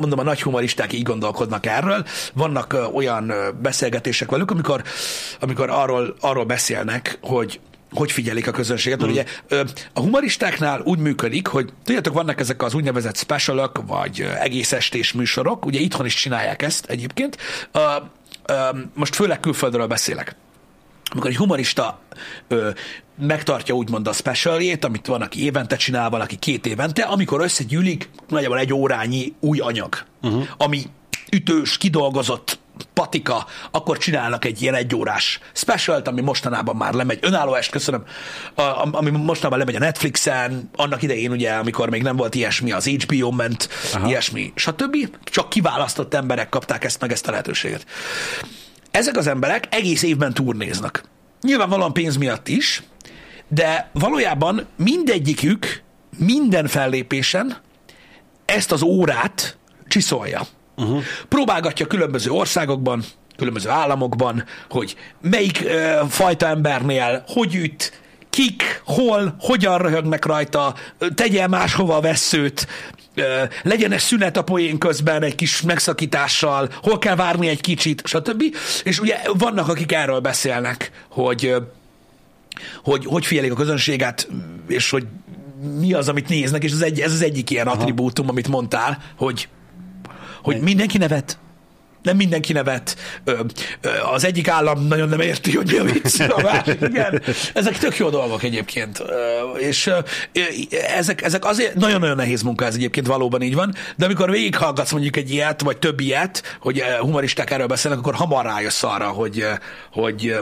Mondom, 0.00 0.18
a 0.18 0.22
nagy 0.22 0.42
humoristák 0.42 0.92
így 0.92 1.02
gondolkodnak 1.02 1.66
erről. 1.66 2.04
Vannak 2.34 2.76
olyan 2.94 3.32
beszélgetések 3.62 4.30
velük, 4.30 4.50
amikor, 4.50 4.82
amikor 5.40 5.70
arról, 5.70 6.16
arról 6.20 6.44
beszélnek, 6.44 7.18
hogy 7.22 7.60
hogy 7.90 8.12
figyelik 8.12 8.46
a 8.46 8.50
közönséget. 8.50 9.04
Mm. 9.04 9.08
Ugye 9.08 9.24
a 9.92 10.00
humoristáknál 10.00 10.80
úgy 10.84 10.98
működik, 10.98 11.46
hogy 11.46 11.72
tudjátok, 11.84 12.14
vannak 12.14 12.40
ezek 12.40 12.62
az 12.62 12.74
úgynevezett 12.74 13.16
specialok, 13.16 13.82
vagy 13.86 14.20
egész 14.40 14.72
estés 14.72 15.12
műsorok, 15.12 15.66
ugye 15.66 15.80
itthon 15.80 16.06
is 16.06 16.14
csinálják 16.14 16.62
ezt 16.62 16.86
egyébként. 16.86 17.36
Most 18.94 19.14
főleg 19.14 19.40
külföldről 19.40 19.86
beszélek 19.86 20.36
amikor 21.10 21.30
egy 21.30 21.36
humorista 21.36 22.00
ö, 22.48 22.70
megtartja 23.18 23.74
úgymond 23.74 24.08
a 24.08 24.12
specialjét, 24.12 24.84
amit 24.84 25.06
van, 25.06 25.22
aki 25.22 25.44
évente 25.44 25.76
csinál, 25.76 26.10
valaki 26.10 26.36
két 26.36 26.66
évente, 26.66 27.02
amikor 27.02 27.40
összegyűlik 27.40 28.10
nagyjából 28.28 28.58
egy 28.58 28.72
órányi 28.72 29.34
új 29.40 29.58
anyag, 29.58 30.04
uh-huh. 30.22 30.46
ami 30.56 30.82
ütős, 31.32 31.78
kidolgozott, 31.78 32.57
patika, 32.94 33.46
akkor 33.70 33.98
csinálnak 33.98 34.44
egy 34.44 34.62
ilyen 34.62 34.74
egyórás 34.74 35.40
specialt, 35.52 36.08
ami 36.08 36.20
mostanában 36.20 36.76
már 36.76 36.92
lemegy, 36.92 37.18
önálló 37.22 37.54
est, 37.54 37.70
köszönöm, 37.70 38.04
ami 38.92 39.10
mostanában 39.10 39.58
lemegy 39.58 39.74
a 39.74 39.78
Netflixen, 39.78 40.70
annak 40.76 41.02
idején 41.02 41.30
ugye, 41.30 41.52
amikor 41.52 41.88
még 41.88 42.02
nem 42.02 42.16
volt 42.16 42.34
ilyesmi, 42.34 42.72
az 42.72 42.86
HBO 42.86 43.30
ment, 43.30 43.68
Aha. 43.94 44.08
ilyesmi, 44.08 44.52
stb. 44.54 44.96
Csak 45.24 45.48
kiválasztott 45.48 46.14
emberek 46.14 46.48
kapták 46.48 46.84
ezt 46.84 47.00
meg 47.00 47.12
ezt 47.12 47.26
a 47.26 47.30
lehetőséget. 47.30 47.86
Ezek 48.90 49.16
az 49.16 49.26
emberek 49.26 49.66
egész 49.70 50.02
évben 50.02 50.34
turnéznak. 50.34 51.02
Nyilvánvalóan 51.42 51.92
pénz 51.92 52.16
miatt 52.16 52.48
is, 52.48 52.82
de 53.48 53.90
valójában 53.92 54.66
mindegyikük 54.76 55.82
minden 56.18 56.66
fellépésen 56.66 57.56
ezt 58.44 58.72
az 58.72 58.82
órát 58.82 59.56
csiszolja. 59.88 60.46
Uh-huh. 60.78 61.02
Próbálgatja 61.28 61.86
különböző 61.86 62.30
országokban, 62.30 63.04
különböző 63.36 63.68
államokban, 63.68 64.44
hogy 64.70 64.96
melyik 65.20 65.62
uh, 65.64 66.08
fajta 66.08 66.46
embernél 66.46 67.24
hogy 67.26 67.54
üt, 67.54 67.92
kik, 68.30 68.82
hol, 68.84 69.34
hogyan 69.40 69.78
röhögnek 69.78 70.24
rajta, 70.24 70.74
tegye 71.14 71.46
máshova 71.46 71.96
a 71.96 72.00
veszőt, 72.00 72.66
legyen 73.62 73.92
egy 73.92 74.00
szünet 74.00 74.36
a 74.36 74.42
poén 74.42 74.78
közben 74.78 75.22
egy 75.22 75.34
kis 75.34 75.62
megszakítással, 75.62 76.68
hol 76.82 76.98
kell 76.98 77.16
várni 77.16 77.48
egy 77.48 77.60
kicsit, 77.60 78.02
stb. 78.04 78.42
És 78.84 79.00
ugye 79.00 79.20
vannak, 79.32 79.68
akik 79.68 79.92
erről 79.92 80.20
beszélnek, 80.20 80.90
hogy 81.08 81.54
hogy, 82.82 83.04
hogy 83.04 83.26
figyelik 83.26 83.52
a 83.52 83.54
közönséget, 83.54 84.28
és 84.68 84.90
hogy 84.90 85.06
mi 85.78 85.92
az, 85.92 86.08
amit 86.08 86.28
néznek, 86.28 86.64
és 86.64 86.72
ez, 86.72 86.80
egy, 86.80 87.00
ez 87.00 87.12
az 87.12 87.22
egyik 87.22 87.50
ilyen 87.50 87.66
Aha. 87.66 87.76
attribútum, 87.76 88.28
amit 88.28 88.48
mondtál, 88.48 89.02
hogy, 89.16 89.48
hogy 90.42 90.60
mindenki 90.60 90.98
nevet, 90.98 91.38
nem 92.02 92.16
mindenki 92.16 92.52
nevet. 92.52 92.96
Az 94.12 94.24
egyik 94.24 94.48
állam 94.48 94.86
nagyon 94.86 95.08
nem 95.08 95.20
érti, 95.20 95.56
hogy 95.56 95.70
mi 95.70 95.78
a 95.78 95.84
vicc. 95.84 96.20
A 96.20 96.40
másik, 96.42 96.80
igen. 96.80 97.22
Ezek 97.54 97.78
tök 97.78 97.96
jó 97.96 98.08
dolgok 98.08 98.42
egyébként. 98.42 99.02
És 99.58 99.90
ezek, 100.96 101.22
ezek 101.22 101.44
azért 101.44 101.74
nagyon-nagyon 101.74 102.16
nehéz 102.16 102.42
munka 102.42 102.64
ez 102.64 102.74
egyébként 102.74 103.06
valóban 103.06 103.42
így 103.42 103.54
van, 103.54 103.74
de 103.96 104.04
amikor 104.04 104.30
végighallgatsz 104.30 104.92
mondjuk 104.92 105.16
egy 105.16 105.30
ilyet, 105.30 105.60
vagy 105.60 105.78
több 105.78 106.00
ilyet, 106.00 106.56
hogy 106.60 106.82
humoristák 107.00 107.50
erről 107.50 107.66
beszélnek, 107.66 108.00
akkor 108.00 108.14
hamar 108.14 108.44
rájössz 108.44 108.82
arra, 108.82 109.08
hogy, 109.08 109.46
hogy 109.92 110.36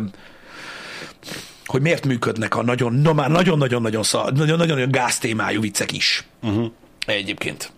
hogy 1.66 1.80
miért 1.80 2.06
működnek 2.06 2.56
a 2.56 2.62
nagyon, 2.62 2.94
no, 2.94 3.12
már 3.12 3.30
nagyon-nagyon-nagyon 3.30 4.04
nagyon-nagyon 4.34 4.90
gáz 4.90 5.18
témájú 5.18 5.60
viccek 5.60 5.92
is. 5.92 6.24
Uh-huh. 6.42 6.66
Egyébként. 7.06 7.72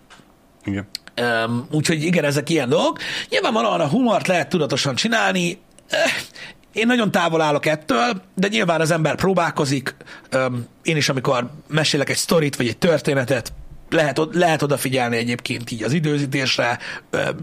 Igen. 0.65 0.87
Um, 1.19 1.67
úgyhogy 1.71 2.03
igen, 2.03 2.23
ezek 2.23 2.49
ilyen 2.49 2.69
dolgok. 2.69 2.99
Nyilvánvalóan 3.29 3.79
a 3.79 3.87
humort 3.87 4.27
lehet 4.27 4.49
tudatosan 4.49 4.95
csinálni. 4.95 5.59
Eh, 5.89 6.11
én 6.73 6.87
nagyon 6.87 7.11
távol 7.11 7.41
állok 7.41 7.65
ettől, 7.65 8.21
de 8.35 8.47
nyilván 8.47 8.81
az 8.81 8.91
ember 8.91 9.15
próbálkozik. 9.15 9.95
Um, 10.33 10.65
én 10.83 10.97
is, 10.97 11.09
amikor 11.09 11.51
mesélek 11.67 12.09
egy 12.09 12.17
sztorit, 12.17 12.55
vagy 12.55 12.67
egy 12.67 12.77
történetet, 12.77 13.53
lehet, 13.89 14.19
lehet 14.31 14.61
odafigyelni 14.61 15.17
egyébként 15.17 15.71
így 15.71 15.83
az 15.83 15.93
időzítésre, 15.93 16.79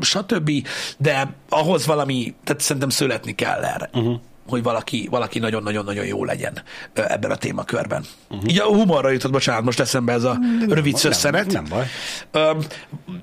stb., 0.01 0.51
de 0.99 1.35
ahhoz 1.49 1.87
valami, 1.87 2.35
tehát 2.45 2.63
szerintem 2.63 2.89
születni 2.89 3.35
kell 3.35 3.65
erre. 3.65 3.91
Uh-huh 3.93 4.21
hogy 4.49 4.63
valaki, 4.63 5.09
valaki 5.11 5.39
nagyon-nagyon-nagyon 5.39 6.07
jó 6.07 6.25
legyen 6.25 6.63
ebben 6.95 7.31
a 7.31 7.37
témakörben. 7.37 8.05
Uh-huh. 8.31 8.51
Így 8.51 8.59
a 8.59 8.65
humorra 8.65 9.11
jutott, 9.11 9.33
bocsánat, 9.33 9.65
most 9.65 9.81
eszembe 9.81 10.13
ez 10.13 10.25
a 10.25 10.37
nem, 10.39 10.73
rövid 10.73 10.97
szösszenet. 10.97 11.53
Nem, 11.53 11.65
nem 11.65 11.79
baj. 11.79 11.87
Ö, 12.31 12.61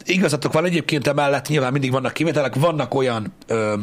igazatok 0.05 0.53
van 0.53 0.65
egyébként 0.65 1.07
emellett, 1.07 1.47
nyilván 1.47 1.71
mindig 1.71 1.91
vannak 1.91 2.13
kivételek, 2.13 2.55
vannak 2.55 2.93
olyan, 2.93 3.33
ö, 3.47 3.75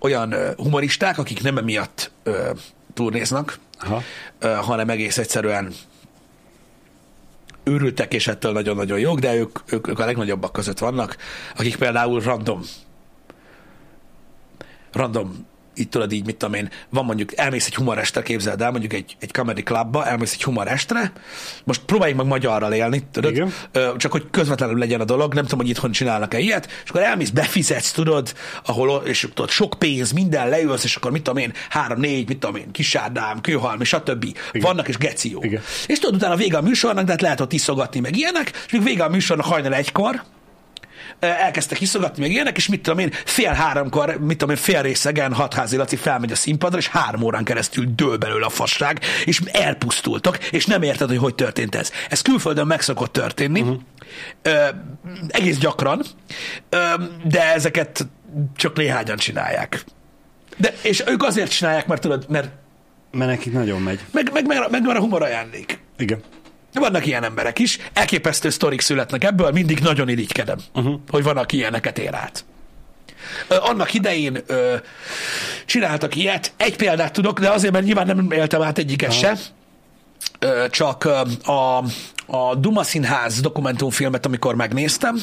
olyan 0.00 0.34
humoristák, 0.56 1.18
akik 1.18 1.42
nem 1.42 1.58
emiatt 1.58 2.10
ö, 2.22 2.50
turnéznak, 2.94 3.58
Aha. 3.80 4.02
Ö, 4.38 4.48
hanem 4.48 4.88
egész 4.88 5.18
egyszerűen 5.18 5.72
őrültek, 7.64 8.14
és 8.14 8.26
ettől 8.26 8.52
nagyon-nagyon 8.52 8.98
jók, 8.98 9.18
de 9.18 9.34
ők, 9.34 9.58
ők, 9.66 9.88
ők 9.88 9.98
a 9.98 10.04
legnagyobbak 10.04 10.52
között 10.52 10.78
vannak, 10.78 11.16
akik 11.56 11.76
például 11.76 12.20
random 12.20 12.60
random 14.94 15.46
itt 15.74 15.90
tudod 15.90 16.12
így, 16.12 16.24
mit 16.24 16.36
tudom 16.36 16.54
én, 16.54 16.70
van 16.90 17.04
mondjuk, 17.04 17.36
elmész 17.36 17.66
egy 17.66 17.74
humorestre, 17.74 18.22
képzeld 18.22 18.62
el, 18.62 18.70
mondjuk 18.70 18.92
egy, 18.92 19.16
egy 19.20 19.30
comedy 19.30 19.62
clubba, 19.62 20.06
elmész 20.06 20.32
egy 20.32 20.42
humorestre, 20.42 21.12
most 21.64 21.80
próbáljuk 21.86 22.18
meg 22.18 22.26
magyarral 22.26 22.72
élni, 22.72 23.02
tudod, 23.12 23.30
Igen. 23.30 23.52
csak 23.96 24.12
hogy 24.12 24.26
közvetlenül 24.30 24.78
legyen 24.78 25.00
a 25.00 25.04
dolog, 25.04 25.34
nem 25.34 25.44
tudom, 25.44 25.58
hogy 25.58 25.68
itthon 25.68 25.90
csinálnak-e 25.90 26.38
ilyet, 26.38 26.68
és 26.84 26.90
akkor 26.90 27.02
elmész, 27.02 27.30
befizetsz, 27.30 27.90
tudod, 27.90 28.34
ahol, 28.64 29.02
és 29.04 29.28
tudod, 29.34 29.50
sok 29.50 29.74
pénz, 29.78 30.12
minden 30.12 30.48
leülsz, 30.48 30.84
és 30.84 30.96
akkor 30.96 31.10
mit 31.10 31.22
tudom 31.22 31.42
én, 31.42 31.52
három, 31.68 32.00
négy, 32.00 32.28
mit 32.28 32.38
tudom 32.38 32.56
én, 32.56 32.70
kisárdám, 32.70 33.40
kőhalmi, 33.40 33.84
stb. 33.84 34.24
Igen. 34.24 34.38
Vannak, 34.52 34.88
és 34.88 34.96
geció. 34.96 35.42
Igen. 35.42 35.62
És 35.86 35.98
tudod, 35.98 36.14
utána 36.14 36.36
vége 36.36 36.56
a 36.56 36.62
műsornak, 36.62 37.04
de 37.04 37.10
hát 37.10 37.20
lehet 37.20 37.40
ott 37.40 37.52
iszogatni, 37.52 38.00
meg 38.00 38.16
ilyenek, 38.16 38.62
és 38.66 38.72
még 38.72 38.82
vége 38.82 39.04
a 39.04 39.08
műsornak 39.08 39.46
hajnal 39.46 39.74
egykor, 39.74 40.22
elkezdtek 41.18 41.80
iszogatni, 41.80 42.22
meg 42.22 42.30
ilyenek, 42.30 42.56
és 42.56 42.68
mit 42.68 42.82
tudom 42.82 42.98
én, 42.98 43.10
fél 43.24 43.52
háromkor, 43.52 44.16
mit 44.20 44.38
tudom 44.38 44.54
én, 44.54 44.62
fél 44.62 44.82
részegen 44.82 45.32
hatházi 45.32 45.76
Laci 45.76 45.96
felmegy 45.96 46.32
a 46.32 46.36
színpadra, 46.36 46.78
és 46.78 46.88
három 46.88 47.22
órán 47.22 47.44
keresztül 47.44 47.86
dől 47.94 48.16
belőle 48.16 48.46
a 48.46 48.50
fasság, 48.50 49.00
és 49.24 49.40
elpusztultak, 49.52 50.44
és 50.44 50.66
nem 50.66 50.82
érted, 50.82 51.08
hogy 51.08 51.18
hogy 51.18 51.34
történt 51.34 51.74
ez. 51.74 51.90
Ez 52.10 52.20
külföldön 52.20 52.66
meg 52.66 52.80
szokott 52.80 53.12
történni, 53.12 53.60
uh-huh. 53.60 53.76
ö, 54.42 54.66
egész 55.28 55.58
gyakran, 55.58 56.02
ö, 56.68 56.78
de 57.24 57.52
ezeket 57.52 58.06
csak 58.56 58.76
néhányan 58.76 59.16
csinálják. 59.16 59.84
De, 60.56 60.74
és 60.82 61.02
ők 61.06 61.22
azért 61.22 61.50
csinálják, 61.50 61.86
mert 61.86 62.00
tudod, 62.00 62.24
mert 62.28 62.48
mert 63.14 63.30
nekik 63.30 63.52
nagyon 63.52 63.82
megy. 63.82 64.00
Meg, 64.10 64.30
meg, 64.32 64.46
meg, 64.46 64.70
meg 64.70 64.84
van 64.84 64.96
a 64.96 65.00
humor 65.00 65.22
ajándék. 65.22 65.78
Igen. 65.98 66.22
Vannak 66.74 67.06
ilyen 67.06 67.24
emberek 67.24 67.58
is, 67.58 67.78
elképesztő 67.92 68.50
sztorik 68.50 68.80
születnek 68.80 69.24
ebből, 69.24 69.50
mindig 69.50 69.78
nagyon 69.78 70.08
irigykedem, 70.08 70.58
uh-huh. 70.74 71.00
hogy 71.08 71.22
van, 71.22 71.36
aki 71.36 71.56
ilyeneket 71.56 71.98
ér 71.98 72.14
át. 72.14 72.44
Annak 73.48 73.94
idején 73.94 74.38
ö, 74.46 74.74
csináltak 75.64 76.16
ilyet, 76.16 76.52
egy 76.56 76.76
példát 76.76 77.12
tudok, 77.12 77.40
de 77.40 77.50
azért, 77.50 77.72
mert 77.72 77.84
nyilván 77.84 78.06
nem 78.06 78.30
éltem 78.30 78.62
át 78.62 78.78
egyiket 78.78 79.14
uh-huh. 79.14 79.22
se, 79.22 79.38
ö, 80.38 80.66
csak 80.70 81.04
a, 81.44 81.84
a 82.26 82.54
Duma 82.54 82.82
Színház 82.82 83.40
dokumentumfilmet, 83.40 84.26
amikor 84.26 84.54
megnéztem, 84.54 85.16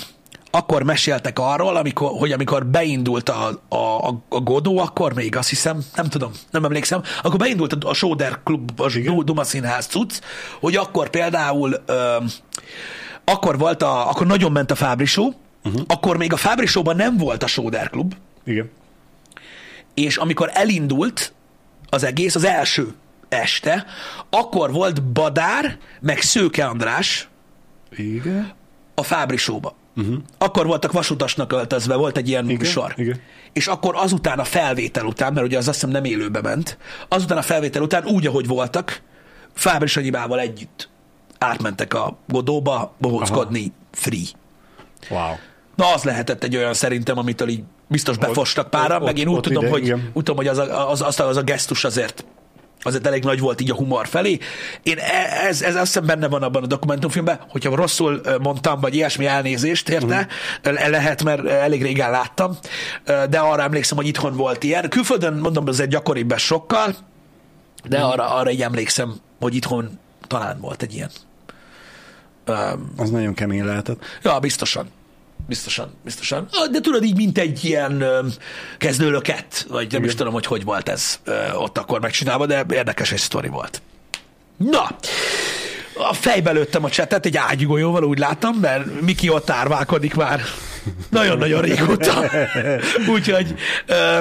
akkor 0.52 0.84
meséltek 0.84 1.40
arról, 1.40 1.76
amikor, 1.76 2.12
hogy 2.20 2.32
amikor 2.32 2.66
beindult 2.66 3.30
a, 3.30 3.62
a, 3.70 4.08
a 4.30 4.40
Godó, 4.40 4.78
akkor 4.78 5.14
még 5.14 5.36
azt 5.36 5.50
hiszem, 5.50 5.84
nem 5.96 6.06
tudom, 6.10 6.32
nem 6.52 6.66
emlékszem, 6.66 7.02
akkor 7.24 7.40
beindult 7.40 7.84
a 7.84 7.94
Soder 7.94 8.40
Klub, 8.44 8.82
a 8.82 9.24
Duma 9.24 9.44
Színház 9.44 9.86
cucc, 9.86 10.20
hogy 10.60 10.76
akkor 10.76 11.10
például 11.10 11.84
ö, 11.86 12.18
akkor 13.24 13.58
volt 13.58 13.82
a, 13.82 14.10
akkor 14.10 14.28
nagyon 14.28 14.52
ment 14.52 14.72
a 14.72 14.76
Fábrisó, 14.76 15.34
uh-huh. 15.64 15.82
akkor 15.88 16.18
még 16.18 16.34
a 16.34 16.38
Fábrisóban 16.38 16.96
nem 16.96 17.18
volt 17.18 17.44
a 17.44 17.48
Soder 17.48 17.90
Klub. 17.90 18.16
Igen. 18.44 18.70
És 19.94 20.18
amikor 20.18 20.50
elindult 20.54 21.34
az 21.90 22.04
egész, 22.04 22.36
az 22.36 22.44
első 22.44 22.94
este, 23.30 23.86
akkor 24.30 24.72
volt 24.72 25.04
Badár, 25.04 25.78
meg 26.02 26.22
Szőke 26.22 26.66
András 26.66 27.30
Igen. 27.92 28.52
a 28.96 29.04
Fábrisóba. 29.04 29.76
Uh-huh. 29.96 30.16
Akkor 30.38 30.66
voltak 30.66 30.92
vasutasnak 30.92 31.52
öltözve, 31.52 31.96
volt 31.96 32.18
egy 32.18 32.28
ilyen 32.28 32.46
igen, 32.46 32.58
műsor. 32.58 32.94
Igen. 32.98 33.20
És 33.54 33.68
akkor 33.68 33.96
azután 33.96 34.40
a 34.40 34.44
felvétel 34.44 35.06
után, 35.06 35.34
mert 35.34 35.46
ugye 35.46 35.58
az 35.58 35.68
azt 35.68 35.80
hiszem 35.80 35.90
nem 35.90 36.04
élőbe 36.04 36.42
ment, 36.42 36.78
azután 37.08 37.38
a 37.38 37.42
felvétel 37.42 37.82
után 37.82 38.06
úgy, 38.06 38.28
ahogy 38.28 38.48
voltak, 38.48 39.02
Fábri 39.54 39.88
Sanyibával 39.88 40.40
együtt 40.40 40.90
átmentek 41.38 41.94
a 41.94 42.18
Godóba 42.28 42.94
bohóckodni 42.98 43.60
Aha. 43.60 43.72
free. 43.92 44.26
Wow. 45.10 45.36
Na, 45.76 45.94
az 45.94 46.04
lehetett 46.04 46.44
egy 46.44 46.56
olyan 46.56 46.74
szerintem, 46.74 47.18
amitől 47.18 47.48
így 47.48 47.64
biztos 47.88 48.18
befostak 48.18 48.70
pára, 48.70 49.00
meg 49.00 49.18
én 49.18 49.28
úgy 49.28 49.40
tudom, 49.40 49.64
ide, 49.64 49.72
hogy, 49.72 49.92
úgy 49.92 50.24
tudom, 50.24 50.36
hogy 50.36 50.48
az 50.48 50.58
a, 50.58 50.92
az, 50.92 51.02
az, 51.02 51.20
az 51.20 51.38
a 51.38 51.42
gesztus 51.42 51.84
azért 51.84 52.26
azért 52.84 53.08
elég 53.08 53.24
nagy 53.24 53.40
volt 53.40 53.62
így 53.62 53.72
a 53.72 53.76
humor 53.76 54.08
felé. 54.08 54.38
Én 54.84 54.98
e, 54.98 55.48
ez, 55.48 55.62
ez 55.62 55.76
azt 55.76 55.86
hiszem 55.86 56.06
benne 56.06 56.28
van 56.28 56.44
abban 56.44 56.64
a 56.64 56.68
dokumentumfilmben, 56.68 57.40
hogyha 57.50 57.76
rosszul 57.76 58.22
mondtam, 58.42 58.80
vagy 58.80 58.96
ilyesmi 58.96 59.26
elnézést 59.26 59.90
érte, 59.90 60.28
uh-huh. 60.64 60.90
lehet, 60.90 61.24
mert 61.24 61.46
elég 61.46 61.82
régen 61.82 62.12
láttam, 62.12 62.58
de 63.06 63.40
arra 63.40 63.64
emlékszem, 63.64 63.98
hogy 63.98 64.08
itthon 64.08 64.36
volt 64.36 64.64
ilyen. 64.64 64.90
Külföldön 64.90 65.34
mondom, 65.34 65.68
ez 65.68 65.80
egy 65.80 65.88
gyakoribb 65.88 66.38
sokkal, 66.38 66.96
de 67.84 67.98
uh-huh. 67.98 68.12
arra, 68.12 68.36
arra 68.36 68.52
így 68.52 68.62
emlékszem, 68.62 69.16
hogy 69.40 69.56
itthon 69.56 70.00
talán 70.28 70.60
volt 70.60 70.82
egy 70.82 70.94
ilyen. 70.94 71.10
Um, 72.48 72.94
Az 72.98 73.10
nagyon 73.10 73.34
kemény 73.34 73.66
lehetett. 73.66 74.04
ja, 74.24 74.40
biztosan. 74.40 74.88
Biztosan, 75.52 75.94
biztosan. 76.04 76.48
Ah, 76.52 76.68
De 76.68 76.80
tudod, 76.80 77.04
így 77.04 77.16
mint 77.16 77.38
egy 77.38 77.66
ilyen 77.66 78.06
kezdőlöket, 78.78 79.66
vagy 79.70 79.92
nem 79.92 80.04
is 80.04 80.16
tudom, 80.16 80.34
hogy 80.34 80.46
hogy 80.46 80.64
volt 80.64 80.90
ez 80.90 81.20
ott 81.54 81.78
akkor 81.78 82.00
megcsinálva, 82.00 82.46
de 82.46 82.66
érdekes 82.70 83.12
egy 83.12 83.20
sztori 83.20 83.48
volt. 83.48 83.82
Na, 84.58 84.98
a 86.10 86.14
fejbe 86.14 86.52
lőttem 86.52 86.84
a 86.84 86.90
csetet 86.90 87.26
egy 87.26 87.38
ágygolyóval, 87.38 88.04
úgy 88.04 88.20
láttam, 88.20 88.56
mert 88.56 89.02
Miki 89.02 89.30
ott 89.30 89.50
árválkodik 89.50 90.14
már 90.14 90.42
nagyon-nagyon 91.10 91.62
régóta. 91.62 92.24
Úgyhogy 93.14 93.54
ö, 93.86 94.20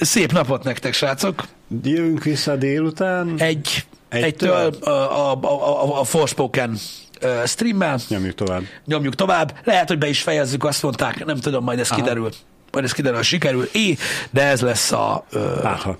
szép 0.00 0.32
napot 0.32 0.64
nektek, 0.64 0.92
srácok. 0.94 1.44
Jövünk 1.82 2.24
vissza 2.24 2.56
délután. 2.56 3.34
Egy, 3.38 3.84
Egytől? 4.08 4.54
egytől 4.54 4.90
a, 4.90 4.90
a, 4.90 5.38
a, 5.42 5.94
a, 5.94 6.00
a 6.00 6.04
Forspoken 6.04 6.78
ö, 7.20 7.42
streammel. 7.46 7.98
Nyomjuk 8.08 8.34
tovább. 8.34 8.62
Nyomjuk 8.84 9.14
tovább. 9.14 9.58
Lehet, 9.64 9.88
hogy 9.88 9.98
be 9.98 10.08
is 10.08 10.22
fejezzük, 10.22 10.64
azt 10.64 10.82
mondták, 10.82 11.24
nem 11.24 11.36
tudom, 11.36 11.64
majd 11.64 11.78
ez 11.78 11.90
Aha. 11.90 12.00
kiderül. 12.00 12.30
Majd 12.72 12.84
ez 12.84 12.92
kiderül, 12.92 13.22
sikerül. 13.22 13.68
É, 13.72 13.96
de 14.30 14.42
ez 14.42 14.60
lesz 14.60 14.92
a, 14.92 15.24
ö, 15.30 15.60
Hát, 15.62 15.80
ha 15.80 15.98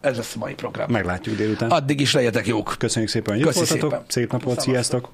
ez 0.00 0.16
lesz 0.16 0.34
a 0.34 0.38
mai 0.38 0.54
program. 0.54 0.90
meglátjuk 0.90 1.36
délután. 1.36 1.70
Addig 1.70 2.00
is 2.00 2.12
legyetek 2.12 2.46
jók. 2.46 2.74
Köszönjük 2.78 3.10
szépen, 3.10 3.34
hogy 3.34 3.46
itt 3.46 3.52
voltatok. 3.52 4.04
Szép 4.08 4.32
napot, 4.32 4.60
sziasztok! 4.60 5.10